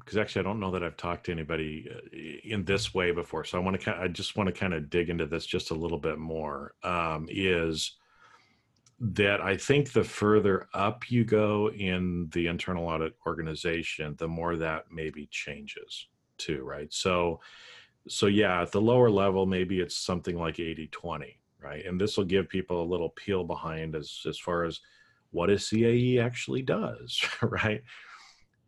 Because 0.00 0.16
um, 0.16 0.20
actually, 0.20 0.40
I 0.40 0.42
don't 0.42 0.58
know 0.58 0.72
that 0.72 0.82
I've 0.82 0.96
talked 0.96 1.26
to 1.26 1.32
anybody 1.32 1.88
uh, 1.88 2.00
in 2.44 2.64
this 2.64 2.92
way 2.92 3.12
before. 3.12 3.44
So 3.44 3.58
I 3.58 3.60
want 3.60 3.80
to, 3.80 3.96
I 3.96 4.08
just 4.08 4.36
want 4.36 4.48
to 4.48 4.52
kind 4.52 4.74
of 4.74 4.90
dig 4.90 5.08
into 5.08 5.26
this 5.26 5.46
just 5.46 5.70
a 5.70 5.74
little 5.74 5.98
bit 5.98 6.18
more. 6.18 6.74
Um, 6.82 7.28
is 7.30 7.92
that 9.00 9.40
I 9.40 9.56
think 9.56 9.92
the 9.92 10.02
further 10.02 10.66
up 10.74 11.08
you 11.08 11.24
go 11.24 11.70
in 11.70 12.28
the 12.32 12.48
internal 12.48 12.88
audit 12.88 13.14
organization, 13.24 14.16
the 14.18 14.26
more 14.26 14.56
that 14.56 14.86
maybe 14.90 15.28
changes 15.30 16.08
too, 16.38 16.64
right? 16.64 16.92
So, 16.92 17.40
so 18.08 18.26
yeah, 18.26 18.62
at 18.62 18.72
the 18.72 18.80
lower 18.80 19.10
level, 19.10 19.46
maybe 19.46 19.80
it's 19.80 19.96
something 19.96 20.36
like 20.36 20.60
80 20.60 20.88
20, 20.88 21.40
right? 21.62 21.84
And 21.84 22.00
this 22.00 22.16
will 22.16 22.24
give 22.24 22.48
people 22.48 22.82
a 22.82 22.90
little 22.90 23.10
peel 23.10 23.44
behind 23.44 23.94
as, 23.94 24.22
as 24.26 24.38
far 24.38 24.64
as 24.64 24.80
what 25.30 25.50
a 25.50 25.54
CAE 25.54 26.20
actually 26.20 26.62
does, 26.62 27.20
right? 27.42 27.82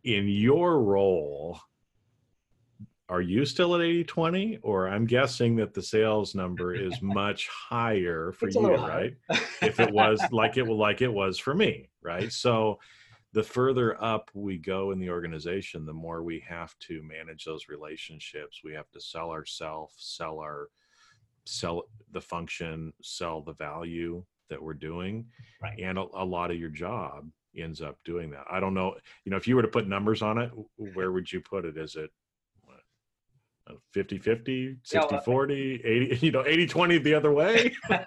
In 0.03 0.27
your 0.27 0.81
role, 0.81 1.59
are 3.11 3.21
you 3.21 3.45
still 3.45 3.75
at 3.75 3.81
80 3.81 4.05
20 4.05 4.59
or 4.63 4.87
i'm 4.87 5.05
guessing 5.05 5.57
that 5.57 5.73
the 5.73 5.81
sales 5.81 6.33
number 6.33 6.73
is 6.73 6.93
much 7.01 7.49
higher 7.49 8.31
for 8.31 8.47
you 8.49 8.73
right 8.75 9.15
if 9.61 9.81
it 9.81 9.91
was 9.91 10.21
like 10.31 10.55
it 10.55 10.63
like 10.63 11.01
it 11.01 11.11
was 11.11 11.37
for 11.37 11.53
me 11.53 11.89
right 12.01 12.31
so 12.31 12.79
the 13.33 13.43
further 13.43 14.01
up 14.03 14.29
we 14.33 14.57
go 14.57 14.91
in 14.91 14.99
the 14.99 15.09
organization 15.09 15.85
the 15.85 15.93
more 15.93 16.23
we 16.23 16.43
have 16.47 16.77
to 16.79 17.01
manage 17.03 17.45
those 17.45 17.69
relationships. 17.69 18.61
We 18.63 18.73
have 18.73 18.89
to 18.91 19.01
sell 19.01 19.29
ourselves 19.29 19.93
sell 19.97 20.39
our 20.39 20.69
sell 21.45 21.83
the 22.11 22.21
function 22.21 22.93
sell 23.01 23.41
the 23.41 23.53
value 23.53 24.23
that 24.49 24.61
we're 24.61 24.73
doing 24.73 25.25
right. 25.61 25.79
and 25.79 25.97
a, 25.97 26.05
a 26.13 26.25
lot 26.25 26.51
of 26.51 26.57
your 26.57 26.69
job 26.69 27.27
ends 27.57 27.81
up 27.81 27.97
doing 28.05 28.29
that. 28.31 28.45
I 28.49 28.59
don't 28.59 28.73
know 28.73 28.95
you 29.25 29.31
know 29.31 29.37
if 29.37 29.47
you 29.47 29.55
were 29.55 29.61
to 29.61 29.67
put 29.67 29.87
numbers 29.87 30.21
on 30.21 30.37
it 30.37 30.51
where 30.93 31.11
would 31.11 31.31
you 31.31 31.41
put 31.41 31.65
it? 31.65 31.77
Is 31.77 31.95
it 31.95 32.11
50 33.93 34.17
50 34.17 34.77
60 34.83 35.19
40 35.23 35.81
80 35.83 36.17
you 36.25 36.31
know 36.31 36.43
80 36.45 36.67
20 36.67 36.97
the 36.99 37.13
other 37.13 37.31
way. 37.31 37.73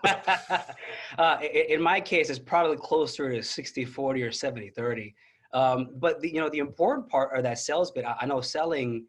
Uh, 1.16 1.38
in 1.70 1.80
my 1.80 2.00
case 2.00 2.28
it's 2.28 2.40
probably 2.40 2.76
closer 2.76 3.30
to 3.30 3.40
60 3.40 3.84
40 3.84 4.22
or 4.22 4.32
70 4.32 4.70
30 4.70 5.14
um, 5.52 5.90
but 5.98 6.20
the, 6.20 6.28
you 6.28 6.40
know 6.40 6.48
the 6.48 6.58
important 6.58 7.08
part 7.08 7.36
of 7.36 7.44
that 7.44 7.58
sales 7.58 7.92
bit 7.92 8.04
I, 8.04 8.16
I, 8.22 8.26
know 8.26 8.40
selling 8.40 9.06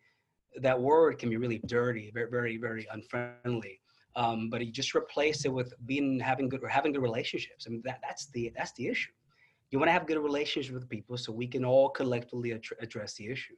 that 0.62 0.80
word 0.80 1.18
can 1.18 1.30
be 1.30 1.38
really 1.38 1.60
dirty 1.65 2.12
very 2.13 2.30
very 2.30 2.58
very 2.58 2.88
unfriendly. 2.91 3.80
Um, 4.15 4.50
but 4.50 4.65
you 4.65 4.72
just 4.72 4.96
replace 4.96 5.46
it 5.46 5.52
with 5.52 5.74
being 5.86 6.20
having 6.20 6.48
good 6.48 6.63
or 6.63 6.70
having 6.70 6.94
good 6.94 7.02
relationships. 7.02 7.65
I 7.68 7.72
mean 7.72 7.82
that, 7.86 8.00
that's 8.04 8.28
the 8.28 8.52
that's 8.56 8.74
the 8.74 8.88
issue. 8.88 9.12
You 9.72 9.80
want 9.80 9.89
to 9.89 9.94
have 9.94 10.06
good 10.06 10.20
relationships 10.20 10.74
with 10.74 10.88
people 10.88 11.18
so 11.18 11.34
we 11.34 11.48
can 11.48 11.65
all 11.65 11.89
collectively 11.89 12.52
address 12.52 13.15
the 13.15 13.28
issue 13.28 13.56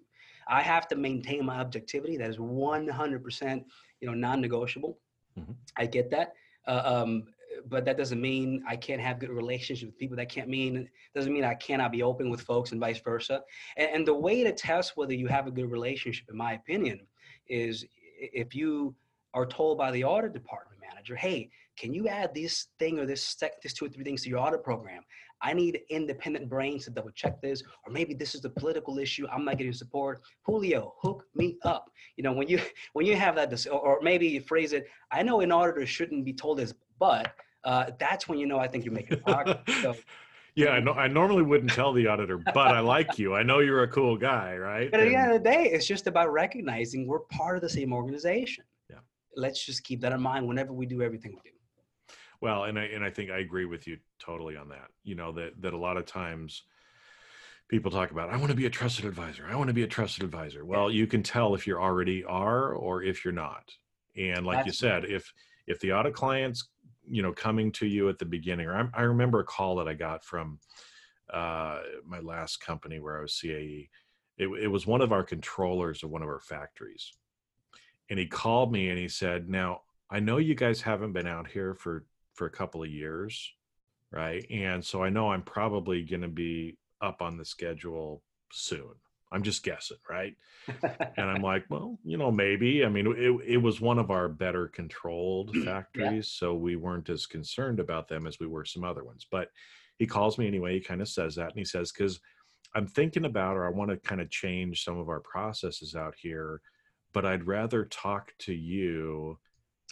I 0.49 0.61
have 0.61 0.87
to 0.89 0.95
maintain 0.95 1.45
my 1.45 1.59
objectivity. 1.59 2.17
That 2.17 2.29
is 2.29 2.37
100%, 2.37 3.63
you 4.01 4.07
know, 4.07 4.13
non-negotiable. 4.13 4.97
Mm-hmm. 5.37 5.51
I 5.75 5.85
get 5.85 6.09
that. 6.11 6.33
Uh, 6.67 6.81
um, 6.85 7.23
but 7.65 7.85
that 7.85 7.97
doesn't 7.97 8.21
mean 8.21 8.63
I 8.67 8.75
can't 8.75 9.01
have 9.01 9.19
good 9.19 9.29
relationships 9.29 9.91
with 9.91 9.97
people. 9.97 10.17
That 10.17 10.29
can't 10.29 10.49
mean 10.49 10.89
doesn't 11.15 11.33
mean 11.33 11.43
I 11.43 11.55
cannot 11.55 11.91
be 11.91 12.03
open 12.03 12.29
with 12.29 12.41
folks 12.41 12.71
and 12.71 12.79
vice 12.79 12.99
versa. 12.99 13.41
And, 13.77 13.89
and 13.91 14.07
the 14.07 14.13
way 14.13 14.43
to 14.43 14.51
test 14.51 14.93
whether 14.95 15.13
you 15.13 15.27
have 15.27 15.47
a 15.47 15.51
good 15.51 15.69
relationship, 15.71 16.27
in 16.29 16.37
my 16.37 16.53
opinion, 16.53 17.01
is 17.47 17.85
if 18.19 18.55
you 18.55 18.95
are 19.33 19.45
told 19.45 19.77
by 19.77 19.91
the 19.91 20.03
audit 20.03 20.33
department 20.33 20.81
manager, 20.81 21.15
"Hey, 21.15 21.49
can 21.77 21.93
you 21.93 22.07
add 22.07 22.33
this 22.33 22.67
thing 22.79 22.99
or 22.99 23.05
this 23.05 23.35
this 23.63 23.73
two 23.73 23.85
or 23.85 23.89
three 23.89 24.03
things 24.03 24.23
to 24.23 24.29
your 24.29 24.39
audit 24.39 24.63
program?" 24.63 25.03
I 25.41 25.53
need 25.53 25.81
independent 25.89 26.49
brains 26.49 26.85
to 26.85 26.91
double 26.91 27.11
check 27.11 27.41
this, 27.41 27.63
or 27.85 27.91
maybe 27.91 28.13
this 28.13 28.35
is 28.35 28.41
the 28.41 28.49
political 28.49 28.97
issue. 28.97 29.27
I'm 29.31 29.45
not 29.45 29.57
getting 29.57 29.73
support. 29.73 30.21
Julio, 30.43 30.95
hook 31.01 31.25
me 31.35 31.57
up. 31.63 31.91
You 32.15 32.23
know, 32.23 32.33
when 32.33 32.47
you 32.47 32.59
when 32.93 33.05
you 33.05 33.15
have 33.15 33.35
that, 33.35 33.67
or 33.67 33.99
maybe 34.01 34.27
you 34.27 34.41
phrase 34.41 34.73
it. 34.73 34.87
I 35.11 35.23
know 35.23 35.41
an 35.41 35.51
auditor 35.51 35.85
shouldn't 35.85 36.25
be 36.25 36.33
told 36.33 36.57
this, 36.57 36.73
but 36.99 37.33
uh, 37.63 37.91
that's 37.99 38.27
when 38.27 38.39
you 38.39 38.45
know 38.45 38.59
I 38.59 38.67
think 38.67 38.85
you're 38.85 38.93
making 38.93 39.19
progress. 39.21 39.59
So, 39.81 39.95
yeah, 40.55 40.69
I, 40.69 40.79
know, 40.79 40.93
I 40.93 41.07
normally 41.07 41.43
wouldn't 41.43 41.71
tell 41.71 41.93
the 41.93 42.07
auditor, 42.07 42.37
but 42.37 42.69
I 42.69 42.79
like 42.79 43.19
you. 43.19 43.35
I 43.35 43.43
know 43.43 43.59
you're 43.59 43.83
a 43.83 43.87
cool 43.87 44.17
guy, 44.17 44.55
right? 44.55 44.89
But 44.89 45.01
at 45.01 45.09
the 45.09 45.15
end 45.15 45.31
of 45.31 45.43
the 45.43 45.49
day, 45.49 45.69
it's 45.71 45.85
just 45.85 46.07
about 46.07 46.31
recognizing 46.31 47.07
we're 47.07 47.19
part 47.19 47.57
of 47.57 47.61
the 47.61 47.69
same 47.69 47.93
organization. 47.93 48.63
Yeah. 48.89 48.97
Let's 49.35 49.63
just 49.63 49.83
keep 49.83 50.01
that 50.01 50.13
in 50.13 50.21
mind 50.21 50.47
whenever 50.47 50.73
we 50.73 50.85
do 50.85 51.01
everything 51.01 51.33
we 51.33 51.51
do. 51.51 51.55
Well, 52.41 52.65
and 52.65 52.77
I 52.77 52.85
and 52.85 53.03
I 53.03 53.09
think 53.09 53.31
I 53.31 53.39
agree 53.39 53.65
with 53.65 53.87
you 53.87 53.97
totally 54.19 54.55
on 54.55 54.69
that. 54.69 54.89
You 55.03 55.15
know 55.15 55.31
that 55.33 55.61
that 55.61 55.73
a 55.73 55.77
lot 55.77 55.97
of 55.97 56.05
times 56.05 56.63
people 57.67 57.91
talk 57.91 58.11
about 58.11 58.29
I 58.29 58.37
want 58.37 58.49
to 58.49 58.55
be 58.55 58.65
a 58.65 58.69
trusted 58.69 59.05
advisor. 59.05 59.45
I 59.49 59.55
want 59.55 59.67
to 59.69 59.73
be 59.73 59.83
a 59.83 59.87
trusted 59.87 60.23
advisor. 60.23 60.65
Well, 60.65 60.91
you 60.91 61.07
can 61.07 61.23
tell 61.23 61.55
if 61.55 61.67
you 61.67 61.77
already 61.77 62.23
are 62.23 62.73
or 62.73 63.03
if 63.03 63.25
you're 63.25 63.33
not. 63.33 63.71
And 64.15 64.45
like 64.45 64.59
That's 64.59 64.67
you 64.67 64.73
said, 64.73 65.05
if 65.05 65.31
if 65.67 65.79
the 65.79 65.93
audit 65.93 66.13
clients, 66.13 66.67
you 67.09 67.21
know, 67.21 67.33
coming 67.33 67.71
to 67.73 67.85
you 67.85 68.09
at 68.09 68.19
the 68.19 68.25
beginning, 68.25 68.67
or 68.67 68.75
I, 68.75 69.01
I 69.01 69.03
remember 69.03 69.39
a 69.39 69.45
call 69.45 69.75
that 69.77 69.87
I 69.87 69.93
got 69.93 70.23
from 70.23 70.59
uh, 71.31 71.79
my 72.05 72.19
last 72.19 72.61
company 72.61 72.99
where 72.99 73.17
I 73.17 73.21
was 73.21 73.33
CAE. 73.33 73.89
It, 74.37 74.47
it 74.47 74.67
was 74.67 74.85
one 74.85 75.01
of 75.01 75.11
our 75.11 75.23
controllers 75.23 76.03
of 76.03 76.11
one 76.11 76.21
of 76.21 76.29
our 76.29 76.39
factories, 76.39 77.11
and 78.09 78.19
he 78.19 78.27
called 78.27 78.71
me 78.71 78.89
and 78.89 78.99
he 78.99 79.07
said, 79.07 79.49
"Now 79.49 79.81
I 80.09 80.19
know 80.19 80.37
you 80.37 80.55
guys 80.55 80.81
haven't 80.81 81.13
been 81.13 81.27
out 81.27 81.47
here 81.47 81.73
for 81.73 82.05
for 82.37 82.45
a 82.45 82.51
couple 82.51 82.83
of 82.83 82.89
years, 82.89 83.51
right? 84.11 84.45
And 84.49 84.85
so 84.85 85.03
I 85.03 85.09
know 85.09 85.31
I'm 85.31 85.41
probably 85.41 86.03
going 86.03 86.21
to 86.21 86.27
be 86.27 86.77
up 87.01 87.21
on 87.21 87.37
the 87.37 87.45
schedule 87.45 88.21
soon. 88.51 88.93
I'm 89.31 89.43
just 89.43 89.63
guessing, 89.63 89.97
right? 90.09 90.35
and 91.17 91.29
I'm 91.29 91.41
like, 91.41 91.65
well, 91.69 91.99
you 92.05 92.17
know, 92.17 92.31
maybe. 92.31 92.85
I 92.85 92.89
mean, 92.89 93.07
it, 93.07 93.55
it 93.55 93.57
was 93.57 93.81
one 93.81 93.99
of 93.99 94.09
our 94.09 94.29
better 94.29 94.67
controlled 94.67 95.53
factories, 95.65 96.31
yeah. 96.33 96.47
so 96.47 96.55
we 96.55 96.77
weren't 96.77 97.09
as 97.09 97.25
concerned 97.25 97.81
about 97.81 98.07
them 98.07 98.25
as 98.25 98.39
we 98.39 98.47
were 98.47 98.63
some 98.63 98.85
other 98.85 99.03
ones. 99.03 99.25
But 99.29 99.49
he 99.97 100.05
calls 100.05 100.37
me 100.37 100.47
anyway. 100.47 100.75
He 100.75 100.79
kind 100.79 101.01
of 101.01 101.09
says 101.09 101.35
that, 101.35 101.49
and 101.49 101.57
he 101.57 101.65
says, 101.65 101.91
because 101.91 102.21
I'm 102.73 102.87
thinking 102.87 103.25
about, 103.25 103.57
or 103.57 103.65
I 103.65 103.71
want 103.71 103.91
to 103.91 103.97
kind 103.97 104.21
of 104.21 104.29
change 104.29 104.83
some 104.83 104.97
of 104.97 105.09
our 105.09 105.19
processes 105.21 105.95
out 105.95 106.15
here, 106.17 106.61
but 107.13 107.25
I'd 107.25 107.47
rather 107.47 107.85
talk 107.85 108.31
to 108.39 108.53
you 108.53 109.39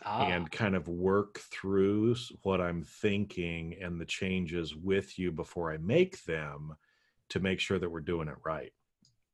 ah. 0.04 0.28
and 0.28 0.52
kind 0.52 0.76
of 0.76 0.88
work 0.88 1.40
through 1.40 2.16
what 2.42 2.62
I'm 2.62 2.84
thinking 2.84 3.76
and 3.82 4.00
the 4.00 4.06
changes 4.06 4.76
with 4.76 5.18
you 5.18 5.32
before 5.32 5.72
I 5.72 5.78
make 5.78 6.24
them 6.24 6.76
to 7.30 7.40
make 7.40 7.60
sure 7.60 7.80
that 7.80 7.90
we're 7.90 8.02
doing 8.02 8.28
it 8.28 8.36
right. 8.44 8.74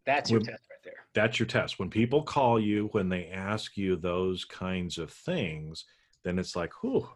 That's 0.06 0.32
your 0.32 0.40
when, 0.40 0.48
test 0.48 0.64
right 0.70 0.84
there. 0.84 1.06
That's 1.14 1.40
your 1.40 1.48
test. 1.48 1.80
When 1.80 1.90
people 1.90 2.24
call 2.24 2.60
you, 2.60 2.90
when 2.92 3.10
they 3.10 3.28
ask 3.28 3.78
you 3.78 3.96
those 3.96 4.46
kinds 4.46 4.98
of 4.98 5.12
things, 5.12 5.86
then 6.24 6.40
it's 6.40 6.56
like, 6.56 6.72
whew, 6.82 7.08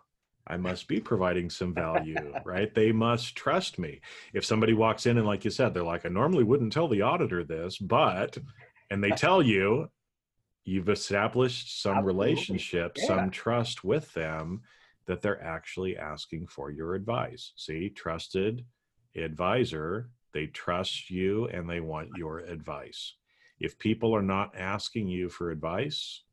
I 0.47 0.57
must 0.57 0.87
be 0.87 0.99
providing 0.99 1.49
some 1.49 1.73
value, 1.73 2.33
right? 2.45 2.73
They 2.73 2.91
must 2.91 3.35
trust 3.35 3.79
me. 3.79 4.01
If 4.33 4.45
somebody 4.45 4.73
walks 4.73 5.05
in 5.05 5.17
and, 5.17 5.25
like 5.25 5.45
you 5.45 5.51
said, 5.51 5.73
they're 5.73 5.83
like, 5.83 6.05
I 6.05 6.09
normally 6.09 6.43
wouldn't 6.43 6.73
tell 6.73 6.87
the 6.87 7.01
auditor 7.01 7.43
this, 7.43 7.77
but, 7.77 8.37
and 8.91 9.03
they 9.03 9.11
tell 9.11 9.41
you, 9.41 9.89
you've 10.65 10.89
established 10.89 11.81
some 11.81 11.99
Absolutely. 11.99 12.25
relationship, 12.25 12.97
yeah. 12.97 13.05
some 13.05 13.29
trust 13.29 13.83
with 13.83 14.11
them 14.13 14.61
that 15.05 15.21
they're 15.21 15.41
actually 15.41 15.95
asking 15.95 16.47
for 16.47 16.71
your 16.71 16.95
advice. 16.95 17.53
See, 17.55 17.89
trusted 17.89 18.65
advisor, 19.15 20.09
they 20.33 20.47
trust 20.47 21.09
you 21.09 21.47
and 21.47 21.69
they 21.69 21.79
want 21.79 22.09
your 22.17 22.39
advice. 22.39 23.13
If 23.59 23.77
people 23.77 24.13
are 24.15 24.23
not 24.23 24.53
asking 24.57 25.07
you 25.07 25.29
for 25.29 25.51
advice, 25.51 26.23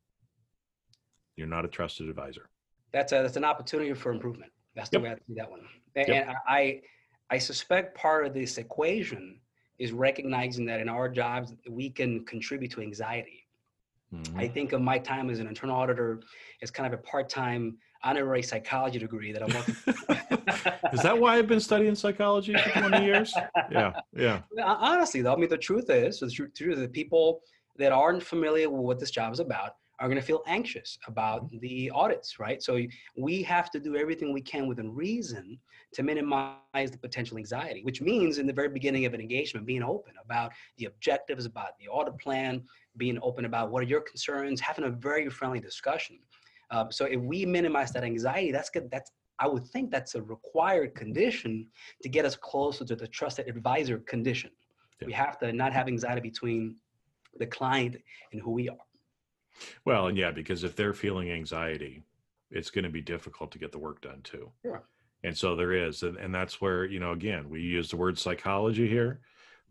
you're 1.35 1.47
not 1.47 1.65
a 1.65 1.69
trusted 1.69 2.09
advisor. 2.09 2.49
That's 2.91 3.11
a 3.11 3.21
that's 3.21 3.37
an 3.37 3.45
opportunity 3.45 3.93
for 3.93 4.11
improvement. 4.11 4.51
That's 4.75 4.89
the 4.89 4.97
yep. 4.97 5.03
way 5.03 5.09
I 5.11 5.15
see 5.27 5.33
that 5.35 5.49
one. 5.49 5.61
And, 5.95 6.07
yep. 6.07 6.27
and 6.27 6.37
I 6.47 6.81
I 7.29 7.37
suspect 7.37 7.95
part 7.95 8.25
of 8.25 8.33
this 8.33 8.57
equation 8.57 9.39
is 9.79 9.91
recognizing 9.91 10.65
that 10.65 10.79
in 10.79 10.89
our 10.89 11.07
jobs 11.07 11.53
we 11.69 11.89
can 11.89 12.25
contribute 12.25 12.71
to 12.71 12.81
anxiety 12.81 13.42
Mm-hmm. 14.13 14.39
I 14.39 14.47
think 14.47 14.73
of 14.73 14.81
my 14.81 14.99
time 14.99 15.29
as 15.29 15.39
an 15.39 15.47
internal 15.47 15.75
auditor 15.75 16.21
as 16.61 16.69
kind 16.69 16.91
of 16.91 16.99
a 16.99 17.01
part-time 17.01 17.77
honorary 18.03 18.43
psychology 18.43 18.99
degree 18.99 19.31
that 19.31 19.41
I'm 19.41 19.53
working. 19.53 19.75
is 20.93 21.01
that 21.01 21.17
why 21.17 21.37
I've 21.37 21.47
been 21.47 21.59
studying 21.59 21.95
psychology 21.95 22.53
for 22.53 22.69
20 22.79 23.05
years? 23.05 23.33
Yeah, 23.71 23.93
yeah. 24.15 24.41
Honestly, 24.63 25.21
though, 25.21 25.33
I 25.33 25.37
mean, 25.37 25.49
the 25.49 25.57
truth 25.57 25.89
is, 25.89 26.19
the 26.19 26.29
truth 26.29 26.51
is 26.59 26.79
that 26.79 26.91
people 26.91 27.41
that 27.77 27.91
aren't 27.91 28.21
familiar 28.21 28.69
with 28.69 28.81
what 28.81 28.99
this 28.99 29.09
job 29.09 29.33
is 29.33 29.39
about 29.39 29.71
are 29.99 30.07
going 30.07 30.19
to 30.19 30.25
feel 30.25 30.43
anxious 30.47 30.97
about 31.07 31.45
mm-hmm. 31.45 31.59
the 31.59 31.91
audits, 31.91 32.39
right? 32.39 32.61
So 32.61 32.79
we 33.15 33.41
have 33.43 33.71
to 33.71 33.79
do 33.79 33.95
everything 33.95 34.33
we 34.33 34.41
can 34.41 34.67
within 34.67 34.93
reason 34.93 35.59
to 35.93 36.03
minimize 36.03 36.91
the 36.91 36.97
potential 36.97 37.37
anxiety, 37.37 37.83
which 37.83 38.01
means 38.01 38.37
in 38.37 38.47
the 38.47 38.53
very 38.53 38.69
beginning 38.69 39.05
of 39.05 39.13
an 39.13 39.21
engagement, 39.21 39.65
being 39.65 39.83
open 39.83 40.13
about 40.23 40.51
the 40.77 40.85
objectives, 40.85 41.45
about 41.45 41.77
the 41.79 41.87
audit 41.87 42.17
plan, 42.19 42.63
being 42.97 43.19
open 43.21 43.45
about 43.45 43.71
what 43.71 43.83
are 43.83 43.87
your 43.87 44.01
concerns, 44.01 44.59
having 44.61 44.85
a 44.85 44.89
very 44.89 45.29
friendly 45.29 45.59
discussion. 45.59 46.19
Uh, 46.71 46.85
so 46.89 47.05
if 47.05 47.19
we 47.19 47.45
minimize 47.45 47.91
that 47.91 48.03
anxiety, 48.03 48.51
that's 48.51 48.69
good. 48.69 48.89
That's 48.91 49.11
I 49.39 49.47
would 49.47 49.65
think 49.65 49.89
that's 49.89 50.15
a 50.15 50.21
required 50.21 50.95
condition 50.95 51.67
to 52.03 52.09
get 52.09 52.23
us 52.23 52.35
closer 52.35 52.85
to 52.85 52.95
the 52.95 53.07
trusted 53.07 53.47
advisor 53.47 53.97
condition. 53.99 54.51
Yeah. 55.01 55.07
We 55.07 55.13
have 55.13 55.39
to 55.39 55.51
not 55.51 55.73
have 55.73 55.87
anxiety 55.87 56.21
between 56.21 56.75
the 57.39 57.47
client 57.47 57.97
and 58.31 58.41
who 58.41 58.51
we 58.51 58.69
are. 58.69 58.77
Well, 59.85 60.07
and 60.07 60.17
yeah, 60.17 60.31
because 60.31 60.63
if 60.63 60.75
they're 60.75 60.93
feeling 60.93 61.31
anxiety, 61.31 62.03
it's 62.51 62.69
going 62.69 62.83
to 62.83 62.91
be 62.91 63.01
difficult 63.01 63.51
to 63.51 63.59
get 63.59 63.71
the 63.71 63.79
work 63.79 64.01
done 64.01 64.21
too. 64.23 64.51
Yeah. 64.63 64.77
And 65.23 65.37
so 65.37 65.55
there 65.55 65.71
is, 65.71 66.03
and, 66.03 66.17
and 66.17 66.33
that's 66.33 66.61
where, 66.61 66.85
you 66.85 66.99
know, 66.99 67.11
again, 67.11 67.49
we 67.49 67.61
use 67.61 67.89
the 67.89 67.97
word 67.97 68.19
psychology 68.19 68.87
here. 68.87 69.21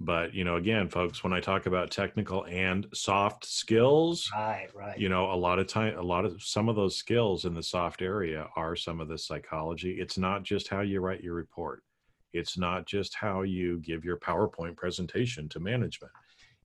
But, 0.04 0.34
you 0.34 0.42
know, 0.42 0.56
again, 0.56 0.88
folks, 0.88 1.22
when 1.22 1.32
I 1.32 1.38
talk 1.38 1.66
about 1.66 1.92
technical 1.92 2.44
and 2.46 2.88
soft 2.92 3.44
skills, 3.44 4.28
right, 4.34 4.68
right. 4.74 4.98
you 4.98 5.08
know, 5.08 5.30
a 5.30 5.36
lot 5.36 5.60
of 5.60 5.68
time, 5.68 5.96
a 5.96 6.02
lot 6.02 6.24
of 6.24 6.42
some 6.42 6.68
of 6.68 6.74
those 6.74 6.96
skills 6.96 7.44
in 7.44 7.54
the 7.54 7.62
soft 7.62 8.02
area 8.02 8.48
are 8.56 8.74
some 8.74 9.00
of 9.00 9.06
the 9.06 9.16
psychology. 9.16 9.92
It's 10.00 10.18
not 10.18 10.42
just 10.42 10.66
how 10.66 10.80
you 10.80 11.00
write 11.00 11.22
your 11.22 11.34
report. 11.34 11.84
It's 12.32 12.58
not 12.58 12.84
just 12.84 13.14
how 13.14 13.42
you 13.42 13.78
give 13.78 14.04
your 14.04 14.16
PowerPoint 14.16 14.76
presentation 14.76 15.48
to 15.50 15.60
management. 15.60 16.12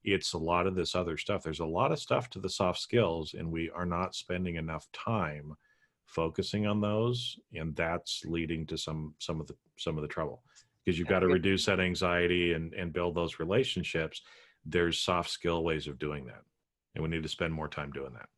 It's 0.04 0.34
a 0.34 0.38
lot 0.40 0.66
of 0.66 0.74
this 0.74 0.96
other 0.96 1.16
stuff. 1.16 1.44
There's 1.44 1.60
a 1.60 1.66
lot 1.66 1.92
of 1.92 2.00
stuff 2.00 2.32
to 2.32 2.40
the 2.40 2.50
soft 2.50 2.80
skills, 2.80 3.36
and 3.36 3.52
we 3.52 3.70
are 3.70 3.86
not 3.86 4.16
spending 4.16 4.56
enough 4.56 4.88
time 4.94 5.54
focusing 6.08 6.66
on 6.66 6.82
those, 6.82 7.38
and 7.54 7.76
that's 7.76 8.24
leading 8.26 8.66
to 8.66 8.80
some 8.80 9.14
some 9.20 9.40
of 9.40 9.46
the 9.46 9.56
some 9.78 9.96
of 9.96 10.02
the 10.02 10.08
trouble 10.08 10.42
because 10.88 10.98
you've 10.98 11.10
got 11.10 11.20
to 11.20 11.28
reduce 11.28 11.66
that 11.66 11.82
anxiety 11.82 12.54
and 12.54 12.74
and 12.74 12.94
build 12.94 13.14
those 13.14 13.40
relationships. 13.40 14.22
There's 14.66 15.02
soft 15.02 15.30
skill 15.30 15.62
ways 15.62 15.86
of 15.88 16.00
doing 16.00 16.26
that, 16.28 16.44
and 16.96 17.04
we 17.04 17.10
need 17.10 17.24
to 17.24 17.30
spend 17.30 17.54
more 17.54 17.68
time 17.68 17.92
doing 17.92 18.14
that. 18.14 18.30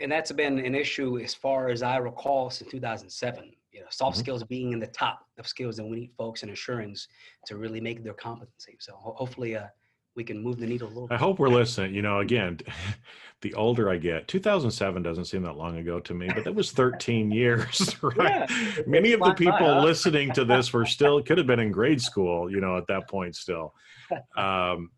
And 0.00 0.12
that's 0.12 0.30
been 0.30 0.58
an 0.58 0.74
issue 0.74 1.18
as 1.18 1.34
far 1.34 1.70
as 1.70 1.82
I 1.82 1.96
recall 1.96 2.50
since 2.50 2.70
2007 2.70 3.52
you 3.72 3.80
know, 3.80 3.86
soft 3.90 4.16
mm-hmm. 4.16 4.20
skills 4.20 4.44
being 4.44 4.72
in 4.72 4.78
the 4.78 4.86
top 4.86 5.26
of 5.38 5.48
skills 5.48 5.78
and 5.80 5.90
we 5.90 5.96
need 5.96 6.10
folks 6.16 6.44
in 6.44 6.48
insurance 6.48 7.08
to 7.46 7.56
really 7.56 7.80
make 7.80 8.04
their 8.04 8.14
competency. 8.14 8.76
So 8.78 8.94
ho- 8.94 9.14
hopefully, 9.16 9.56
uh, 9.56 9.66
we 10.14 10.24
can 10.24 10.42
move 10.42 10.58
the 10.58 10.66
needle 10.66 10.88
a 10.88 10.90
little. 10.90 11.08
I 11.10 11.16
hope 11.16 11.38
we're 11.38 11.48
listening. 11.48 11.94
You 11.94 12.02
know, 12.02 12.20
again, 12.20 12.60
the 13.40 13.54
older 13.54 13.90
I 13.90 13.98
get, 13.98 14.28
2007 14.28 15.02
doesn't 15.02 15.26
seem 15.26 15.42
that 15.42 15.56
long 15.56 15.76
ago 15.78 16.00
to 16.00 16.14
me, 16.14 16.28
but 16.34 16.44
that 16.44 16.54
was 16.54 16.72
13 16.72 17.30
years, 17.30 17.96
right? 18.02 18.48
Yeah, 18.48 18.82
Many 18.86 19.12
of 19.12 19.20
the 19.20 19.34
people 19.34 19.58
by, 19.58 19.74
huh? 19.74 19.82
listening 19.82 20.32
to 20.32 20.44
this 20.44 20.72
were 20.72 20.86
still 20.86 21.22
could 21.22 21.38
have 21.38 21.46
been 21.46 21.60
in 21.60 21.72
grade 21.72 22.00
school, 22.00 22.50
you 22.50 22.60
know, 22.60 22.76
at 22.76 22.86
that 22.88 23.08
point 23.08 23.36
still. 23.36 23.74
Um, 24.36 24.90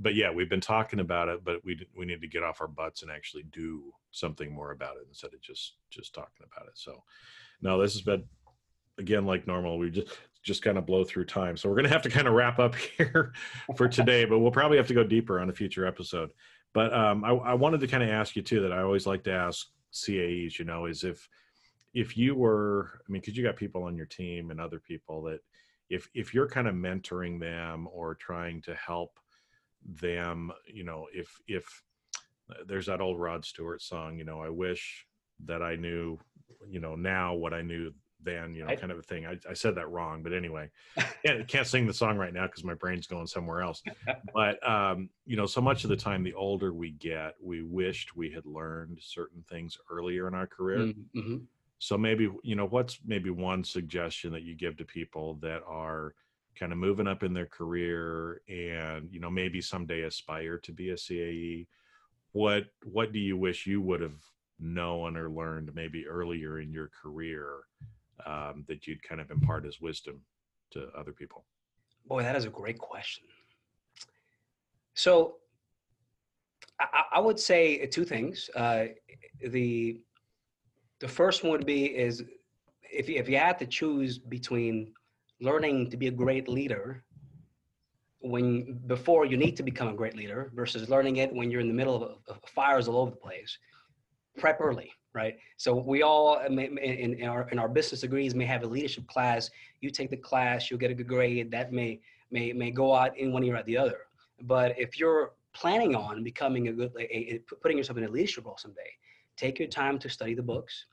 but 0.00 0.14
yeah, 0.14 0.30
we've 0.32 0.48
been 0.48 0.60
talking 0.60 1.00
about 1.00 1.28
it, 1.28 1.44
but 1.44 1.64
we 1.64 1.86
we 1.96 2.06
need 2.06 2.20
to 2.20 2.28
get 2.28 2.42
off 2.42 2.60
our 2.60 2.66
butts 2.66 3.02
and 3.02 3.10
actually 3.10 3.44
do 3.52 3.92
something 4.10 4.52
more 4.52 4.72
about 4.72 4.96
it 4.96 5.06
instead 5.08 5.32
of 5.32 5.40
just 5.40 5.74
just 5.90 6.14
talking 6.14 6.46
about 6.52 6.66
it. 6.66 6.72
So, 6.74 7.02
no, 7.62 7.80
this 7.80 7.92
has 7.94 8.02
been 8.02 8.24
again 8.98 9.26
like 9.26 9.46
normal. 9.46 9.78
We 9.78 9.90
just 9.90 10.08
just 10.48 10.62
kind 10.62 10.78
of 10.78 10.86
blow 10.86 11.04
through 11.04 11.26
time, 11.26 11.56
so 11.56 11.68
we're 11.68 11.76
gonna 11.76 11.88
have 11.88 12.02
to 12.02 12.10
kind 12.10 12.26
of 12.26 12.34
wrap 12.34 12.58
up 12.58 12.74
here 12.98 13.32
for 13.76 13.88
today. 13.88 14.24
but 14.24 14.40
we'll 14.40 14.50
probably 14.50 14.78
have 14.78 14.88
to 14.88 14.94
go 14.94 15.04
deeper 15.04 15.38
on 15.38 15.50
a 15.50 15.52
future 15.52 15.86
episode. 15.86 16.30
But 16.74 16.92
um, 16.92 17.24
I, 17.24 17.30
I 17.30 17.54
wanted 17.54 17.80
to 17.80 17.86
kind 17.86 18.02
of 18.02 18.08
ask 18.08 18.34
you 18.34 18.42
too 18.42 18.60
that 18.62 18.72
I 18.72 18.82
always 18.82 19.06
like 19.06 19.22
to 19.24 19.32
ask 19.32 19.68
CAEs. 19.92 20.58
You 20.58 20.64
know, 20.64 20.86
is 20.86 21.04
if 21.04 21.28
if 21.94 22.16
you 22.16 22.34
were, 22.34 23.00
I 23.08 23.12
mean, 23.12 23.20
because 23.20 23.36
you 23.36 23.44
got 23.44 23.56
people 23.56 23.84
on 23.84 23.96
your 23.96 24.06
team 24.06 24.50
and 24.50 24.60
other 24.60 24.80
people 24.80 25.22
that 25.24 25.40
if 25.90 26.08
if 26.14 26.34
you're 26.34 26.48
kind 26.48 26.66
of 26.66 26.74
mentoring 26.74 27.38
them 27.38 27.88
or 27.92 28.14
trying 28.14 28.62
to 28.62 28.74
help 28.74 29.18
them, 29.84 30.50
you 30.66 30.84
know, 30.84 31.06
if 31.14 31.30
if 31.46 31.64
there's 32.66 32.86
that 32.86 33.00
old 33.00 33.20
Rod 33.20 33.44
Stewart 33.44 33.82
song, 33.82 34.18
you 34.18 34.24
know, 34.24 34.40
I 34.40 34.48
wish 34.48 35.06
that 35.44 35.62
I 35.62 35.76
knew 35.76 36.18
you 36.68 36.80
know 36.80 36.94
now 36.94 37.34
what 37.34 37.54
I 37.54 37.62
knew 37.62 37.92
then, 38.22 38.54
you 38.54 38.64
know, 38.64 38.74
kind 38.76 38.92
of 38.92 38.98
a 38.98 39.02
thing. 39.02 39.26
I, 39.26 39.38
I 39.48 39.54
said 39.54 39.74
that 39.76 39.90
wrong, 39.90 40.22
but 40.22 40.32
anyway, 40.32 40.70
can't, 41.24 41.46
can't 41.46 41.66
sing 41.66 41.86
the 41.86 41.94
song 41.94 42.16
right 42.16 42.32
now 42.32 42.46
because 42.46 42.64
my 42.64 42.74
brain's 42.74 43.06
going 43.06 43.26
somewhere 43.26 43.62
else. 43.62 43.82
But 44.34 44.66
um, 44.68 45.08
you 45.26 45.36
know, 45.36 45.46
so 45.46 45.60
much 45.60 45.84
of 45.84 45.90
the 45.90 45.96
time, 45.96 46.22
the 46.22 46.34
older 46.34 46.72
we 46.72 46.92
get, 46.92 47.34
we 47.40 47.62
wished 47.62 48.16
we 48.16 48.30
had 48.30 48.46
learned 48.46 48.98
certain 49.00 49.44
things 49.48 49.78
earlier 49.90 50.26
in 50.28 50.34
our 50.34 50.46
career. 50.46 50.78
Mm, 50.78 50.94
mm-hmm. 51.16 51.36
So 51.78 51.96
maybe 51.96 52.30
you 52.42 52.56
know, 52.56 52.66
what's 52.66 52.98
maybe 53.06 53.30
one 53.30 53.62
suggestion 53.62 54.32
that 54.32 54.42
you 54.42 54.56
give 54.56 54.76
to 54.78 54.84
people 54.84 55.34
that 55.42 55.62
are 55.66 56.14
kind 56.58 56.72
of 56.72 56.78
moving 56.78 57.06
up 57.06 57.22
in 57.22 57.32
their 57.32 57.46
career 57.46 58.40
and 58.48 59.08
you 59.12 59.20
know 59.20 59.30
maybe 59.30 59.60
someday 59.60 60.02
aspire 60.02 60.58
to 60.58 60.72
be 60.72 60.90
a 60.90 60.96
CAE. 60.96 61.66
What 62.32 62.64
what 62.82 63.12
do 63.12 63.18
you 63.20 63.36
wish 63.36 63.66
you 63.66 63.80
would 63.80 64.00
have 64.00 64.20
known 64.60 65.16
or 65.16 65.30
learned 65.30 65.72
maybe 65.74 66.06
earlier 66.06 66.58
in 66.58 66.72
your 66.72 66.90
career 67.02 67.60
um, 68.26 68.64
that 68.68 68.86
you'd 68.86 69.02
kind 69.02 69.20
of 69.20 69.30
impart 69.30 69.66
as 69.66 69.80
wisdom 69.80 70.20
to 70.72 70.88
other 70.96 71.12
people? 71.12 71.44
Boy, 72.06 72.22
that 72.22 72.36
is 72.36 72.44
a 72.44 72.50
great 72.50 72.78
question. 72.78 73.24
So 74.94 75.36
I, 76.80 77.04
I 77.14 77.20
would 77.20 77.38
say 77.38 77.86
two 77.86 78.04
things. 78.04 78.50
Uh, 78.54 78.86
the 79.50 80.00
the 81.00 81.08
first 81.08 81.44
one 81.44 81.52
would 81.52 81.66
be 81.66 81.84
is 81.84 82.24
if 82.82 83.08
you, 83.08 83.16
if 83.16 83.28
you 83.28 83.36
had 83.36 83.58
to 83.60 83.66
choose 83.66 84.18
between 84.18 84.92
learning 85.40 85.90
to 85.90 85.96
be 85.96 86.08
a 86.08 86.10
great 86.10 86.48
leader 86.48 87.04
when 88.20 88.80
before 88.88 89.24
you 89.24 89.36
need 89.36 89.56
to 89.56 89.62
become 89.62 89.86
a 89.86 89.94
great 89.94 90.16
leader 90.16 90.50
versus 90.56 90.88
learning 90.88 91.16
it 91.16 91.32
when 91.32 91.50
you're 91.50 91.60
in 91.60 91.68
the 91.68 91.74
middle 91.74 91.94
of, 91.94 92.18
of 92.26 92.40
fires 92.48 92.88
all 92.88 92.96
over 92.96 93.12
the 93.12 93.16
place 93.16 93.56
prep 94.38 94.60
early, 94.60 94.90
right? 95.14 95.36
So 95.56 95.74
we 95.74 96.02
all 96.02 96.38
in, 96.40 96.58
in, 96.58 97.24
our 97.26 97.48
in 97.50 97.58
our 97.58 97.68
business 97.68 98.00
degrees 98.02 98.34
may 98.34 98.44
have 98.46 98.62
a 98.62 98.66
leadership 98.66 99.06
class. 99.06 99.50
You 99.80 99.90
take 99.90 100.10
the 100.10 100.16
class, 100.16 100.70
you'll 100.70 100.78
get 100.78 100.90
a 100.90 100.94
good 100.94 101.08
grade. 101.08 101.50
That 101.50 101.72
may 101.72 102.00
may 102.30 102.52
may 102.52 102.70
go 102.70 102.94
out 102.94 103.16
in 103.16 103.32
one 103.32 103.44
ear 103.44 103.56
or 103.56 103.62
the 103.62 103.76
other. 103.76 103.98
But 104.42 104.78
if 104.78 104.98
you're 104.98 105.32
planning 105.54 105.94
on 105.96 106.22
becoming 106.22 106.68
a 106.68 106.72
good, 106.72 106.92
a, 106.98 107.34
a, 107.34 107.38
putting 107.62 107.78
yourself 107.78 107.98
in 107.98 108.04
a 108.04 108.08
leadership 108.08 108.44
role 108.44 108.56
someday, 108.58 108.90
take 109.36 109.58
your 109.58 109.68
time 109.68 109.98
to 109.98 110.08
study 110.08 110.34
the 110.34 110.42
books. 110.42 110.84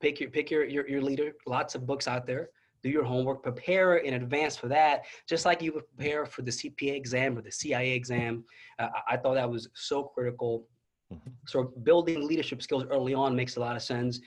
Pick 0.00 0.20
your 0.20 0.30
pick 0.30 0.50
your, 0.50 0.64
your 0.64 0.88
your 0.88 1.02
leader. 1.02 1.32
Lots 1.46 1.74
of 1.74 1.86
books 1.86 2.06
out 2.06 2.26
there. 2.26 2.50
Do 2.82 2.88
your 2.88 3.02
homework. 3.02 3.42
Prepare 3.42 3.96
in 3.96 4.14
advance 4.14 4.56
for 4.56 4.68
that, 4.68 5.04
just 5.28 5.44
like 5.44 5.60
you 5.60 5.72
would 5.72 5.84
prepare 5.96 6.24
for 6.24 6.42
the 6.42 6.50
CPA 6.52 6.94
exam 6.94 7.36
or 7.36 7.42
the 7.42 7.50
CIA 7.50 7.92
exam. 7.92 8.44
Uh, 8.78 8.88
I 9.08 9.16
thought 9.16 9.34
that 9.34 9.50
was 9.50 9.68
so 9.74 10.04
critical 10.04 10.64
Mm-hmm. 11.12 11.30
So 11.46 11.72
building 11.82 12.26
leadership 12.26 12.62
skills 12.62 12.84
early 12.90 13.14
on 13.14 13.34
makes 13.34 13.56
a 13.56 13.60
lot 13.60 13.76
of 13.76 13.82
sense. 13.82 14.20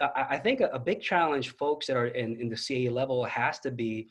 I, 0.00 0.26
I 0.30 0.38
think 0.38 0.60
a, 0.60 0.66
a, 0.66 0.78
big 0.78 1.00
challenge 1.00 1.50
folks 1.56 1.86
that 1.86 1.96
are 1.96 2.08
in, 2.08 2.36
in 2.40 2.48
the 2.48 2.56
CAE 2.56 2.90
level 2.90 3.24
has 3.24 3.58
to 3.60 3.70
be 3.70 4.08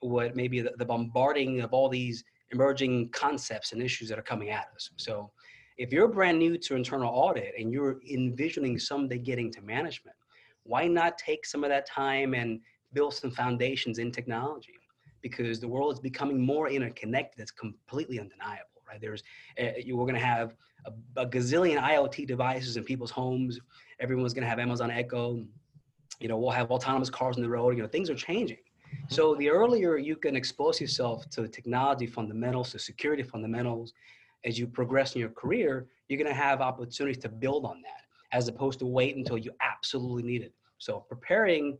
what 0.00 0.36
maybe 0.36 0.60
the, 0.60 0.72
the 0.76 0.84
bombarding 0.84 1.60
of 1.60 1.72
all 1.72 1.88
these 1.88 2.24
emerging 2.52 3.08
concepts 3.10 3.72
and 3.72 3.82
issues 3.82 4.08
that 4.08 4.18
are 4.18 4.22
coming 4.22 4.50
at 4.50 4.66
us. 4.74 4.90
So 4.96 5.30
if 5.78 5.92
you're 5.92 6.08
brand 6.08 6.38
new 6.38 6.56
to 6.58 6.76
internal 6.76 7.12
audit 7.12 7.54
and 7.58 7.72
you're 7.72 8.00
envisioning 8.08 8.78
someday 8.78 9.18
getting 9.18 9.50
to 9.52 9.62
management, 9.62 10.16
why 10.62 10.86
not 10.86 11.18
take 11.18 11.44
some 11.44 11.64
of 11.64 11.70
that 11.70 11.86
time 11.86 12.34
and 12.34 12.60
build 12.92 13.14
some 13.14 13.30
foundations 13.30 13.98
in 13.98 14.12
technology? 14.12 14.74
Because 15.20 15.58
the 15.58 15.68
world 15.68 15.94
is 15.94 16.00
becoming 16.00 16.40
more 16.40 16.68
interconnected. 16.68 17.40
It's 17.40 17.50
completely 17.50 18.20
undeniable? 18.20 18.73
There's 19.00 19.22
uh, 19.60 19.70
you, 19.82 19.96
we're 19.96 20.04
going 20.04 20.14
to 20.14 20.26
have 20.26 20.54
a, 20.86 21.20
a, 21.22 21.26
gazillion 21.26 21.80
IoT 21.80 22.26
devices 22.26 22.76
in 22.76 22.84
people's 22.84 23.10
homes. 23.10 23.58
Everyone's 24.00 24.34
going 24.34 24.44
to 24.44 24.48
have 24.48 24.58
Amazon 24.58 24.90
Echo. 24.90 25.44
You 26.20 26.28
know, 26.28 26.38
we'll 26.38 26.50
have 26.50 26.70
autonomous 26.70 27.10
cars 27.10 27.36
on 27.36 27.42
the 27.42 27.48
road. 27.48 27.76
You 27.76 27.82
know, 27.82 27.88
things 27.88 28.10
are 28.10 28.14
changing. 28.14 28.58
Mm-hmm. 28.58 29.14
So 29.14 29.34
the 29.36 29.50
earlier 29.50 29.96
you 29.96 30.16
can 30.16 30.36
expose 30.36 30.80
yourself 30.80 31.28
to 31.30 31.48
technology 31.48 32.06
fundamentals, 32.06 32.72
to 32.72 32.78
security 32.78 33.22
fundamentals, 33.22 33.92
as 34.44 34.58
you 34.58 34.66
progress 34.66 35.14
in 35.14 35.20
your 35.20 35.30
career, 35.30 35.86
you're 36.08 36.18
going 36.18 36.28
to 36.28 36.40
have 36.40 36.60
opportunities 36.60 37.22
to 37.22 37.28
build 37.28 37.64
on 37.64 37.80
that, 37.82 38.02
as 38.32 38.48
opposed 38.48 38.78
to 38.80 38.86
wait 38.86 39.16
until 39.16 39.38
you 39.38 39.50
absolutely 39.60 40.22
need 40.22 40.42
it. 40.42 40.52
So 40.78 41.00
preparing 41.00 41.78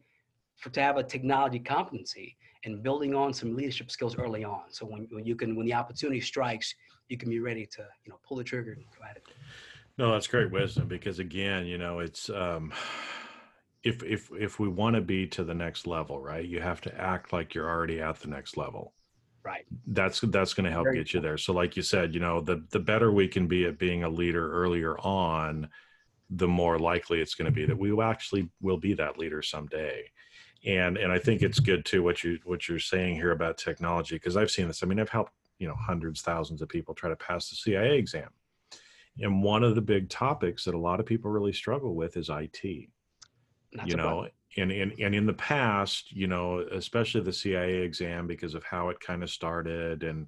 for 0.57 0.71
to 0.71 0.81
have 0.81 0.97
a 0.97 1.03
technology 1.03 1.59
competency 1.59 2.37
and 2.65 2.83
building 2.83 3.15
on 3.15 3.33
some 3.33 3.55
leadership 3.55 3.91
skills 3.91 4.17
early 4.17 4.45
on. 4.45 4.63
So 4.71 4.87
when, 4.87 5.07
when 5.11 5.27
you 5.27 5.37
can, 5.37 5.55
when 5.57 5.67
the 5.67 5.75
opportunity 5.75 6.21
strikes, 6.21 6.75
you 7.09 7.17
can 7.17 7.29
be 7.29 7.41
ready 7.41 7.67
to, 7.67 7.87
you 8.05 8.11
know, 8.11 8.19
pull 8.27 8.37
the 8.37 8.45
trigger 8.45 8.73
and 8.73 8.85
go 8.99 9.05
at 9.09 9.17
it. 9.17 9.25
No, 9.97 10.13
that's 10.13 10.27
great 10.27 10.51
wisdom 10.51 10.89
because 10.89 11.19
again, 11.19 11.67
you 11.67 11.79
know, 11.79 12.01
it's, 12.01 12.29
um, 12.31 12.73
if, 13.83 14.03
if, 14.03 14.31
if 14.33 14.59
we 14.59 14.69
want 14.69 14.97
to 14.97 15.03
be 15.03 15.27
to 15.29 15.45
the 15.45 15.55
next 15.55 15.87
level, 15.87 16.21
right, 16.21 16.45
you 16.45 16.61
have 16.61 16.81
to 16.83 17.01
act 17.01 17.33
like 17.33 17.55
you're 17.55 17.69
already 17.69 18.01
at 18.01 18.19
the 18.21 18.29
next 18.29 18.57
level. 18.57 18.95
Right. 19.45 19.67
That's, 19.87 20.21
that's 20.21 20.55
going 20.55 20.65
to 20.65 20.71
help 20.71 20.85
Very 20.85 20.97
get 20.97 21.13
you 21.13 21.21
there. 21.21 21.37
So 21.37 21.53
like 21.53 21.77
you 21.77 21.83
said, 21.83 22.15
you 22.15 22.21
know, 22.21 22.41
the, 22.41 22.65
the 22.71 22.81
better 22.81 23.13
we 23.13 23.29
can 23.29 23.47
be 23.47 23.67
at 23.67 23.79
being 23.79 24.03
a 24.03 24.09
leader 24.09 24.51
earlier 24.53 24.99
on, 24.99 25.69
the 26.31 26.49
more 26.49 26.79
likely 26.79 27.21
it's 27.21 27.35
going 27.35 27.45
to 27.45 27.53
be 27.53 27.67
that 27.67 27.79
we 27.79 28.01
actually 28.03 28.49
will 28.63 28.79
be 28.79 28.95
that 28.95 29.19
leader 29.19 29.43
someday 29.43 30.05
and 30.65 30.97
and 30.97 31.13
I 31.13 31.19
think 31.19 31.43
it's 31.43 31.61
good 31.61 31.85
too 31.85 32.03
what 32.03 32.25
you 32.25 32.39
what 32.45 32.69
you're 32.69 32.79
saying 32.79 33.17
here 33.17 33.33
about 33.33 33.59
technology 33.59 34.17
because 34.17 34.37
I've 34.37 34.51
seen 34.51 34.67
this. 34.67 34.83
I 34.83 34.87
mean, 34.87 34.99
I've 34.99 35.11
helped 35.11 35.33
you 35.59 35.69
know 35.69 35.77
hundreds, 35.77 36.23
thousands 36.23 36.63
of 36.63 36.69
people 36.69 36.95
try 36.95 37.11
to 37.11 37.17
pass 37.17 37.49
the 37.49 37.57
CIA 37.57 37.97
exam, 37.97 38.29
and 39.21 39.43
one 39.43 39.65
of 39.65 39.75
the 39.75 39.81
big 39.81 40.09
topics 40.09 40.65
that 40.65 40.75
a 40.75 40.79
lot 40.79 41.01
of 41.01 41.07
people 41.07 41.31
really 41.31 41.53
struggle 41.53 41.95
with 41.95 42.17
is 42.17 42.31
IT. 42.31 42.89
Not 43.73 43.89
you 43.89 43.97
know, 43.97 44.29
and, 44.57 44.71
and 44.71 44.93
and 45.01 45.15
in 45.15 45.27
the 45.27 45.35
past, 45.35 46.13
you 46.13 46.27
know, 46.27 46.61
especially 46.73 47.23
the 47.23 47.33
CIA 47.33 47.83
exam 47.83 48.27
because 48.27 48.55
of 48.55 48.65
how 48.65 48.89
it 48.89 49.01
kind 49.01 49.23
of 49.23 49.31
started 49.31 50.05
and 50.05 50.27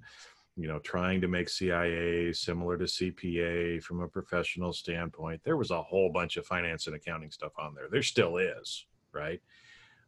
you 0.57 0.67
know, 0.67 0.79
trying 0.79 1.21
to 1.21 1.27
make 1.27 1.49
CIA 1.49 2.33
similar 2.33 2.77
to 2.77 2.85
CPA 2.85 3.81
from 3.83 4.01
a 4.01 4.07
professional 4.07 4.73
standpoint. 4.73 5.39
There 5.43 5.55
was 5.55 5.69
a 5.69 5.83
whole 5.83 6.11
bunch 6.11 6.35
of 6.35 6.47
finance 6.47 6.87
and 6.87 6.95
accounting 6.95 7.29
stuff 7.29 7.51
on 7.59 7.75
there. 7.75 7.87
There 7.91 8.01
still 8.01 8.37
is, 8.37 8.85
right? 9.13 9.39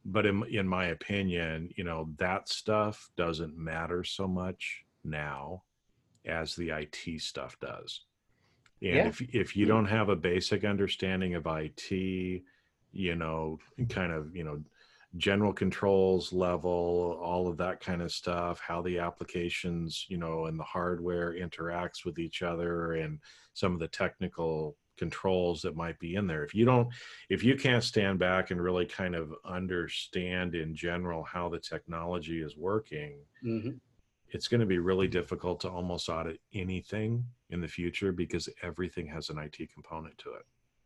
But 0.05 0.25
in, 0.25 0.43
in 0.49 0.67
my 0.67 0.87
opinion, 0.87 1.69
you 1.75 1.83
know, 1.83 2.09
that 2.17 2.49
stuff 2.49 3.11
doesn't 3.15 3.55
matter 3.55 4.03
so 4.03 4.27
much 4.27 4.83
now 5.03 5.63
as 6.25 6.55
the 6.55 6.69
IT 6.69 7.21
stuff 7.21 7.57
does. 7.59 8.01
And 8.81 8.95
yeah. 8.95 9.07
if 9.07 9.21
if 9.33 9.55
you 9.55 9.65
don't 9.65 9.87
have 9.87 10.09
a 10.09 10.15
basic 10.15 10.63
understanding 10.63 11.35
of 11.35 11.47
IT, 11.47 11.91
you 12.91 13.15
know, 13.15 13.59
kind 13.89 14.11
of, 14.11 14.35
you 14.35 14.43
know, 14.43 14.61
general 15.17 15.51
controls 15.51 16.31
level, 16.31 17.19
all 17.21 17.47
of 17.47 17.57
that 17.57 17.79
kind 17.79 18.01
of 18.01 18.11
stuff, 18.11 18.61
how 18.65 18.81
the 18.81 18.99
applications, 18.99 20.05
you 20.07 20.17
know, 20.17 20.45
and 20.45 20.59
the 20.59 20.63
hardware 20.63 21.33
interacts 21.33 22.05
with 22.05 22.19
each 22.19 22.41
other 22.41 22.93
and 22.93 23.19
some 23.53 23.73
of 23.73 23.79
the 23.79 23.87
technical 23.87 24.77
controls 24.97 25.61
that 25.61 25.75
might 25.75 25.97
be 25.99 26.15
in 26.15 26.27
there. 26.27 26.43
If 26.43 26.53
you 26.53 26.65
don't 26.65 26.89
if 27.29 27.43
you 27.43 27.55
can't 27.55 27.83
stand 27.83 28.19
back 28.19 28.51
and 28.51 28.61
really 28.61 28.85
kind 28.85 29.15
of 29.15 29.33
understand 29.45 30.55
in 30.55 30.75
general 30.75 31.23
how 31.23 31.49
the 31.49 31.59
technology 31.59 32.41
is 32.41 32.55
working, 32.57 33.17
mm-hmm. 33.43 33.71
It's 34.31 34.47
going 34.47 34.59
to 34.59 34.65
be 34.65 34.79
really 34.79 35.07
difficult 35.07 35.59
to 35.61 35.69
almost 35.69 36.09
audit 36.09 36.39
anything 36.53 37.23
in 37.49 37.61
the 37.61 37.67
future 37.67 38.11
because 38.11 38.49
everything 38.63 39.07
has 39.07 39.29
an 39.29 39.37
IT 39.37 39.57
component 39.73 40.17
to 40.19 40.31
it. 40.33 40.45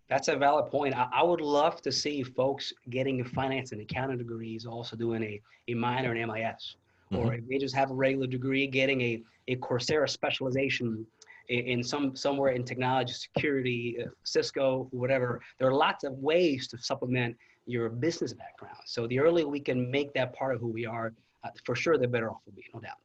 That's 0.10 0.28
a 0.28 0.36
valid 0.36 0.70
point. 0.70 0.96
I, 0.96 1.08
I, 1.12 1.24
would 1.24 1.42
love 1.42 1.82
to 1.82 1.92
see 1.92 2.24
folks 2.24 2.72
getting 2.90 3.22
a 3.22 3.26
finance 3.26 3.72
and 3.72 3.82
accounting 3.82 4.18
degrees 4.18 4.66
also 4.66 4.96
doing 4.96 5.24
a, 5.24 5.42
a 5.70 5.74
minor 5.74 6.14
in 6.14 6.28
MIS. 6.28 6.76
Mm-hmm. 7.12 7.16
Or 7.18 7.34
if 7.34 7.48
they 7.48 7.58
just 7.58 7.76
have 7.76 7.90
a 7.90 7.94
regular 7.94 8.28
degree, 8.28 8.68
getting 8.68 9.02
a, 9.02 9.24
a 9.48 9.56
Coursera 9.58 10.10
specialization 10.10 11.06
in, 11.50 11.60
in 11.66 11.84
some 11.84 12.16
somewhere 12.16 12.52
in 12.52 12.64
technology, 12.64 13.14
security, 13.14 13.98
uh, 14.02 14.10
Cisco, 14.24 14.88
whatever. 14.92 15.42
There 15.60 15.68
are 15.68 15.74
lots 15.74 16.04
of 16.04 16.14
ways 16.14 16.68
to 16.70 16.78
supplement 16.78 17.36
your 17.66 17.90
business 17.90 18.34
background. 18.34 18.78
So 18.86 19.08
the 19.08 19.20
earlier 19.20 19.48
we 19.48 19.60
can 19.60 19.90
make 19.90 20.14
that 20.14 20.34
part 20.34 20.56
of 20.56 20.62
who 20.62 20.68
we 20.68 20.86
are, 20.86 21.14
uh, 21.44 21.50
for 21.66 21.76
sure, 21.76 21.98
the 21.98 22.08
better 22.08 22.30
off 22.30 22.42
we'll 22.46 22.56
be, 22.56 22.66
no 22.74 22.80
doubt. 22.80 22.98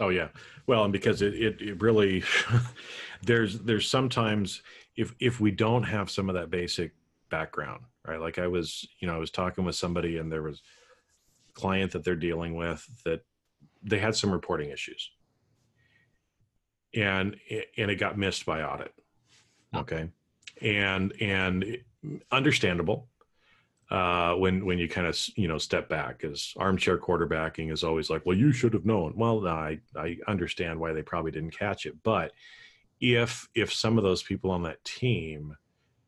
Oh 0.00 0.08
yeah, 0.08 0.28
well, 0.66 0.84
and 0.84 0.92
because 0.92 1.22
it 1.22 1.34
it, 1.34 1.60
it 1.60 1.80
really 1.80 2.24
there's 3.22 3.58
there's 3.60 3.88
sometimes 3.88 4.62
if 4.96 5.14
if 5.20 5.40
we 5.40 5.50
don't 5.50 5.84
have 5.84 6.10
some 6.10 6.28
of 6.28 6.34
that 6.34 6.50
basic 6.50 6.92
background, 7.30 7.82
right? 8.06 8.20
Like 8.20 8.38
I 8.38 8.46
was, 8.46 8.86
you 9.00 9.08
know, 9.08 9.14
I 9.14 9.18
was 9.18 9.30
talking 9.30 9.64
with 9.64 9.74
somebody 9.74 10.18
and 10.18 10.30
there 10.30 10.42
was 10.42 10.62
a 11.48 11.52
client 11.52 11.92
that 11.92 12.04
they're 12.04 12.14
dealing 12.14 12.54
with 12.54 12.86
that 13.04 13.24
they 13.82 13.98
had 13.98 14.14
some 14.14 14.30
reporting 14.30 14.70
issues. 14.70 15.10
And 16.94 17.36
and 17.76 17.90
it 17.90 17.96
got 17.96 18.18
missed 18.18 18.44
by 18.44 18.62
audit. 18.62 18.92
Okay. 19.74 20.10
And 20.60 21.12
and 21.20 21.78
understandable 22.30 23.08
uh, 23.92 24.34
when 24.34 24.64
when 24.64 24.78
you 24.78 24.88
kind 24.88 25.06
of 25.06 25.18
you 25.36 25.46
know 25.46 25.58
step 25.58 25.88
back 25.88 26.18
because 26.18 26.54
armchair 26.56 26.98
quarterbacking 26.98 27.70
is 27.70 27.84
always 27.84 28.08
like 28.10 28.24
well 28.24 28.36
you 28.36 28.52
should 28.52 28.72
have 28.72 28.86
known 28.86 29.12
well 29.16 29.46
i 29.46 29.78
i 29.96 30.16
understand 30.26 30.80
why 30.80 30.92
they 30.92 31.02
probably 31.02 31.30
didn't 31.30 31.56
catch 31.56 31.86
it 31.86 31.94
but 32.02 32.32
if 33.02 33.48
if 33.54 33.72
some 33.72 33.98
of 33.98 34.04
those 34.04 34.22
people 34.22 34.50
on 34.50 34.62
that 34.62 34.82
team 34.84 35.54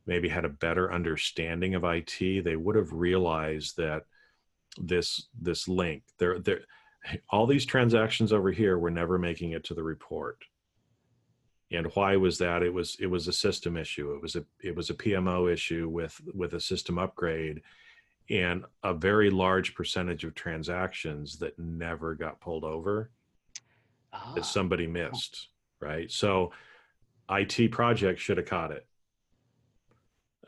maybe 0.07 0.29
had 0.29 0.45
a 0.45 0.51
better 0.51 0.93
understanding 0.93 1.75
of 1.75 1.85
IT, 1.85 2.45
they 2.45 2.57
would 2.57 2.77
have 2.77 2.93
realized 2.93 3.77
that 3.77 4.05
this 4.79 5.29
this 5.41 5.69
link 5.69 6.03
there 6.19 6.39
there 6.39 6.61
all 7.31 7.47
these 7.47 7.67
transactions 7.67 8.33
over 8.33 8.51
here 8.51 8.79
were 8.79 8.91
never 8.91 9.19
making 9.19 9.53
it 9.53 9.65
to 9.65 9.75
the 9.75 9.83
report. 9.83 10.39
And 11.73 11.87
why 11.95 12.17
was 12.17 12.39
that? 12.39 12.63
It 12.63 12.73
was 12.73 12.97
it 13.01 13.07
was 13.07 13.27
a 13.27 13.33
system 13.33 13.77
issue. 13.77 14.13
It 14.15 14.23
was 14.23 14.37
a 14.37 14.45
it 14.63 14.77
was 14.77 14.91
a 14.91 14.95
PMO 14.95 15.53
issue 15.53 15.89
with 15.89 16.21
with 16.35 16.55
a 16.55 16.61
system 16.61 16.99
upgrade 16.99 17.63
and 18.31 18.65
a 18.83 18.95
very 18.95 19.31
large 19.31 19.75
percentage 19.75 20.25
of 20.25 20.35
transactions 20.35 21.39
that 21.39 21.59
never 21.59 22.15
got 22.15 22.41
pulled 22.41 22.65
over 22.65 23.11
ah. 24.13 24.33
that 24.35 24.47
somebody 24.47 24.87
missed, 24.87 25.49
right? 25.81 26.11
So 26.11 26.53
IT 27.31 27.71
project 27.71 28.21
should 28.21 28.39
have 28.39 28.47
caught 28.47 28.73
it. 28.73 28.87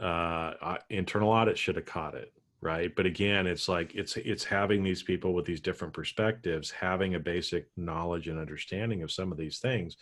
Uh, 0.01 0.77
internal 0.91 1.31
audit 1.31 1.57
should 1.57 1.77
have 1.77 1.87
caught 1.87 2.15
it, 2.15 2.33
right? 2.61 2.95
But 2.95 3.07
again, 3.07 3.47
it's 3.47 3.69
like 3.69 3.95
it's 3.95 4.17
it's 4.19 4.45
having 4.45 4.83
these 4.83 5.03
people 5.03 5.33
with 5.33 5.47
these 5.47 5.61
different 5.61 5.95
perspectives, 5.95 6.71
having 6.71 7.15
a 7.15 7.21
basic 7.21 7.69
knowledge 7.77 8.29
and 8.29 8.39
understanding 8.39 9.03
of 9.03 9.11
some 9.11 9.33
of 9.33 9.39
these 9.39 9.59
things. 9.59 9.97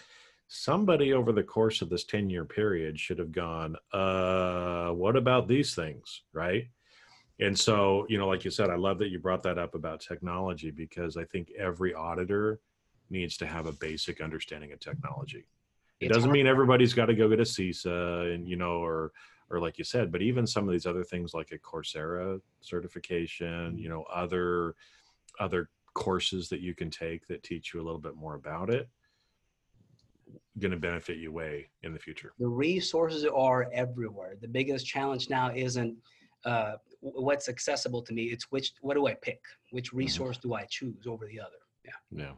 Somebody 0.57 1.13
over 1.13 1.33
the 1.33 1.43
course 1.43 1.83
of 1.83 1.91
this 1.91 2.05
10 2.05 2.31
year 2.31 2.45
period 2.45 3.01
should 3.01 3.19
have 3.19 3.33
gone, 3.33 3.75
uh, 3.93 4.91
what 4.91 5.17
about 5.17 5.49
these 5.49 5.75
things, 5.75 6.23
right? 6.33 6.69
And 7.41 7.59
so, 7.59 8.07
you 8.09 8.19
know, 8.19 8.29
like 8.29 8.45
you 8.45 8.53
said, 8.53 8.71
I 8.71 8.77
love 8.77 9.01
that 9.01 9.09
you 9.09 9.19
brought 9.19 9.43
that 9.43 9.59
up 9.59 9.75
about 9.75 10.01
technology 10.01 10.71
because 10.71 11.17
I 11.17 11.25
think 11.25 11.51
every 11.59 11.93
auditor 11.93 12.61
needs 13.11 13.37
to 13.39 13.47
have 13.47 13.67
a 13.67 13.73
basic 13.73 14.21
understanding 14.21 14.73
of 14.73 14.79
technology. 14.79 15.45
It 15.99 16.13
doesn't 16.13 16.31
mean 16.31 16.47
everybody's 16.47 16.95
got 16.95 17.07
to 17.07 17.15
go 17.15 17.29
get 17.29 17.41
a 17.41 17.43
CISA 17.43 18.33
and 18.33 18.49
you 18.49 18.55
know, 18.55 18.79
or 18.79 19.11
or 19.51 19.59
like 19.59 19.77
you 19.77 19.85
said, 19.85 20.13
but 20.13 20.23
even 20.23 20.47
some 20.47 20.69
of 20.69 20.73
these 20.73 20.87
other 20.87 21.03
things 21.03 21.35
like 21.35 21.51
a 21.51 21.59
Coursera 21.59 22.41
certification, 22.61 23.77
you 23.77 23.89
know, 23.89 24.05
other 24.05 24.77
other 25.41 25.69
courses 25.95 26.49
that 26.51 26.61
you 26.61 26.77
can 26.77 26.91
take 26.91 27.27
that 27.27 27.43
teach 27.43 27.75
you 27.75 27.81
a 27.81 27.85
little 27.85 28.01
bit 28.01 28.15
more 28.15 28.37
about 28.37 28.71
it 28.71 28.89
going 30.59 30.71
to 30.71 30.77
benefit 30.77 31.19
you 31.19 31.33
way 31.33 31.69
in 31.83 31.93
the 31.93 31.99
future. 31.99 32.33
The 32.39 32.47
resources 32.47 33.25
are 33.25 33.69
everywhere. 33.73 34.37
The 34.41 34.49
biggest 34.49 34.87
challenge 34.87 35.29
now 35.29 35.51
isn't 35.55 35.97
uh, 36.45 36.75
what's 37.01 37.49
accessible 37.49 38.03
to 38.03 38.13
me. 38.13 38.25
It's 38.25 38.51
which 38.51 38.73
what 38.81 38.95
do 38.95 39.07
I 39.07 39.15
pick? 39.15 39.41
Which 39.71 39.89
mm-hmm. 39.89 39.99
resource 39.99 40.39
do 40.39 40.55
I 40.55 40.65
choose 40.65 41.07
over 41.07 41.27
the 41.27 41.41
other? 41.41 41.51
Yeah. 41.85 42.25
Yeah. 42.25 42.33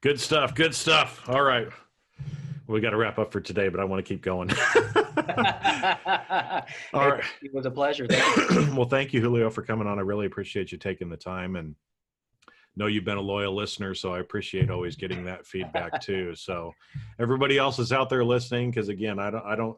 Good 0.00 0.18
stuff. 0.18 0.54
Good 0.54 0.74
stuff. 0.74 1.28
All 1.28 1.42
right 1.42 1.68
we 2.70 2.80
got 2.80 2.90
to 2.90 2.96
wrap 2.96 3.18
up 3.18 3.32
for 3.32 3.40
today, 3.40 3.68
but 3.68 3.80
I 3.80 3.84
want 3.84 4.04
to 4.04 4.08
keep 4.08 4.22
going. 4.22 4.50
All 6.94 7.10
right. 7.10 7.24
It 7.42 7.52
was 7.52 7.66
a 7.66 7.70
pleasure. 7.70 8.06
Thank 8.06 8.74
well, 8.76 8.88
thank 8.88 9.12
you, 9.12 9.20
Julio, 9.20 9.50
for 9.50 9.62
coming 9.62 9.86
on. 9.86 9.98
I 9.98 10.02
really 10.02 10.26
appreciate 10.26 10.70
you 10.72 10.78
taking 10.78 11.08
the 11.08 11.16
time 11.16 11.56
and 11.56 11.74
know 12.76 12.86
you've 12.86 13.04
been 13.04 13.18
a 13.18 13.22
loyal 13.22 13.54
listener, 13.54 13.94
so 13.94 14.14
I 14.14 14.20
appreciate 14.20 14.70
always 14.70 14.96
getting 14.96 15.24
that 15.24 15.46
feedback 15.46 16.00
too. 16.02 16.34
So 16.34 16.72
everybody 17.18 17.58
else 17.58 17.78
is 17.78 17.92
out 17.92 18.08
there 18.08 18.24
listening, 18.24 18.70
because 18.70 18.88
again, 18.88 19.18
I 19.18 19.30
don't, 19.30 19.44
I 19.44 19.56
don't, 19.56 19.76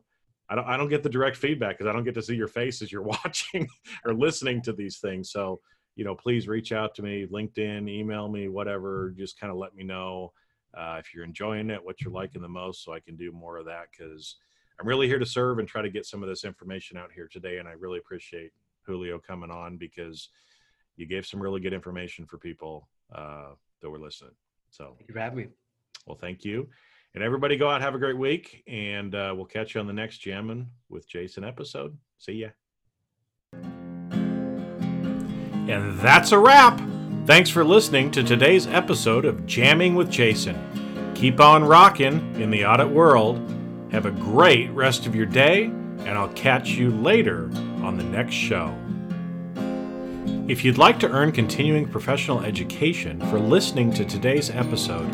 I 0.49 0.55
don't, 0.55 0.69
I 0.69 0.77
don't 0.77 0.89
get 0.89 1.03
the 1.03 1.09
direct 1.09 1.37
feedback 1.37 1.79
because 1.79 1.89
I 1.89 1.93
don't 1.93 2.05
get 2.05 2.15
to 2.15 2.23
see 2.23 2.35
your 2.35 2.49
face 2.49 2.83
as 2.83 2.93
you're 2.93 3.03
watching 3.25 3.67
or 4.05 4.15
listening 4.15 4.63
to 4.63 4.73
these 4.73 4.99
things. 4.99 5.31
So, 5.31 5.61
you 5.97 6.05
know, 6.05 6.15
please 6.15 6.49
reach 6.49 6.73
out 6.73 6.95
to 6.97 7.03
me, 7.03 7.27
LinkedIn, 7.27 7.89
email 7.89 8.29
me, 8.29 8.49
whatever. 8.49 9.15
Just 9.17 9.39
kind 9.39 9.51
of 9.51 9.59
let 9.59 9.75
me 9.75 9.85
know 9.85 10.33
uh, 10.77 10.97
if 10.99 11.15
you're 11.15 11.25
enjoying 11.25 11.71
it, 11.71 11.85
what 11.85 12.01
you're 12.01 12.13
liking 12.13 12.43
the 12.43 12.49
most, 12.49 12.85
so 12.85 12.93
I 12.93 13.01
can 13.01 13.17
do 13.17 13.31
more 13.33 13.59
of 13.59 13.67
that 13.67 13.87
because 13.91 14.37
I'm 14.81 14.89
really 14.89 15.07
here 15.07 15.19
to 15.19 15.27
serve 15.27 15.59
and 15.59 15.69
try 15.69 15.83
to 15.83 15.91
get 15.91 16.07
some 16.07 16.23
of 16.23 16.29
this 16.29 16.45
information 16.45 16.97
out 16.97 17.13
here 17.15 17.29
today. 17.31 17.59
And 17.59 17.69
I 17.69 17.73
really 17.73 17.99
appreciate 17.99 18.53
Julio 18.87 19.19
coming 19.19 19.51
on 19.51 19.77
because 19.77 20.29
you 20.97 21.07
gave 21.07 21.27
some 21.27 21.41
really 21.41 21.61
good 21.61 21.73
information 21.73 22.27
for 22.27 22.39
people 22.39 22.89
uh, 23.15 23.51
that 23.81 23.91
were 23.91 23.99
listening. 23.99 24.35
So 24.71 24.95
thank 24.97 25.09
you 25.09 25.15
for 25.15 25.21
having 25.21 25.39
me. 25.39 25.47
Well, 26.07 26.19
thank 26.21 26.45
you. 26.45 26.69
And 27.15 27.23
everybody 27.23 27.57
go 27.57 27.69
out, 27.69 27.83
have 27.83 27.95
a 27.95 27.99
great 27.99 28.17
week, 28.17 28.63
and 28.67 29.15
uh, 29.15 29.35
we'll 29.37 29.45
catch 29.45 29.75
you 29.75 29.81
on 29.81 29.87
the 29.87 29.93
next 29.93 30.19
Jamming 30.19 30.69
with 30.89 31.07
Jason 31.07 31.45
episode. 31.45 31.97
See 32.19 32.33
ya. 32.33 32.49
And 35.69 35.99
that's 36.01 36.33
a 36.33 36.39
wrap. 36.39 36.81
Thanks 37.27 37.51
for 37.51 37.65
listening 37.65 38.11
to 38.13 38.23
today's 38.23 38.67
episode 38.67 39.25
of 39.25 39.47
Jamming 39.47 39.95
with 39.95 40.11
Jason. 40.11 41.13
Keep 41.15 41.39
on 41.39 41.63
rocking 41.65 42.35
in 42.41 42.51
the 42.51 42.65
audit 42.65 42.89
world. 42.89 43.39
Have 43.93 44.07
a 44.07 44.11
great 44.11 44.71
rest 44.71 45.07
of 45.07 45.15
your 45.15 45.27
day, 45.27 45.65
and 45.65 46.11
I'll 46.11 46.33
catch 46.33 46.71
you 46.71 46.91
later 46.91 47.51
on 47.83 47.97
the 47.97 48.05
next 48.05 48.35
show. 48.35 48.77
If 50.49 50.65
you'd 50.65 50.77
like 50.77 50.99
to 51.01 51.09
earn 51.09 51.31
continuing 51.31 51.89
professional 51.89 52.41
education 52.41 53.21
for 53.31 53.39
listening 53.39 53.93
to 53.93 54.05
today's 54.05 54.51
episode, 54.51 55.07